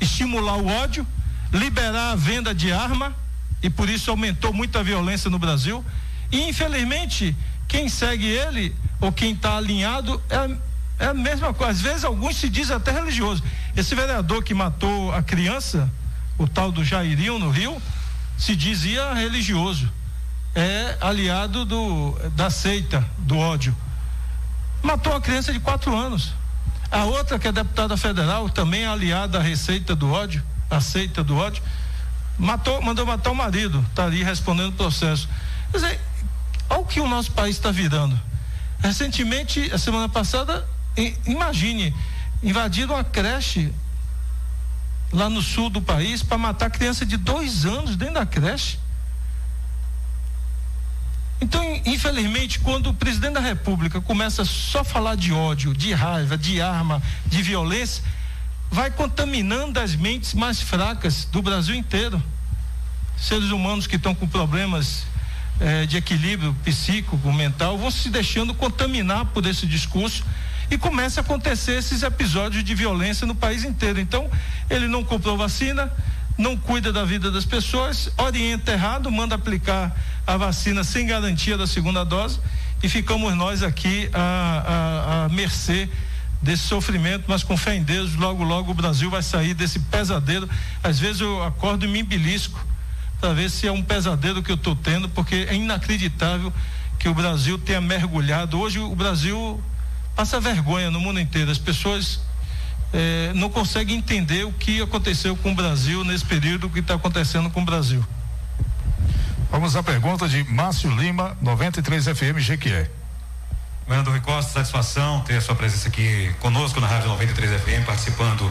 estimular 0.00 0.56
o 0.56 0.66
ódio, 0.66 1.06
liberar 1.52 2.12
a 2.12 2.16
venda 2.16 2.54
de 2.54 2.72
arma 2.72 3.14
e 3.62 3.68
por 3.68 3.88
isso 3.88 4.10
aumentou 4.10 4.52
muito 4.52 4.78
a 4.78 4.82
violência 4.82 5.30
no 5.30 5.38
Brasil 5.38 5.84
e 6.32 6.48
infelizmente, 6.48 7.36
quem 7.68 7.90
segue 7.90 8.26
ele, 8.26 8.74
ou 8.98 9.12
quem 9.12 9.34
está 9.34 9.58
alinhado, 9.58 10.20
é, 10.30 11.04
é 11.04 11.08
a 11.08 11.14
mesma 11.14 11.52
coisa. 11.52 11.72
Às 11.72 11.80
vezes 11.80 12.04
alguns 12.04 12.36
se 12.36 12.48
dizem 12.48 12.74
até 12.74 12.90
religioso. 12.90 13.42
Esse 13.76 13.94
vereador 13.94 14.42
que 14.42 14.54
matou 14.54 15.12
a 15.12 15.22
criança, 15.22 15.90
o 16.38 16.46
tal 16.46 16.72
do 16.72 16.84
Jairinho 16.84 17.38
no 17.38 17.50
Rio, 17.50 17.80
se 18.36 18.56
dizia 18.56 19.14
religioso. 19.14 19.90
É 20.54 20.98
aliado 21.00 21.64
do, 21.64 22.18
da 22.34 22.50
seita, 22.50 23.04
do 23.18 23.38
ódio. 23.38 23.74
Matou 24.82 25.14
a 25.14 25.20
criança 25.20 25.52
de 25.52 25.60
quatro 25.60 25.96
anos. 25.96 26.34
A 26.90 27.04
outra, 27.04 27.38
que 27.38 27.48
é 27.48 27.52
deputada 27.52 27.96
federal, 27.96 28.50
também 28.50 28.84
aliada 28.84 29.38
à 29.38 29.42
receita 29.42 29.96
do 29.96 30.12
ódio, 30.12 30.42
a 30.68 30.80
seita 30.80 31.24
do 31.24 31.36
ódio, 31.36 31.62
matou, 32.38 32.82
mandou 32.82 33.06
matar 33.06 33.30
o 33.30 33.34
marido, 33.34 33.82
está 33.88 34.04
ali 34.04 34.22
respondendo 34.22 34.70
o 34.70 34.76
processo. 34.76 35.26
Quer 35.70 35.78
dizer, 35.78 36.00
Olha 36.72 36.80
o 36.80 36.86
que 36.86 37.00
o 37.00 37.06
nosso 37.06 37.30
país 37.32 37.56
está 37.56 37.70
virando. 37.70 38.18
Recentemente, 38.78 39.70
a 39.72 39.76
semana 39.76 40.08
passada, 40.08 40.66
imagine, 41.26 41.94
invadiram 42.42 42.94
uma 42.94 43.04
creche 43.04 43.70
lá 45.12 45.28
no 45.28 45.42
sul 45.42 45.68
do 45.68 45.82
país 45.82 46.22
para 46.22 46.38
matar 46.38 46.70
criança 46.70 47.04
de 47.04 47.16
dois 47.16 47.64
anos 47.64 47.96
dentro 47.96 48.14
da 48.14 48.26
creche. 48.26 48.78
Então, 51.40 51.62
infelizmente, 51.84 52.60
quando 52.60 52.90
o 52.90 52.94
presidente 52.94 53.34
da 53.34 53.40
República 53.40 54.00
começa 54.00 54.44
só 54.44 54.80
a 54.80 54.84
falar 54.84 55.16
de 55.16 55.32
ódio, 55.32 55.74
de 55.74 55.92
raiva, 55.92 56.38
de 56.38 56.62
arma, 56.62 57.02
de 57.26 57.42
violência, 57.42 58.02
vai 58.70 58.90
contaminando 58.90 59.78
as 59.80 59.94
mentes 59.94 60.34
mais 60.34 60.62
fracas 60.62 61.24
do 61.24 61.42
Brasil 61.42 61.74
inteiro. 61.74 62.22
Seres 63.18 63.50
humanos 63.50 63.86
que 63.86 63.96
estão 63.96 64.14
com 64.14 64.26
problemas 64.26 65.04
eh, 65.60 65.84
de 65.84 65.96
equilíbrio 65.96 66.56
psíquico, 66.64 67.16
mental, 67.32 67.76
vão 67.76 67.90
se 67.90 68.08
deixando 68.08 68.54
contaminar 68.54 69.26
por 69.26 69.44
esse 69.44 69.66
discurso 69.66 70.24
e 70.70 70.78
começa 70.78 71.20
a 71.20 71.22
acontecer 71.22 71.72
esses 71.72 72.02
episódios 72.02 72.64
de 72.64 72.74
violência 72.74 73.26
no 73.26 73.34
país 73.34 73.64
inteiro. 73.64 74.00
Então, 74.00 74.30
ele 74.70 74.88
não 74.88 75.04
comprou 75.04 75.36
vacina, 75.36 75.92
não 76.38 76.56
cuida 76.56 76.92
da 76.92 77.04
vida 77.04 77.30
das 77.30 77.44
pessoas, 77.44 78.10
orienta 78.16 78.72
errado, 78.72 79.10
manda 79.10 79.34
aplicar 79.34 79.94
a 80.26 80.36
vacina 80.36 80.82
sem 80.84 81.06
garantia 81.06 81.58
da 81.58 81.66
segunda 81.66 82.04
dose 82.04 82.40
e 82.82 82.88
ficamos 82.88 83.34
nós 83.34 83.62
aqui 83.62 84.10
à, 84.12 84.20
à, 84.20 85.24
à 85.24 85.28
mercê 85.28 85.88
desse 86.42 86.64
sofrimento, 86.64 87.24
mas 87.28 87.44
com 87.44 87.56
fé 87.56 87.76
em 87.76 87.82
Deus, 87.82 88.16
logo, 88.16 88.42
logo 88.42 88.72
o 88.72 88.74
Brasil 88.74 89.08
vai 89.08 89.22
sair 89.22 89.54
desse 89.54 89.78
pesadelo. 89.78 90.48
Às 90.82 90.98
vezes 90.98 91.20
eu 91.20 91.42
acordo 91.44 91.84
e 91.84 91.88
me 91.88 92.00
embelisco 92.00 92.58
para 93.20 93.32
ver 93.32 93.48
se 93.48 93.68
é 93.68 93.72
um 93.72 93.82
pesadelo 93.82 94.42
que 94.42 94.50
eu 94.50 94.56
estou 94.56 94.74
tendo, 94.74 95.08
porque 95.08 95.46
é 95.48 95.54
inacreditável 95.54 96.52
que 96.98 97.08
o 97.08 97.14
Brasil 97.14 97.56
tenha 97.56 97.80
mergulhado. 97.80 98.58
Hoje 98.58 98.80
o 98.80 98.94
Brasil 98.96 99.62
passa 100.14 100.40
vergonha 100.40 100.90
no 100.90 101.00
mundo 101.00 101.20
inteiro. 101.20 101.50
As 101.50 101.58
pessoas 101.58 102.20
eh, 102.92 103.32
não 103.34 103.48
conseguem 103.48 103.96
entender 103.96 104.44
o 104.44 104.52
que 104.52 104.82
aconteceu 104.82 105.36
com 105.36 105.52
o 105.52 105.54
Brasil 105.54 106.04
nesse 106.04 106.24
período, 106.24 106.66
o 106.66 106.70
que 106.70 106.80
está 106.80 106.94
acontecendo 106.94 107.50
com 107.50 107.62
o 107.62 107.64
Brasil. 107.64 108.04
Vamos 109.50 109.76
à 109.76 109.82
pergunta 109.82 110.28
de 110.28 110.44
Márcio 110.44 110.90
Lima, 110.90 111.36
93 111.40 112.04
FM 112.04 112.38
GQE. 112.38 112.90
Governador 113.84 114.14
Rui 114.14 114.20
Costa, 114.20 114.52
satisfação 114.52 115.20
ter 115.20 115.36
a 115.36 115.40
sua 115.40 115.54
presença 115.54 115.88
aqui 115.88 116.32
conosco 116.40 116.80
na 116.80 116.86
Rádio 116.86 117.08
93 117.08 117.60
FM, 117.60 117.84
participando 117.84 118.50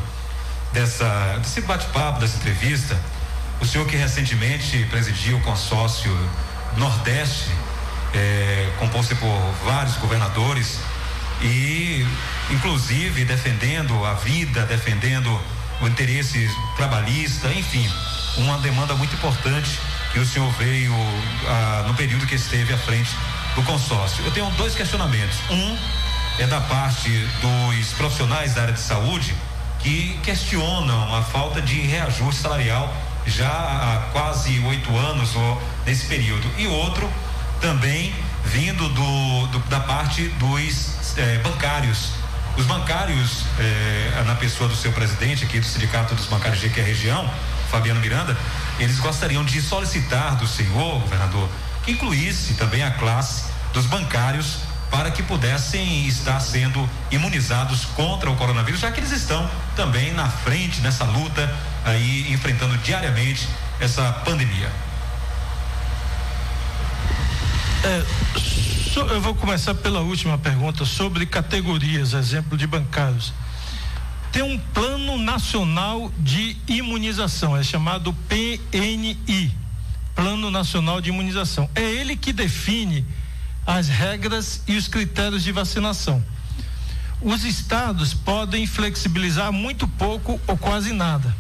dessa, 0.74 1.40
desse 1.42 1.62
bate-papo, 1.62 2.20
dessa 2.20 2.38
entrevista. 2.38 3.00
O 3.60 3.66
senhor 3.66 3.88
que 3.88 3.96
recentemente 3.96 4.86
presidiu 4.90 5.38
o 5.38 5.42
consórcio 5.42 6.12
Nordeste, 6.78 7.50
é, 8.14 8.72
composto 8.80 9.16
por 9.16 9.40
vários 9.66 9.96
governadores 9.98 10.80
e, 11.42 12.06
inclusive, 12.50 13.26
defendendo 13.26 14.06
a 14.06 14.14
vida, 14.14 14.66
defendendo 14.66 15.40
o 15.82 15.88
interesse 15.88 16.50
trabalhista, 16.76 17.52
enfim, 17.52 17.90
uma 18.38 18.58
demanda 18.60 18.94
muito 18.96 19.14
importante 19.16 19.80
que 20.14 20.20
o 20.20 20.26
senhor 20.26 20.52
veio 20.54 20.94
ah, 21.48 21.86
no 21.88 21.94
período 21.96 22.28
que 22.28 22.36
esteve 22.36 22.74
à 22.74 22.78
frente 22.78 23.16
do 23.56 23.64
consórcio. 23.64 24.24
Eu 24.26 24.32
tenho 24.32 24.50
dois 24.52 24.76
questionamentos. 24.76 25.38
Um 25.50 25.78
é 26.40 26.48
da 26.48 26.62
parte 26.62 27.10
dos 27.42 27.94
profissionais 27.94 28.54
da 28.54 28.64
área 28.64 28.74
de 28.74 28.80
saúde 28.80 29.36
que 29.80 30.18
questionam 30.24 31.16
a 31.16 31.22
falta 31.24 31.62
de 31.62 31.82
reajuste 31.82 32.42
salarial 32.42 32.94
já 33.26 33.50
há 33.50 34.10
quase 34.12 34.60
oito 34.60 34.96
anos 34.98 35.36
ou 35.36 35.62
nesse 35.86 36.06
período. 36.06 36.48
E 36.58 36.68
outro 36.68 37.10
também 37.60 38.14
vindo 38.46 38.88
do, 38.90 39.48
do 39.48 39.60
da 39.70 39.80
parte 39.80 40.28
dos 40.30 41.18
eh, 41.18 41.40
bancários. 41.44 42.12
Os 42.58 42.66
bancários, 42.66 43.46
eh, 43.60 44.24
na 44.26 44.36
pessoa 44.36 44.70
do 44.70 44.76
seu 44.76 44.92
presidente 44.92 45.46
aqui 45.46 45.60
do 45.60 45.66
Sindicato 45.66 46.16
dos 46.16 46.26
Bancários 46.28 46.60
de 46.60 46.70
que 46.70 46.80
é 46.80 46.84
região, 46.84 47.30
Fabiano 47.70 48.02
Miranda, 48.02 48.38
eles 48.80 49.00
gostariam 49.00 49.46
de 49.46 49.62
solicitar 49.62 50.36
do 50.36 50.46
senhor, 50.46 51.00
governador, 51.00 51.50
que 51.84 51.92
incluísse 51.92 52.56
também 52.56 52.84
a 52.84 52.92
classe 52.92 53.46
dos 53.74 53.86
bancários 53.86 54.58
para 54.90 55.10
que 55.10 55.24
pudessem 55.24 56.06
estar 56.06 56.40
sendo 56.42 56.88
imunizados 57.10 57.86
contra 57.86 58.30
o 58.30 58.36
coronavírus, 58.36 58.82
já 58.82 58.92
que 58.92 59.00
eles 59.00 59.12
estão 59.12 59.50
também 59.76 60.14
na 60.14 60.28
frente 60.30 60.82
nessa 60.82 61.06
luta 61.06 61.50
aí 61.86 62.32
enfrentando 62.34 62.78
diariamente 62.80 63.48
essa 63.80 64.12
pandemia. 64.26 64.70
É, 67.84 68.06
so, 68.94 69.00
eu 69.00 69.20
vou 69.20 69.34
começar 69.34 69.74
pela 69.74 70.02
última 70.02 70.38
pergunta 70.38 70.86
sobre 70.86 71.26
categorias, 71.26 72.14
exemplo 72.14 72.56
de 72.56 72.68
bancários. 72.68 73.34
Tem 74.32 74.44
um 74.44 74.60
plano 74.60 75.18
nacional 75.18 76.12
de 76.20 76.56
imunização, 76.68 77.58
é 77.58 77.64
chamado 77.64 78.14
PNI, 78.30 79.52
Plano 80.16 80.52
Nacional 80.52 81.02
de 81.02 81.10
Imunização. 81.10 81.68
É 81.74 81.82
ele 81.82 82.16
que 82.16 82.32
define 82.32 83.04
as 83.66 83.88
regras 83.88 84.62
e 84.68 84.78
os 84.78 84.88
critérios 84.88 85.44
de 85.44 85.52
vacinação. 85.52 86.24
Os 87.20 87.44
estados 87.44 88.14
podem 88.14 88.68
flexibilizar 88.68 89.52
muito 89.52 89.88
pouco 89.88 90.40
ou 90.46 90.56
quase 90.56 90.94
nada. 90.94 91.36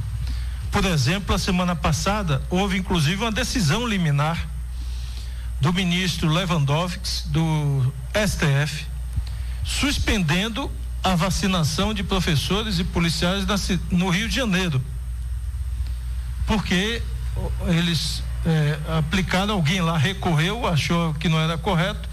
Por 0.72 0.86
exemplo, 0.86 1.36
a 1.36 1.40
semana 1.40 1.76
passada 1.76 2.42
houve 2.50 2.80
inclusive 2.80 3.22
uma 3.22 3.32
decisão 3.32 3.88
liminar 3.88 4.51
do 5.62 5.72
ministro 5.72 6.28
Lewandowski 6.28 7.30
do 7.30 7.94
STF 8.14 8.86
suspendendo 9.64 10.70
a 11.04 11.16
vacinação 11.16 11.94
de 11.94 12.04
professores 12.04 12.80
e 12.80 12.84
policiais 12.84 13.46
no 13.90 14.10
Rio 14.10 14.28
de 14.28 14.36
Janeiro. 14.36 14.84
Porque 16.46 17.02
eles 17.68 18.24
é, 18.46 18.78
aplicaram, 18.98 19.54
alguém 19.54 19.82
lá 19.82 19.98
recorreu, 19.98 20.68
achou 20.68 21.14
que 21.14 21.30
não 21.30 21.40
era 21.40 21.58
correto, 21.58 22.10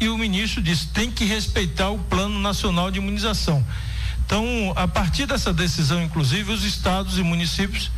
e 0.00 0.08
o 0.08 0.16
ministro 0.16 0.62
disse: 0.62 0.88
tem 0.88 1.10
que 1.10 1.24
respeitar 1.24 1.90
o 1.90 1.98
Plano 1.98 2.38
Nacional 2.38 2.90
de 2.90 2.98
Imunização. 2.98 3.64
Então, 4.24 4.72
a 4.76 4.88
partir 4.88 5.26
dessa 5.26 5.52
decisão, 5.52 6.02
inclusive, 6.02 6.52
os 6.52 6.64
estados 6.64 7.18
e 7.18 7.22
municípios 7.22 7.90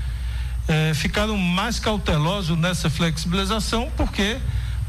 eh, 0.66 0.92
ficaram 0.94 1.36
mais 1.36 1.78
cautelosos 1.78 2.58
nessa 2.58 2.90
flexibilização, 2.90 3.92
porque, 3.96 4.38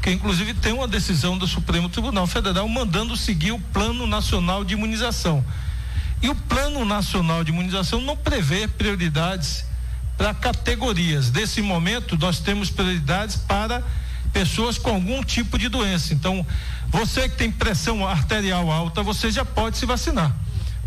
porque, 0.06 0.14
inclusive, 0.14 0.54
tem 0.54 0.72
uma 0.72 0.86
decisão 0.86 1.36
do 1.36 1.48
Supremo 1.48 1.88
Tribunal 1.88 2.28
Federal 2.28 2.68
mandando 2.68 3.16
seguir 3.16 3.50
o 3.50 3.58
Plano 3.58 4.06
Nacional 4.06 4.64
de 4.64 4.74
Imunização. 4.74 5.44
E 6.22 6.28
o 6.28 6.34
Plano 6.36 6.84
Nacional 6.84 7.42
de 7.42 7.50
Imunização 7.50 8.00
não 8.00 8.16
prevê 8.16 8.68
prioridades 8.68 9.64
para 10.16 10.32
categorias. 10.32 11.32
Nesse 11.32 11.60
momento, 11.60 12.16
nós 12.16 12.38
temos 12.38 12.70
prioridades 12.70 13.34
para 13.34 13.82
pessoas 14.32 14.78
com 14.78 14.90
algum 14.90 15.24
tipo 15.24 15.58
de 15.58 15.68
doença. 15.68 16.14
Então, 16.14 16.46
você 16.88 17.28
que 17.28 17.34
tem 17.34 17.50
pressão 17.50 18.06
arterial 18.06 18.70
alta, 18.70 19.02
você 19.02 19.28
já 19.32 19.44
pode 19.44 19.76
se 19.76 19.86
vacinar. 19.86 20.32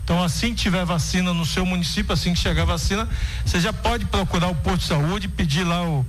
Então, 0.01 0.23
assim 0.23 0.55
que 0.55 0.61
tiver 0.61 0.85
vacina 0.85 1.33
no 1.33 1.45
seu 1.45 1.65
município, 1.65 2.13
assim 2.13 2.33
que 2.33 2.39
chegar 2.39 2.63
vacina, 2.63 3.05
você 3.45 3.59
já 3.59 3.73
pode 3.73 4.05
procurar 4.05 4.47
o 4.47 4.55
posto 4.55 4.79
de 4.79 4.85
saúde, 4.85 5.27
pedir 5.27 5.65
lá 5.65 5.83
o. 5.83 6.05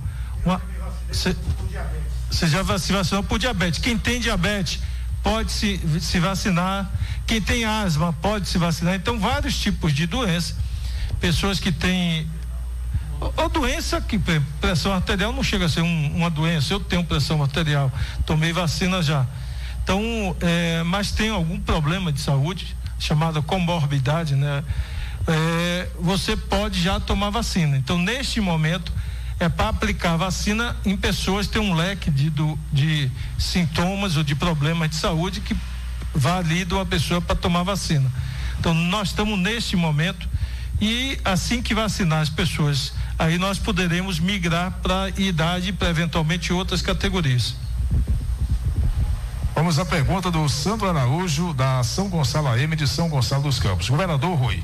Você 2.31 2.47
já 2.47 2.63
se 2.79 2.93
vacinou 2.93 3.23
por 3.23 3.37
diabetes. 3.37 3.79
Quem 3.79 3.97
tem 3.97 4.19
diabetes 4.19 4.79
pode 5.21 5.51
se, 5.51 5.79
se 5.99 6.19
vacinar. 6.19 6.89
Quem 7.27 7.41
tem 7.41 7.65
asma 7.65 8.13
pode 8.13 8.47
se 8.47 8.57
vacinar. 8.57 8.95
Então, 8.95 9.19
vários 9.19 9.59
tipos 9.59 9.93
de 9.93 10.07
doença. 10.07 10.55
Pessoas 11.19 11.59
que 11.59 11.71
têm 11.71 12.27
ou 13.37 13.49
doença 13.49 14.01
que 14.01 14.19
pressão 14.59 14.91
arterial 14.91 15.31
não 15.31 15.43
chega 15.43 15.65
a 15.65 15.69
ser 15.69 15.81
um, 15.81 16.15
uma 16.15 16.29
doença. 16.29 16.73
Eu 16.73 16.79
tenho 16.79 17.03
pressão 17.03 17.41
arterial, 17.41 17.91
tomei 18.25 18.51
vacina 18.51 19.03
já. 19.03 19.27
Então, 19.83 20.35
é, 20.41 20.81
mas 20.83 21.11
tem 21.11 21.29
algum 21.29 21.59
problema 21.59 22.11
de 22.11 22.19
saúde 22.19 22.75
chamada 22.97 23.41
comorbidade, 23.41 24.35
né? 24.35 24.63
É, 25.27 25.87
você 25.99 26.35
pode 26.35 26.81
já 26.81 26.99
tomar 26.99 27.29
vacina. 27.29 27.77
Então, 27.77 27.97
neste 27.99 28.41
momento, 28.41 28.91
é 29.43 29.49
para 29.49 29.69
aplicar 29.69 30.17
vacina 30.17 30.75
em 30.85 30.95
pessoas 30.95 31.47
que 31.47 31.53
têm 31.53 31.61
um 31.61 31.73
leque 31.73 32.11
de, 32.11 32.29
do, 32.29 32.57
de 32.71 33.09
sintomas 33.39 34.15
ou 34.15 34.23
de 34.23 34.35
problemas 34.35 34.91
de 34.91 34.95
saúde 34.95 35.41
que 35.41 35.57
valida 36.13 36.75
uma 36.75 36.85
pessoa 36.85 37.19
para 37.19 37.35
tomar 37.35 37.63
vacina. 37.63 38.11
Então, 38.59 38.73
nós 38.73 39.09
estamos 39.09 39.39
neste 39.39 39.75
momento 39.75 40.29
e 40.79 41.17
assim 41.25 41.61
que 41.61 41.73
vacinar 41.73 42.21
as 42.21 42.29
pessoas, 42.29 42.93
aí 43.17 43.39
nós 43.39 43.57
poderemos 43.57 44.19
migrar 44.19 44.73
para 44.83 45.09
idade 45.17 45.69
e 45.69 45.73
para 45.73 45.89
eventualmente 45.89 46.53
outras 46.53 46.83
categorias. 46.83 47.55
Vamos 49.55 49.79
à 49.79 49.85
pergunta 49.85 50.29
do 50.29 50.47
Sandro 50.47 50.87
Araújo, 50.87 51.53
da 51.53 51.83
São 51.83 52.09
Gonçalo 52.09 52.47
AM 52.47 52.75
de 52.75 52.87
São 52.87 53.09
Gonçalo 53.09 53.43
dos 53.43 53.59
Campos. 53.59 53.89
Governador 53.89 54.37
Rui, 54.37 54.63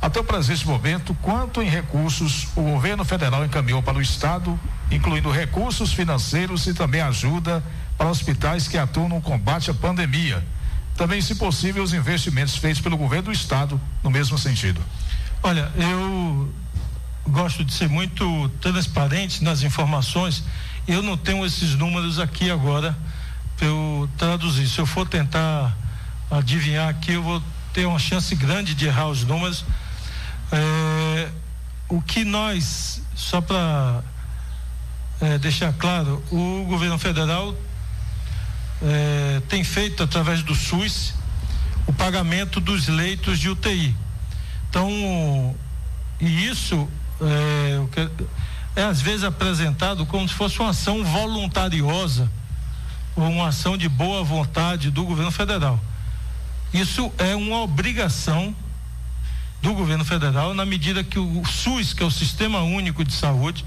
até 0.00 0.20
o 0.20 0.24
presente 0.24 0.66
momento, 0.66 1.12
quanto 1.20 1.60
em 1.60 1.68
recursos 1.68 2.48
o 2.54 2.62
governo 2.62 3.04
federal 3.04 3.44
encaminhou 3.44 3.82
para 3.82 3.98
o 3.98 4.02
Estado, 4.02 4.58
incluindo 4.90 5.30
recursos 5.30 5.92
financeiros 5.92 6.66
e 6.66 6.74
também 6.74 7.00
ajuda 7.00 7.62
para 7.96 8.08
hospitais 8.08 8.68
que 8.68 8.78
atuam 8.78 9.08
no 9.08 9.20
combate 9.20 9.70
à 9.70 9.74
pandemia? 9.74 10.44
Também, 10.96 11.20
se 11.20 11.34
possível, 11.34 11.82
os 11.82 11.92
investimentos 11.92 12.56
feitos 12.56 12.80
pelo 12.80 12.96
governo 12.96 13.26
do 13.26 13.32
Estado 13.32 13.80
no 14.02 14.10
mesmo 14.10 14.38
sentido. 14.38 14.80
Olha, 15.42 15.70
eu 15.76 16.52
gosto 17.28 17.64
de 17.64 17.72
ser 17.72 17.88
muito 17.88 18.48
transparente 18.60 19.42
nas 19.44 19.62
informações. 19.62 20.42
Eu 20.86 21.02
não 21.02 21.16
tenho 21.16 21.44
esses 21.44 21.74
números 21.74 22.18
aqui 22.18 22.50
agora 22.50 22.96
para 23.56 23.66
eu 23.66 24.08
traduzir. 24.16 24.68
Se 24.68 24.78
eu 24.78 24.86
for 24.86 25.06
tentar 25.06 25.76
adivinhar 26.30 26.88
aqui, 26.88 27.12
eu 27.12 27.22
vou 27.22 27.42
ter 27.72 27.86
uma 27.86 27.98
chance 27.98 28.34
grande 28.34 28.74
de 28.74 28.86
errar 28.86 29.08
os 29.08 29.24
números. 29.24 29.64
É, 30.50 31.28
o 31.88 32.00
que 32.00 32.24
nós, 32.24 33.02
só 33.14 33.40
para 33.40 34.02
é, 35.20 35.38
deixar 35.38 35.72
claro, 35.72 36.22
o 36.30 36.64
governo 36.68 36.98
federal 36.98 37.54
é, 38.82 39.42
tem 39.48 39.64
feito 39.64 40.02
através 40.02 40.42
do 40.42 40.54
SUS 40.54 41.14
o 41.86 41.92
pagamento 41.92 42.60
dos 42.60 42.86
leitos 42.86 43.38
de 43.38 43.48
UTI. 43.48 43.96
Então, 44.68 45.56
e 46.20 46.46
isso 46.46 46.88
é, 47.20 48.80
é 48.80 48.82
às 48.84 49.00
vezes 49.00 49.24
apresentado 49.24 50.04
como 50.04 50.28
se 50.28 50.34
fosse 50.34 50.60
uma 50.60 50.70
ação 50.70 51.02
voluntariosa 51.02 52.30
ou 53.16 53.24
uma 53.24 53.48
ação 53.48 53.76
de 53.76 53.88
boa 53.88 54.22
vontade 54.22 54.90
do 54.90 55.04
governo 55.04 55.30
federal. 55.30 55.80
Isso 56.72 57.10
é 57.18 57.34
uma 57.34 57.62
obrigação 57.62 58.54
do 59.60 59.74
governo 59.74 60.04
federal 60.04 60.54
na 60.54 60.64
medida 60.64 61.02
que 61.02 61.18
o 61.18 61.44
SUS, 61.44 61.92
que 61.92 62.02
é 62.02 62.06
o 62.06 62.10
Sistema 62.10 62.60
Único 62.60 63.04
de 63.04 63.12
Saúde, 63.12 63.64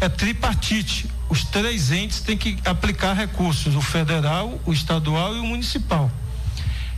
é 0.00 0.08
tripartite. 0.08 1.08
Os 1.28 1.44
três 1.44 1.92
entes 1.92 2.20
têm 2.20 2.36
que 2.36 2.58
aplicar 2.64 3.12
recursos, 3.12 3.74
o 3.76 3.82
federal, 3.82 4.58
o 4.64 4.72
estadual 4.72 5.36
e 5.36 5.40
o 5.40 5.44
municipal. 5.44 6.10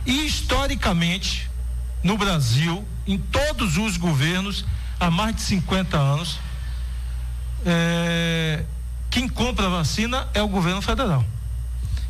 E 0.05 0.25
historicamente, 0.25 1.49
no 2.01 2.17
Brasil, 2.17 2.85
em 3.05 3.17
todos 3.17 3.77
os 3.77 3.97
governos, 3.97 4.65
há 4.99 5.11
mais 5.11 5.35
de 5.35 5.41
50 5.41 5.97
anos, 5.97 6.39
é, 7.65 8.63
Quem 9.09 9.29
compra 9.29 9.67
a 9.67 9.69
vacina 9.69 10.27
é 10.33 10.41
o 10.41 10.47
governo 10.47 10.81
federal. 10.81 11.23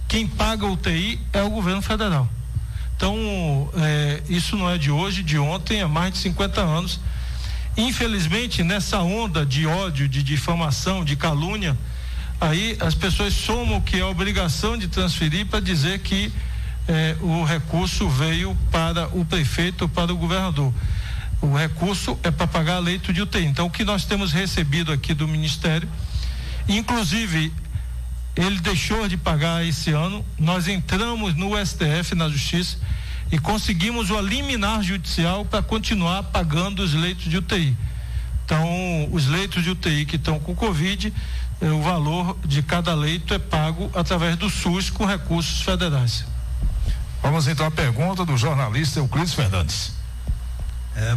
Quem 0.07 0.25
paga 0.25 0.65
o 0.65 0.71
UTI 0.71 1.19
é 1.33 1.41
o 1.43 1.49
governo 1.49 1.81
federal. 1.81 2.29
Então, 2.95 3.69
é, 3.75 4.21
isso 4.29 4.55
não 4.55 4.69
é 4.69 4.77
de 4.77 4.91
hoje, 4.91 5.23
de 5.23 5.37
ontem, 5.37 5.81
há 5.81 5.87
mais 5.87 6.13
de 6.13 6.19
50 6.19 6.61
anos. 6.61 6.99
Infelizmente, 7.75 8.63
nessa 8.63 8.99
onda 8.99 9.45
de 9.45 9.65
ódio, 9.65 10.07
de 10.07 10.21
difamação, 10.21 11.03
de 11.03 11.15
calúnia, 11.15 11.77
aí 12.39 12.77
as 12.79 12.93
pessoas 12.93 13.33
somam 13.33 13.81
que 13.81 13.99
é 13.99 14.05
obrigação 14.05 14.77
de 14.77 14.87
transferir 14.87 15.47
para 15.47 15.59
dizer 15.59 15.99
que 15.99 16.31
eh, 16.87 17.15
o 17.21 17.43
recurso 17.43 18.07
veio 18.09 18.55
para 18.71 19.07
o 19.07 19.25
prefeito, 19.25 19.89
para 19.89 20.13
o 20.13 20.17
governador. 20.17 20.71
O 21.41 21.55
recurso 21.55 22.17
é 22.23 22.29
para 22.29 22.47
pagar 22.47 22.79
leito 22.79 23.11
de 23.11 23.21
UTI. 23.21 23.45
Então, 23.45 23.65
o 23.65 23.71
que 23.71 23.83
nós 23.83 24.05
temos 24.05 24.31
recebido 24.31 24.91
aqui 24.91 25.13
do 25.13 25.27
Ministério, 25.27 25.89
inclusive, 26.69 27.51
ele 28.35 28.59
deixou 28.59 29.07
de 29.07 29.15
pagar 29.15 29.65
esse 29.65 29.91
ano, 29.91 30.25
nós 30.39 30.67
entramos 30.67 31.35
no 31.35 31.53
STF, 31.63 32.15
na 32.15 32.29
Justiça, 32.29 32.77
e 33.31 33.37
conseguimos 33.37 34.09
o 34.09 34.19
liminar 34.21 34.81
judicial 34.81 35.45
para 35.45 35.61
continuar 35.61 36.23
pagando 36.23 36.81
os 36.81 36.93
leitos 36.93 37.25
de 37.25 37.37
UTI. 37.37 37.75
Então, 38.45 39.09
os 39.11 39.27
leitos 39.27 39.63
de 39.63 39.69
UTI 39.69 40.05
que 40.05 40.15
estão 40.15 40.39
com 40.39 40.55
Covid, 40.55 41.13
eh, 41.61 41.69
o 41.69 41.81
valor 41.81 42.37
de 42.45 42.61
cada 42.61 42.93
leito 42.93 43.33
é 43.33 43.39
pago 43.39 43.89
através 43.93 44.35
do 44.35 44.49
SUS 44.49 44.89
com 44.89 45.05
recursos 45.05 45.61
federais. 45.61 46.25
Vamos 47.21 47.47
então 47.47 47.65
à 47.65 47.71
pergunta 47.71 48.25
do 48.25 48.35
jornalista 48.35 48.99
Euclides 48.99 49.33
Fernandes. 49.33 49.93
É, 50.95 51.15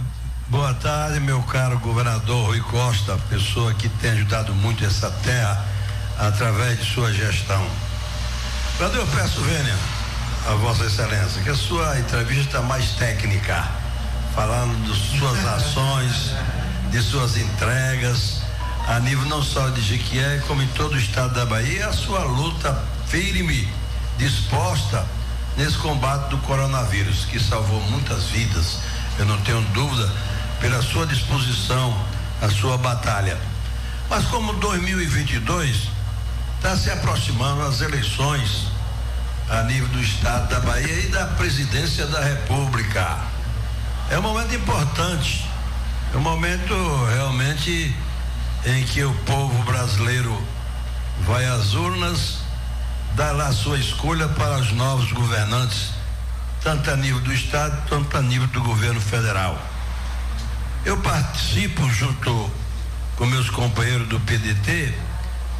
boa 0.48 0.72
tarde, 0.74 1.18
meu 1.18 1.42
caro 1.42 1.78
governador 1.80 2.46
Rui 2.46 2.60
Costa, 2.60 3.18
pessoa 3.28 3.74
que 3.74 3.88
tem 3.88 4.12
ajudado 4.12 4.54
muito 4.54 4.84
essa 4.84 5.10
terra 5.10 5.75
através 6.18 6.78
de 6.78 6.92
sua 6.92 7.12
gestão. 7.12 7.64
Governador, 8.78 9.06
eu 9.06 9.22
peço, 9.22 9.40
Vênia, 9.40 9.76
a 10.48 10.54
Vossa 10.54 10.84
Excelência, 10.84 11.42
que 11.42 11.50
a 11.50 11.54
sua 11.54 11.98
entrevista 11.98 12.60
mais 12.62 12.90
técnica, 12.92 13.66
falando 14.34 14.76
de 14.84 15.18
suas 15.18 15.44
ações, 15.46 16.32
de 16.90 17.02
suas 17.02 17.36
entregas, 17.36 18.42
a 18.86 19.00
nível 19.00 19.24
não 19.26 19.42
só 19.42 19.68
de 19.70 19.80
Jequié, 19.80 20.42
como 20.46 20.62
em 20.62 20.68
todo 20.68 20.94
o 20.94 20.98
estado 20.98 21.34
da 21.34 21.44
Bahia, 21.44 21.88
a 21.88 21.92
sua 21.92 22.22
luta 22.24 22.80
firme, 23.08 23.68
disposta 24.18 25.04
nesse 25.56 25.76
combate 25.78 26.28
do 26.28 26.38
coronavírus, 26.38 27.24
que 27.24 27.40
salvou 27.40 27.80
muitas 27.90 28.24
vidas, 28.26 28.78
eu 29.18 29.24
não 29.24 29.40
tenho 29.40 29.60
dúvida, 29.72 30.12
pela 30.60 30.80
sua 30.82 31.06
disposição, 31.06 31.96
a 32.40 32.48
sua 32.48 32.76
batalha. 32.78 33.38
Mas 34.08 34.24
como 34.26 34.52
2022 34.54 35.95
está 36.56 36.76
se 36.76 36.90
aproximando 36.90 37.62
as 37.62 37.80
eleições 37.80 38.66
a 39.48 39.62
nível 39.62 39.88
do 39.88 40.00
estado 40.00 40.48
da 40.48 40.60
Bahia 40.60 41.00
e 41.00 41.08
da 41.08 41.26
presidência 41.26 42.06
da 42.06 42.20
República. 42.20 43.18
É 44.10 44.18
um 44.18 44.22
momento 44.22 44.54
importante, 44.54 45.48
é 46.12 46.16
um 46.16 46.20
momento 46.20 46.74
realmente 47.14 47.94
em 48.64 48.84
que 48.84 49.04
o 49.04 49.14
povo 49.24 49.62
brasileiro 49.64 50.42
vai 51.20 51.46
às 51.46 51.74
urnas, 51.74 52.38
dar 53.14 53.32
lá 53.32 53.52
sua 53.52 53.78
escolha 53.78 54.28
para 54.28 54.58
os 54.58 54.72
novos 54.72 55.12
governantes, 55.12 55.90
tanto 56.62 56.90
a 56.90 56.96
nível 56.96 57.20
do 57.20 57.32
estado, 57.32 57.88
quanto 57.88 58.16
a 58.16 58.22
nível 58.22 58.48
do 58.48 58.60
governo 58.60 59.00
federal. 59.00 59.56
Eu 60.84 60.96
participo 60.98 61.88
junto 61.90 62.50
com 63.16 63.26
meus 63.26 63.48
companheiros 63.50 64.08
do 64.08 64.20
PDT 64.20 64.94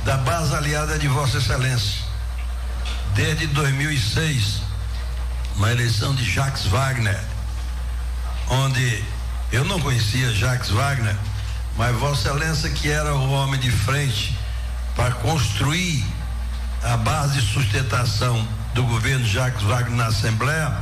da 0.07 0.17
base 0.19 0.55
aliada 0.55 0.97
de 1.01 1.09
Vossa 1.09 1.39
Excelência. 1.39 2.01
Desde 3.17 3.49
2006, 3.49 4.61
uma 5.57 5.73
eleição 5.73 6.15
de 6.15 6.25
Jacques 6.25 6.65
Wagner, 6.67 7.21
onde 8.49 9.05
eu 9.51 9.65
não 9.65 9.81
conhecia 9.81 10.33
Jacques 10.33 10.71
Wagner, 10.71 11.17
mas 11.77 11.97
Vossa 11.97 12.29
Excelência, 12.29 12.71
que 12.71 12.89
era 12.89 13.17
o 13.17 13.33
homem 13.33 13.59
de 13.59 13.69
frente 13.69 14.39
para 14.95 15.11
construir 15.11 16.05
a 16.85 16.97
base 16.99 17.41
de 17.41 17.53
sustentação 17.53 18.47
do 18.75 18.85
governo 18.85 19.27
Jacques 19.27 19.65
Wagner 19.65 19.97
na 19.97 20.07
Assembleia, 20.07 20.73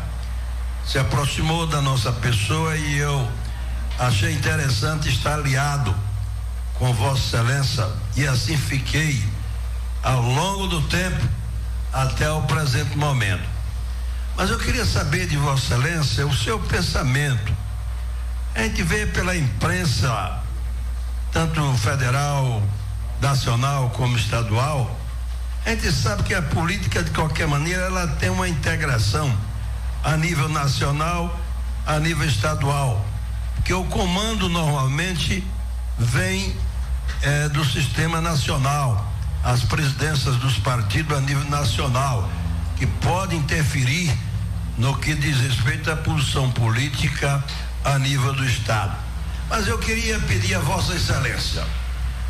se 0.87 0.99
aproximou 0.99 1.67
da 1.67 1.81
nossa 1.81 2.13
pessoa 2.13 2.77
e 2.77 2.99
eu 2.99 3.27
achei 3.99 4.35
interessante 4.35 5.09
estar 5.09 5.37
aliado 5.37 5.97
com 6.85 6.93
Vossa 6.93 7.39
Excelência 7.39 7.89
e 8.15 8.27
assim 8.27 8.59
fiquei 8.59 9.25
ao 10.03 10.21
longo 10.21 10.67
do 10.67 10.83
tempo 10.83 11.27
até 11.91 12.31
o 12.31 12.43
presente 12.43 12.95
momento. 12.99 13.43
Mas 14.37 14.51
eu 14.51 14.59
queria 14.59 14.85
saber 14.85 15.27
de 15.27 15.35
Vossa 15.39 15.77
Excelência 15.77 16.27
o 16.27 16.37
seu 16.37 16.59
pensamento. 16.61 17.57
A 18.55 18.65
gente 18.65 18.83
vê 18.83 19.07
pela 19.07 19.35
imprensa, 19.35 20.43
tanto 21.33 21.73
federal, 21.79 22.63
nacional 23.19 23.89
como 23.97 24.15
estadual, 24.19 24.95
a 25.65 25.71
gente 25.71 25.91
sabe 25.91 26.23
que 26.25 26.35
a 26.35 26.43
política, 26.43 27.03
de 27.03 27.13
qualquer 27.13 27.49
maneira, 27.49 27.85
ela 27.85 28.09
tem 28.09 28.29
uma 28.29 28.47
integração 28.47 29.35
a 30.03 30.19
nível 30.19 30.51
nacional, 30.51 31.35
a 31.87 31.99
nível 31.99 32.29
estadual. 32.29 33.03
Porque 33.55 33.73
o 33.73 33.85
comando 33.85 34.51
normalmente 34.51 35.43
vem 35.99 36.55
eh, 37.23 37.49
do 37.49 37.65
sistema 37.65 38.21
nacional 38.21 39.13
as 39.45 39.63
presidências 39.63 40.37
dos 40.37 40.59
partidos 40.59 41.17
a 41.17 41.21
nível 41.21 41.45
nacional, 41.51 42.29
que 42.77 42.87
pode 42.87 43.37
interferir 43.37 44.11
no 44.79 44.97
que 44.97 45.15
diz 45.15 45.39
respeito 45.39 45.91
à 45.91 45.97
posição 45.97 46.51
política 46.51 47.45
a 47.85 47.99
nível 47.99 48.33
do 48.33 48.45
Estado. 48.45 48.97
Mas 49.51 49.69
eu 49.69 49.79
queria 49.79 50.19
pedir 50.21 50.55
a 50.55 50.61
Vossa 50.61 50.95
Excelência. 50.95 51.63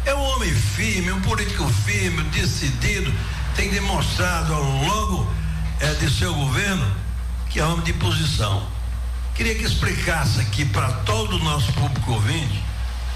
É 0.05 0.13
um 0.13 0.21
homem 0.21 0.53
firme, 0.53 1.13
um 1.13 1.21
político 1.21 1.67
firme, 1.87 2.23
decidido, 2.25 3.15
tem 3.55 3.71
demonstrado 3.71 4.53
ao 4.53 4.63
longo 4.63 5.33
é, 5.81 5.95
de 5.95 6.11
seu 6.11 6.35
governo 6.35 6.85
que 7.49 7.61
é 7.61 7.65
homem 7.65 7.85
de 7.85 7.93
posição. 7.93 8.67
Queria 9.37 9.55
que 9.55 9.63
explicasse 9.63 10.41
aqui 10.41 10.65
para 10.65 10.91
todo 11.05 11.37
o 11.37 11.39
nosso 11.39 11.73
público 11.73 12.13
ouvinte, 12.13 12.61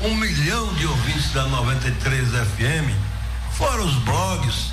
um 0.00 0.14
milhão 0.14 0.72
de 0.74 0.86
ouvintes 0.86 1.32
da 1.32 1.44
93 1.44 2.28
FM, 2.28 2.94
fora 3.52 3.82
os 3.82 3.94
blogs, 3.96 4.70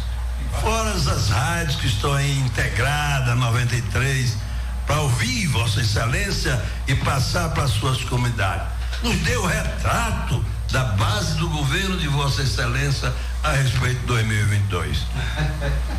fora 0.62 0.92
as 0.92 1.30
rádios 1.30 1.76
que 1.78 1.88
estão 1.88 2.14
aí 2.14 2.40
integradas, 2.40 3.36
93, 3.36 4.38
para 4.86 5.02
ouvir 5.02 5.48
Vossa 5.48 5.82
Excelência 5.82 6.64
e 6.88 6.96
passar 6.96 7.50
para 7.50 7.68
suas 7.68 8.04
comunidades. 8.04 8.68
Nos 9.02 9.18
dê 9.18 9.36
o 9.36 9.46
retrato 9.46 10.46
da 10.72 10.84
base 10.84 11.36
do 11.36 11.50
governo 11.50 11.98
de 11.98 12.08
Vossa 12.08 12.44
Excelência 12.44 13.12
a 13.44 13.52
respeito 13.52 14.00
de 14.02 14.06
2022. 14.08 15.06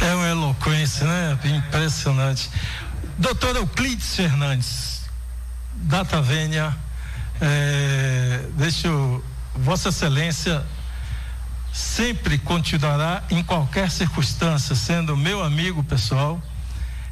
É 0.00 0.14
uma 0.14 0.28
eloquência, 0.28 1.06
né? 1.06 1.38
Impressionante. 1.44 2.50
Doutor 3.18 3.54
Euclides 3.56 4.16
Fernandes, 4.16 5.02
Data 5.74 6.22
Vênia, 6.22 6.74
é, 7.40 8.44
deixa 8.56 8.88
eu, 8.88 9.24
Vossa 9.56 9.88
Excelência 9.88 10.64
sempre 11.72 12.38
continuará 12.38 13.22
em 13.30 13.42
qualquer 13.42 13.90
circunstância 13.90 14.74
sendo 14.74 15.16
meu 15.16 15.42
amigo 15.42 15.82
pessoal, 15.82 16.42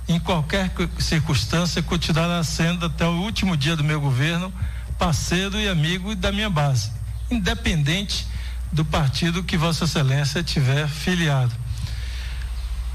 em 0.08 0.18
qualquer 0.18 0.70
circunstância 0.98 1.82
continuará 1.82 2.42
sendo 2.42 2.86
até 2.86 3.06
o 3.06 3.20
último 3.20 3.56
dia 3.56 3.76
do 3.76 3.84
meu 3.84 4.00
governo 4.00 4.52
parceiro 4.98 5.58
e 5.58 5.68
amigo 5.68 6.14
da 6.14 6.32
minha 6.32 6.50
base, 6.50 6.90
independente 7.30 8.26
do 8.72 8.84
partido 8.84 9.42
que 9.42 9.56
Vossa 9.56 9.84
Excelência 9.84 10.42
tiver 10.42 10.88
filiado. 10.88 11.54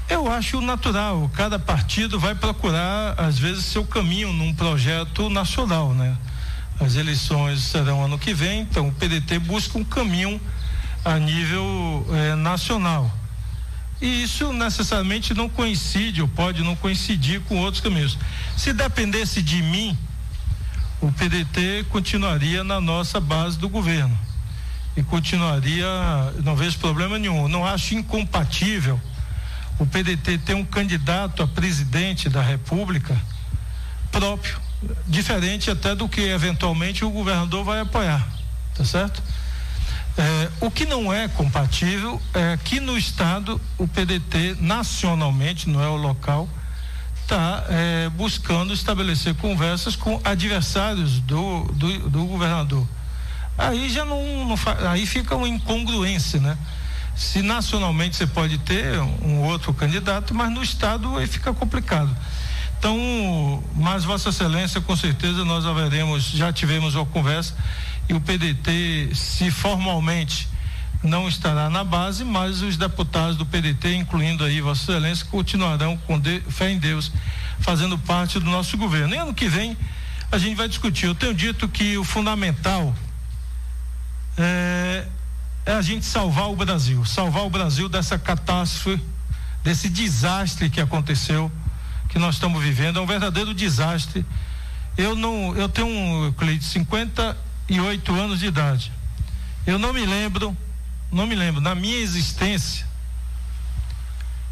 Eu 0.08 0.30
acho 0.30 0.60
natural, 0.60 1.30
cada 1.34 1.58
partido 1.58 2.20
vai 2.20 2.34
procurar, 2.34 3.18
às 3.18 3.38
vezes, 3.38 3.64
seu 3.64 3.84
caminho 3.86 4.32
num 4.32 4.52
projeto 4.52 5.30
nacional, 5.30 5.94
né? 5.94 6.14
As 6.80 6.96
eleições 6.96 7.60
serão 7.62 8.04
ano 8.04 8.18
que 8.18 8.34
vem, 8.34 8.62
então 8.62 8.88
o 8.88 8.92
PDT 8.92 9.38
busca 9.38 9.78
um 9.78 9.84
caminho 9.84 10.40
a 11.04 11.18
nível 11.18 12.06
eh, 12.10 12.34
nacional. 12.34 13.10
E 14.00 14.24
isso 14.24 14.52
necessariamente 14.52 15.32
não 15.34 15.48
coincide, 15.48 16.20
ou 16.20 16.28
pode 16.28 16.62
não 16.62 16.74
coincidir 16.74 17.40
com 17.42 17.58
outros 17.58 17.82
caminhos. 17.82 18.18
Se 18.56 18.72
dependesse 18.72 19.40
de 19.40 19.62
mim, 19.62 19.96
o 21.00 21.12
PDT 21.12 21.86
continuaria 21.90 22.64
na 22.64 22.80
nossa 22.80 23.20
base 23.20 23.58
do 23.58 23.68
governo. 23.68 24.18
E 24.96 25.02
continuaria, 25.02 25.86
não 26.42 26.54
vejo 26.56 26.78
problema 26.78 27.18
nenhum. 27.18 27.48
Não 27.48 27.64
acho 27.64 27.94
incompatível 27.94 29.00
o 29.78 29.86
PDT 29.86 30.38
ter 30.38 30.54
um 30.54 30.64
candidato 30.64 31.42
a 31.42 31.48
presidente 31.48 32.28
da 32.28 32.40
República 32.40 33.16
próprio, 34.12 34.56
diferente 35.06 35.70
até 35.70 35.94
do 35.94 36.08
que 36.08 36.20
eventualmente 36.20 37.04
o 37.04 37.10
governador 37.10 37.64
vai 37.64 37.80
apoiar. 37.80 38.26
Tá 38.74 38.84
certo? 38.84 39.22
É, 40.16 40.48
o 40.60 40.70
que 40.70 40.86
não 40.86 41.12
é 41.12 41.26
compatível 41.26 42.20
é 42.32 42.56
que 42.62 42.78
no 42.78 42.96
estado 42.96 43.60
o 43.76 43.88
PDT 43.88 44.56
nacionalmente, 44.60 45.68
não 45.68 45.82
é 45.82 45.88
o 45.88 45.96
local, 45.96 46.48
está 47.22 47.64
é, 47.68 48.08
buscando 48.10 48.72
estabelecer 48.72 49.34
conversas 49.34 49.96
com 49.96 50.20
adversários 50.22 51.20
do, 51.20 51.64
do, 51.72 52.10
do 52.10 52.24
governador. 52.26 52.86
Aí 53.56 53.88
já 53.88 54.04
não, 54.04 54.46
não 54.46 54.56
aí 54.88 55.06
fica 55.06 55.34
uma 55.34 55.48
incongruência, 55.48 56.40
né? 56.40 56.56
Se 57.16 57.42
nacionalmente 57.42 58.16
você 58.16 58.26
pode 58.26 58.58
ter 58.58 58.98
um 59.22 59.42
outro 59.42 59.72
candidato, 59.72 60.34
mas 60.34 60.50
no 60.50 60.62
estado 60.62 61.16
aí 61.16 61.26
fica 61.26 61.52
complicado. 61.54 62.14
Então, 62.78 63.62
mas 63.74 64.04
Vossa 64.04 64.28
Excelência, 64.28 64.80
com 64.80 64.94
certeza 64.94 65.44
nós 65.44 65.64
haveremos, 65.64 66.24
já 66.24 66.52
tivemos 66.52 66.94
uma 66.94 67.06
conversa 67.06 67.54
e 68.08 68.14
o 68.14 68.20
PDT, 68.20 69.10
se 69.14 69.50
formalmente 69.50 70.48
não 71.02 71.28
estará 71.28 71.68
na 71.68 71.84
base, 71.84 72.24
mas 72.24 72.62
os 72.62 72.76
deputados 72.76 73.36
do 73.36 73.46
PDT, 73.46 73.94
incluindo 73.94 74.44
aí 74.44 74.60
Vossa 74.60 74.92
Excelência, 74.92 75.26
continuarão 75.26 75.96
com 76.06 76.18
de, 76.18 76.40
fé 76.48 76.70
em 76.70 76.78
Deus, 76.78 77.12
fazendo 77.60 77.98
parte 77.98 78.38
do 78.38 78.46
nosso 78.46 78.76
governo. 78.76 79.14
E 79.14 79.18
ano 79.18 79.34
que 79.34 79.48
vem 79.48 79.76
a 80.30 80.38
gente 80.38 80.56
vai 80.56 80.68
discutir. 80.68 81.06
Eu 81.06 81.14
tenho 81.14 81.34
dito 81.34 81.68
que 81.68 81.96
o 81.96 82.04
fundamental 82.04 82.94
é, 84.36 85.06
é 85.64 85.72
a 85.72 85.82
gente 85.82 86.04
salvar 86.04 86.50
o 86.50 86.56
Brasil, 86.56 87.04
salvar 87.04 87.44
o 87.44 87.50
Brasil 87.50 87.88
dessa 87.88 88.18
catástrofe, 88.18 89.00
desse 89.62 89.88
desastre 89.88 90.68
que 90.68 90.80
aconteceu, 90.80 91.50
que 92.14 92.18
nós 92.20 92.36
estamos 92.36 92.62
vivendo, 92.62 93.00
é 93.00 93.02
um 93.02 93.06
verdadeiro 93.06 93.52
desastre. 93.52 94.24
Eu 94.96 95.16
não, 95.16 95.52
eu 95.56 95.68
tenho 95.68 95.88
um, 95.88 96.32
Cleide, 96.32 96.64
58 96.64 98.14
anos 98.14 98.38
de 98.38 98.46
idade. 98.46 98.92
Eu 99.66 99.80
não 99.80 99.92
me 99.92 100.06
lembro, 100.06 100.56
não 101.10 101.26
me 101.26 101.34
lembro, 101.34 101.60
na 101.60 101.74
minha 101.74 101.96
existência, 101.96 102.86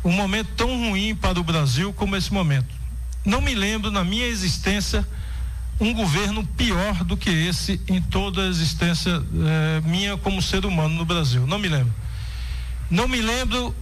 um 0.04 0.10
momento 0.10 0.48
tão 0.56 0.66
ruim 0.90 1.14
para 1.14 1.38
o 1.38 1.44
Brasil 1.44 1.92
como 1.92 2.16
esse 2.16 2.32
momento. 2.32 2.66
Não 3.24 3.40
me 3.40 3.54
lembro 3.54 3.92
na 3.92 4.02
minha 4.02 4.26
existência 4.26 5.06
um 5.78 5.94
governo 5.94 6.44
pior 6.44 7.04
do 7.04 7.16
que 7.16 7.30
esse 7.30 7.80
em 7.86 8.02
toda 8.02 8.42
a 8.42 8.48
existência 8.48 9.12
eh, 9.12 9.82
minha 9.84 10.16
como 10.16 10.42
ser 10.42 10.66
humano 10.66 10.96
no 10.96 11.04
Brasil. 11.04 11.46
Não 11.46 11.60
me 11.60 11.68
lembro. 11.68 11.94
Não 12.90 13.06
me 13.06 13.20
lembro 13.20 13.72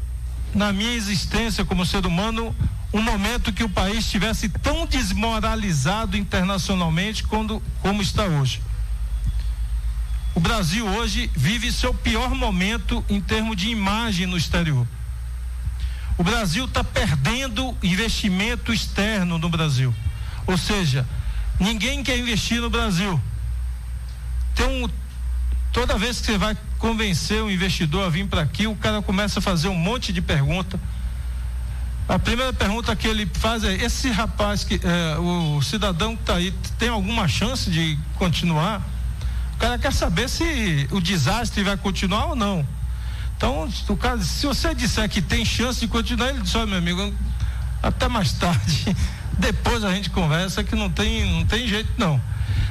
na 0.55 0.71
minha 0.71 0.93
existência 0.93 1.65
como 1.65 1.87
ser 1.87 2.05
humano 2.05 2.55
um 2.93 3.01
momento 3.01 3.53
que 3.53 3.63
o 3.63 3.69
país 3.69 3.99
estivesse 3.99 4.49
tão 4.49 4.87
desmoralizado 4.87 6.17
internacionalmente 6.17 7.23
quando, 7.23 7.63
como 7.81 8.03
está 8.03 8.25
hoje. 8.25 8.61
O 10.35 10.41
Brasil 10.41 10.87
hoje 10.87 11.31
vive 11.35 11.73
seu 11.73 11.93
pior 11.93 12.35
momento 12.35 13.05
em 13.09 13.21
termos 13.21 13.57
de 13.57 13.69
imagem 13.69 14.27
no 14.27 14.37
exterior. 14.37 14.87
O 16.19 16.23
Brasil 16.23 16.65
está 16.65 16.85
perdendo 16.85 17.77
investimento 17.83 18.73
externo 18.73 19.39
no 19.39 19.49
Brasil. 19.49 19.95
Ou 20.47 20.59
seja, 20.59 21.07
Ninguém 21.61 22.03
quer 22.03 22.19
investir 22.19 22.59
no 22.59 22.71
Brasil. 22.71 23.21
Tem 24.55 24.67
um, 24.67 24.89
toda 25.71 25.99
vez 25.99 26.19
que 26.19 26.27
você 26.27 26.39
vai 26.39 26.57
convencer 26.79 27.43
o 27.43 27.51
investidor 27.51 28.07
a 28.07 28.09
vir 28.09 28.27
para 28.27 28.41
aqui, 28.41 28.67
o 28.67 28.75
cara 28.75 29.03
começa 29.03 29.41
a 29.41 29.43
fazer 29.43 29.69
um 29.69 29.75
monte 29.75 30.11
de 30.11 30.23
pergunta. 30.23 30.81
A 32.11 32.19
primeira 32.19 32.53
pergunta 32.53 32.97
que 32.97 33.07
ele 33.07 33.25
faz 33.35 33.63
é: 33.63 33.73
esse 33.73 34.11
rapaz 34.11 34.65
que 34.65 34.81
é, 34.83 35.17
o 35.17 35.63
cidadão 35.63 36.17
que 36.17 36.23
está 36.23 36.35
aí 36.35 36.53
tem 36.77 36.89
alguma 36.89 37.29
chance 37.29 37.71
de 37.71 37.97
continuar? 38.17 38.83
O 39.55 39.59
cara 39.59 39.79
quer 39.79 39.93
saber 39.93 40.29
se 40.29 40.89
o 40.91 41.01
desastre 41.01 41.63
vai 41.63 41.77
continuar 41.77 42.27
ou 42.27 42.35
não. 42.35 42.67
Então, 43.37 43.69
o 43.89 43.97
cara, 43.97 44.19
se 44.19 44.45
você 44.45 44.75
disser 44.75 45.09
que 45.09 45.23
tem 45.23 45.45
chance 45.45 45.79
de 45.79 45.87
continuar, 45.87 46.31
ele 46.31 46.41
diz: 46.41 46.53
olha, 46.57 46.67
meu 46.67 46.79
amigo, 46.79 47.15
até 47.81 48.09
mais 48.09 48.33
tarde. 48.33 48.97
Depois 49.39 49.85
a 49.85 49.93
gente 49.95 50.11
conversa 50.11 50.65
que 50.65 50.75
não 50.75 50.91
tem, 50.91 51.25
não 51.33 51.47
tem 51.47 51.69
jeito 51.69 51.91
não. 51.97 52.21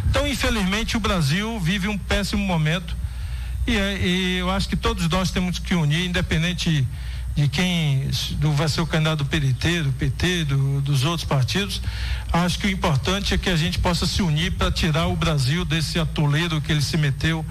Então, 0.10 0.28
infelizmente, 0.28 0.98
o 0.98 0.99
Brasil 0.99 1.57
vive 1.61 1.88
um 1.88 1.98
péssimo 1.98 2.45
momento 2.45 2.94
e, 3.66 3.78
é, 3.78 3.98
e 4.06 4.38
eu 4.40 4.52
acho 4.52 4.68
que 4.68 4.76
todos 4.76 5.07
nós 5.07 5.32
temos 5.32 5.60
que 5.60 5.74
unir, 5.76 6.06
independente 6.06 6.86
de 7.40 7.48
quem 7.48 8.10
do, 8.34 8.52
vai 8.52 8.68
ser 8.68 8.82
o 8.82 8.88
candidato 8.88 9.20
do 9.20 9.26
PDT, 9.26 9.84
do 9.84 9.91
PT, 9.94 10.44
do, 10.44 10.82
dos 10.82 11.06
outros 11.06 11.26
partidos. 11.26 11.82
Acho 12.34 12.60
que 12.60 12.68
o 12.68 12.70
importante 12.70 13.34
é 13.34 13.38
que 13.38 13.49
a 13.49 13.56
gente 13.56 13.80
possa 13.80 14.06
se 14.06 14.22
unir 14.22 14.52
para 14.52 14.70
tirar 14.70 15.07
o 15.07 15.16
Brasil 15.16 15.64
desse 15.64 15.98
atoleiro 15.98 16.60
que 16.60 16.70
ele 16.70 16.82
se 16.82 16.98
meteu, 16.98 17.45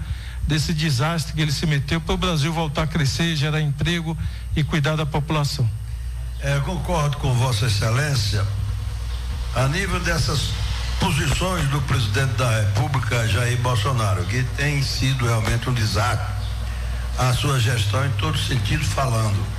desse 0.47 0.73
desastre 0.73 1.33
que 1.33 1.41
ele 1.41 1.51
se 1.51 1.65
meteu, 1.65 1.99
para 1.99 2.13
o 2.13 2.17
Brasil 2.17 2.53
voltar 2.53 2.83
a 2.83 2.87
crescer, 2.87 3.35
gerar 3.35 3.61
emprego 3.61 4.15
e 4.55 4.63
cuidar 4.63 4.95
da 4.95 5.07
população. 5.07 5.67
É, 6.39 6.59
concordo 6.59 7.17
com 7.17 7.33
Vossa 7.33 7.65
Excelência 7.65 8.45
a 9.55 9.67
nível 9.67 9.99
dessas 10.01 10.51
posições 10.99 11.67
do 11.69 11.81
presidente 11.81 12.33
da 12.33 12.59
República, 12.59 13.27
Jair 13.27 13.57
Bolsonaro, 13.57 14.23
que 14.25 14.43
tem 14.55 14.83
sido 14.83 15.25
realmente 15.25 15.67
um 15.67 15.73
desastre 15.73 16.39
a 17.17 17.33
sua 17.33 17.59
gestão 17.59 18.05
em 18.05 18.11
todos 18.11 18.41
os 18.41 18.47
sentidos 18.47 18.87
falando. 18.87 19.58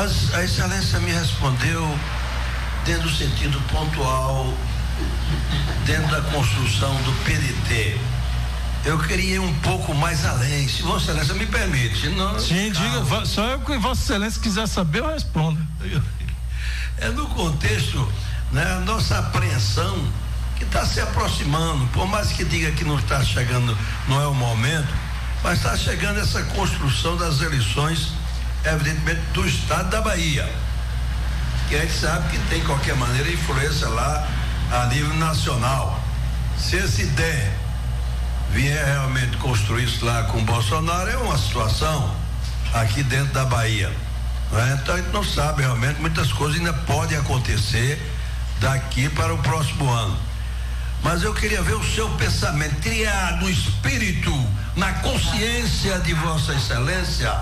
Mas 0.00 0.32
a 0.32 0.44
excelência 0.44 1.00
me 1.00 1.10
respondeu 1.10 1.98
dentro 2.84 3.02
do 3.02 3.10
sentido 3.10 3.60
pontual, 3.62 4.54
dentro 5.84 6.08
da 6.12 6.20
construção 6.30 6.94
do 7.02 7.12
PDT. 7.24 7.98
Eu 8.84 8.96
queria 9.00 9.34
ir 9.34 9.38
um 9.40 9.52
pouco 9.54 9.92
mais 9.92 10.24
além, 10.24 10.68
se 10.68 10.82
Vossa 10.82 11.10
Excelência 11.10 11.34
me 11.34 11.46
permite. 11.46 12.10
Não, 12.10 12.38
Sim, 12.38 12.70
diga, 12.70 13.26
só 13.26 13.44
eu 13.48 13.58
que 13.58 13.76
Vossa 13.78 14.00
Excelência 14.02 14.40
quiser 14.40 14.68
saber, 14.68 15.00
eu 15.00 15.08
respondo. 15.08 15.60
É 17.00 17.10
no 17.10 17.26
contexto 17.28 18.12
né? 18.50 18.62
A 18.76 18.80
nossa 18.80 19.18
apreensão 19.18 19.96
que 20.56 20.64
está 20.64 20.84
se 20.86 21.00
aproximando, 21.00 21.86
por 21.88 22.06
mais 22.06 22.28
que 22.28 22.44
diga 22.44 22.70
que 22.72 22.84
não 22.84 22.98
está 22.98 23.24
chegando, 23.24 23.76
não 24.08 24.20
é 24.20 24.26
o 24.26 24.34
momento, 24.34 24.92
mas 25.42 25.58
está 25.58 25.76
chegando 25.76 26.18
essa 26.18 26.42
construção 26.44 27.16
das 27.16 27.40
eleições, 27.40 28.12
evidentemente, 28.72 29.20
do 29.32 29.46
estado 29.46 29.90
da 29.90 30.00
Bahia. 30.00 30.50
Que 31.68 31.76
a 31.76 31.80
gente 31.80 31.98
sabe 31.98 32.28
que 32.30 32.38
tem, 32.48 32.60
de 32.60 32.66
qualquer 32.66 32.96
maneira, 32.96 33.30
influência 33.30 33.88
lá 33.88 34.26
a 34.72 34.86
nível 34.86 35.14
nacional. 35.14 36.02
Se 36.58 36.76
esse 36.76 37.06
DEM 37.06 37.50
vier 38.50 38.84
realmente 38.84 39.36
construir 39.36 39.84
isso 39.84 40.04
lá 40.04 40.24
com 40.24 40.44
Bolsonaro, 40.44 41.10
é 41.10 41.16
uma 41.16 41.36
situação 41.38 42.14
aqui 42.74 43.02
dentro 43.02 43.32
da 43.32 43.44
Bahia. 43.44 43.92
Né? 44.50 44.78
Então 44.82 44.94
a 44.94 44.98
gente 44.98 45.12
não 45.12 45.24
sabe 45.24 45.62
realmente, 45.62 46.00
muitas 46.00 46.32
coisas 46.32 46.58
ainda 46.58 46.72
podem 46.72 47.18
acontecer 47.18 48.00
daqui 48.60 49.08
para 49.10 49.34
o 49.34 49.38
próximo 49.38 49.90
ano. 49.90 50.18
Mas 51.02 51.22
eu 51.22 51.32
queria 51.32 51.62
ver 51.62 51.74
o 51.74 51.94
seu 51.94 52.08
pensamento, 52.10 52.74
criar 52.80 53.36
no 53.40 53.48
espírito, 53.48 54.32
na 54.74 54.92
consciência 54.94 55.98
de 56.00 56.12
Vossa 56.14 56.54
Excelência, 56.54 57.32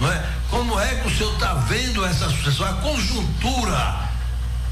não 0.00 0.10
é? 0.10 0.26
Como 0.50 0.78
é 0.78 0.94
que 0.96 1.08
o 1.08 1.16
senhor 1.16 1.32
está 1.34 1.54
vendo 1.54 2.04
essa 2.04 2.28
sucessão, 2.28 2.66
a 2.66 2.74
conjuntura, 2.74 4.04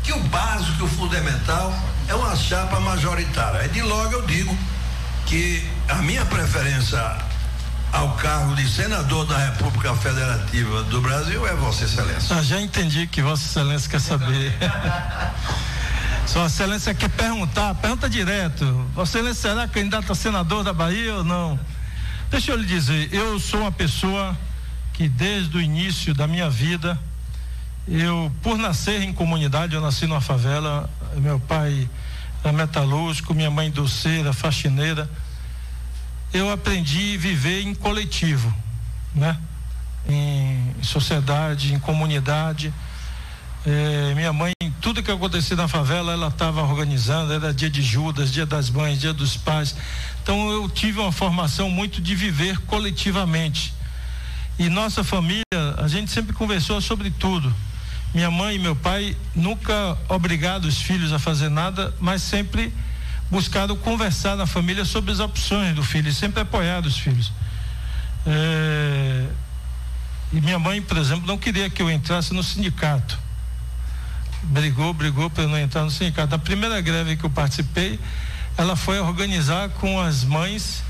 que 0.02 0.12
o 0.12 0.20
básico, 0.24 0.76
que 0.78 0.84
o 0.84 0.88
fundamental 0.88 1.72
é 2.08 2.14
uma 2.14 2.34
chapa 2.36 2.80
majoritária. 2.80 3.64
E 3.64 3.68
de 3.68 3.82
logo 3.82 4.12
eu 4.12 4.26
digo 4.26 4.56
que 5.26 5.66
a 5.88 5.96
minha 5.96 6.24
preferência 6.26 7.00
ao 7.92 8.12
cargo 8.16 8.54
de 8.54 8.68
senador 8.68 9.26
da 9.26 9.36
República 9.36 9.94
Federativa 9.94 10.82
do 10.84 11.00
Brasil 11.00 11.46
é 11.46 11.54
Vossa 11.54 11.84
Excelência. 11.84 12.36
Ah, 12.36 12.42
já 12.42 12.60
entendi 12.60 13.06
que 13.06 13.22
Vossa 13.22 13.44
Excelência 13.44 13.90
quer 13.90 14.00
saber. 14.00 14.52
Sua 16.26 16.46
Excelência 16.46 16.94
quer 16.94 17.10
perguntar, 17.10 17.74
pergunta 17.76 18.08
direto. 18.08 18.64
Vossa 18.94 19.18
Excelência 19.18 19.50
será 19.50 19.68
candidato 19.68 20.10
a 20.10 20.14
senador 20.14 20.64
da 20.64 20.72
Bahia 20.72 21.16
ou 21.16 21.24
não? 21.24 21.58
Deixa 22.30 22.52
eu 22.52 22.56
lhe 22.56 22.66
dizer, 22.66 23.12
eu 23.12 23.38
sou 23.38 23.60
uma 23.60 23.72
pessoa 23.72 24.36
que 25.02 25.08
desde 25.08 25.56
o 25.56 25.60
início 25.60 26.14
da 26.14 26.28
minha 26.28 26.48
vida, 26.48 26.96
eu, 27.88 28.30
por 28.40 28.56
nascer 28.56 29.02
em 29.02 29.12
comunidade, 29.12 29.74
eu 29.74 29.80
nasci 29.80 30.06
numa 30.06 30.20
favela, 30.20 30.88
meu 31.16 31.40
pai 31.40 31.88
era 32.44 32.52
metalúrgico, 32.52 33.34
minha 33.34 33.50
mãe 33.50 33.68
doceira, 33.68 34.32
faxineira 34.32 35.10
eu 36.32 36.50
aprendi 36.50 37.16
a 37.16 37.18
viver 37.18 37.62
em 37.62 37.74
coletivo, 37.74 38.54
né? 39.14 39.36
Em 40.08 40.72
sociedade, 40.82 41.74
em 41.74 41.78
comunidade. 41.78 42.72
É, 43.66 44.14
minha 44.14 44.32
mãe, 44.32 44.52
tudo 44.80 45.02
que 45.02 45.10
acontecia 45.10 45.56
na 45.56 45.68
favela, 45.68 46.12
ela 46.12 46.28
estava 46.28 46.62
organizando, 46.62 47.32
era 47.32 47.52
dia 47.52 47.68
de 47.68 47.82
Judas, 47.82 48.32
dia 48.32 48.46
das 48.46 48.70
mães, 48.70 48.98
dia 48.98 49.12
dos 49.12 49.36
pais. 49.36 49.74
Então 50.22 50.50
eu 50.50 50.68
tive 50.68 51.00
uma 51.00 51.12
formação 51.12 51.68
muito 51.68 52.00
de 52.00 52.14
viver 52.14 52.56
coletivamente. 52.60 53.74
E 54.58 54.68
nossa 54.68 55.02
família, 55.02 55.42
a 55.78 55.88
gente 55.88 56.10
sempre 56.10 56.32
conversou 56.32 56.80
sobre 56.80 57.10
tudo. 57.10 57.52
Minha 58.14 58.30
mãe 58.30 58.56
e 58.56 58.58
meu 58.58 58.76
pai 58.76 59.16
nunca 59.34 59.96
obrigaram 60.08 60.66
os 60.66 60.80
filhos 60.80 61.12
a 61.12 61.18
fazer 61.18 61.48
nada, 61.48 61.94
mas 61.98 62.22
sempre 62.22 62.72
buscado 63.30 63.74
conversar 63.76 64.36
na 64.36 64.46
família 64.46 64.84
sobre 64.84 65.10
as 65.10 65.18
opções 65.18 65.74
do 65.74 65.82
filho, 65.82 66.12
sempre 66.12 66.42
apoiar 66.42 66.86
os 66.86 66.98
filhos. 66.98 67.32
É, 68.26 69.26
e 70.32 70.40
minha 70.40 70.58
mãe, 70.58 70.82
por 70.82 70.98
exemplo, 70.98 71.26
não 71.26 71.38
queria 71.38 71.70
que 71.70 71.80
eu 71.80 71.90
entrasse 71.90 72.34
no 72.34 72.42
sindicato. 72.42 73.18
Brigou, 74.42 74.92
brigou 74.92 75.30
para 75.30 75.44
eu 75.44 75.48
não 75.48 75.58
entrar 75.58 75.82
no 75.82 75.90
sindicato. 75.90 76.30
Na 76.30 76.38
primeira 76.38 76.80
greve 76.80 77.16
que 77.16 77.24
eu 77.24 77.30
participei, 77.30 77.98
ela 78.58 78.76
foi 78.76 79.00
organizar 79.00 79.70
com 79.70 79.98
as 79.98 80.24
mães 80.24 80.82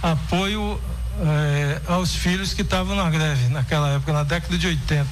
apoio 0.00 0.80
eh, 1.20 1.80
aos 1.86 2.14
filhos 2.14 2.54
que 2.54 2.62
estavam 2.62 2.94
na 2.96 3.10
greve 3.10 3.48
naquela 3.48 3.88
época, 3.90 4.12
na 4.12 4.22
década 4.22 4.56
de 4.56 4.66
80. 4.66 5.06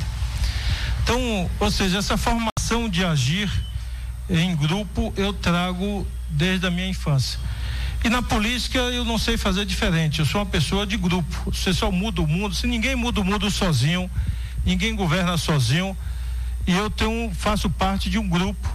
Então, 1.03 1.51
ou 1.61 1.71
seja, 1.71 1.99
essa 1.99 2.17
formação 2.17 2.89
de 2.89 3.05
agir 3.05 3.51
em 4.29 4.55
grupo 4.57 5.13
eu 5.17 5.33
trago 5.33 6.07
desde 6.29 6.67
a 6.67 6.71
minha 6.71 6.89
infância. 6.89 7.39
E 8.05 8.09
na 8.09 8.23
política 8.23 8.79
eu 8.79 9.05
não 9.05 9.19
sei 9.19 9.37
fazer 9.37 9.65
diferente. 9.65 10.21
Eu 10.21 10.27
sou 10.27 10.41
uma 10.41 10.47
pessoa 10.47 10.87
de 10.87 10.97
grupo. 10.97 11.51
Você 11.51 11.73
só 11.73 11.91
muda 11.91 12.21
o 12.21 12.27
mundo. 12.27 12.55
Se 12.55 12.67
ninguém 12.67 12.95
muda 12.95 13.21
o 13.21 13.25
mundo 13.25 13.51
sozinho, 13.51 14.11
ninguém 14.65 14.95
governa 14.95 15.37
sozinho. 15.37 15.97
E 16.67 16.73
eu 16.73 16.91
tenho, 16.91 17.33
faço 17.35 17.71
parte 17.71 18.11
de 18.11 18.19
um 18.19 18.29
grupo 18.29 18.69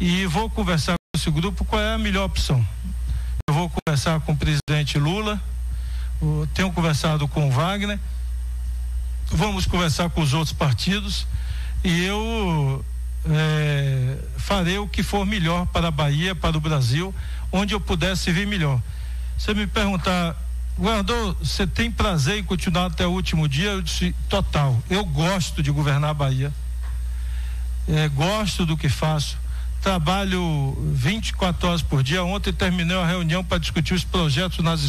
e 0.00 0.26
vou 0.26 0.50
conversar 0.50 0.92
com 0.94 1.18
esse 1.18 1.30
grupo 1.30 1.64
qual 1.64 1.80
é 1.80 1.94
a 1.94 1.98
melhor 1.98 2.24
opção. 2.24 2.64
Eu 3.48 3.54
vou 3.54 3.70
conversar 3.70 4.20
com 4.20 4.32
o 4.32 4.36
presidente 4.36 4.98
Lula, 4.98 5.40
tenho 6.54 6.72
conversado 6.72 7.26
com 7.28 7.48
o 7.48 7.50
Wagner, 7.50 7.98
vamos 9.30 9.66
conversar 9.66 10.10
com 10.10 10.20
os 10.20 10.32
outros 10.32 10.52
partidos 10.52 11.26
e 11.82 12.04
eu 12.04 12.84
é, 13.26 14.16
farei 14.36 14.78
o 14.78 14.88
que 14.88 15.02
for 15.02 15.24
melhor 15.24 15.66
para 15.66 15.88
a 15.88 15.90
Bahia, 15.90 16.34
para 16.34 16.56
o 16.56 16.60
Brasil, 16.60 17.14
onde 17.52 17.74
eu 17.74 17.80
puder 17.80 18.16
servir 18.16 18.46
melhor. 18.46 18.80
Você 19.38 19.54
me 19.54 19.66
perguntar, 19.66 20.36
governador, 20.78 21.36
você 21.42 21.66
tem 21.66 21.90
prazer 21.90 22.38
em 22.38 22.44
continuar 22.44 22.86
até 22.86 23.06
o 23.06 23.10
último 23.10 23.48
dia? 23.48 23.70
Eu 23.70 23.82
disse, 23.82 24.14
total. 24.28 24.82
Eu 24.88 25.04
gosto 25.04 25.62
de 25.62 25.70
governar 25.70 26.10
a 26.10 26.14
Bahia. 26.14 26.52
É, 27.88 28.08
gosto 28.08 28.64
do 28.64 28.76
que 28.76 28.88
faço. 28.88 29.36
Trabalho 29.82 30.74
24 30.94 31.68
horas 31.68 31.82
por 31.82 32.02
dia. 32.02 32.24
Ontem 32.24 32.52
terminei 32.52 32.96
a 32.96 33.06
reunião 33.06 33.44
para 33.44 33.58
discutir 33.58 33.92
os 33.92 34.02
projetos 34.02 34.64
nas 34.64 34.82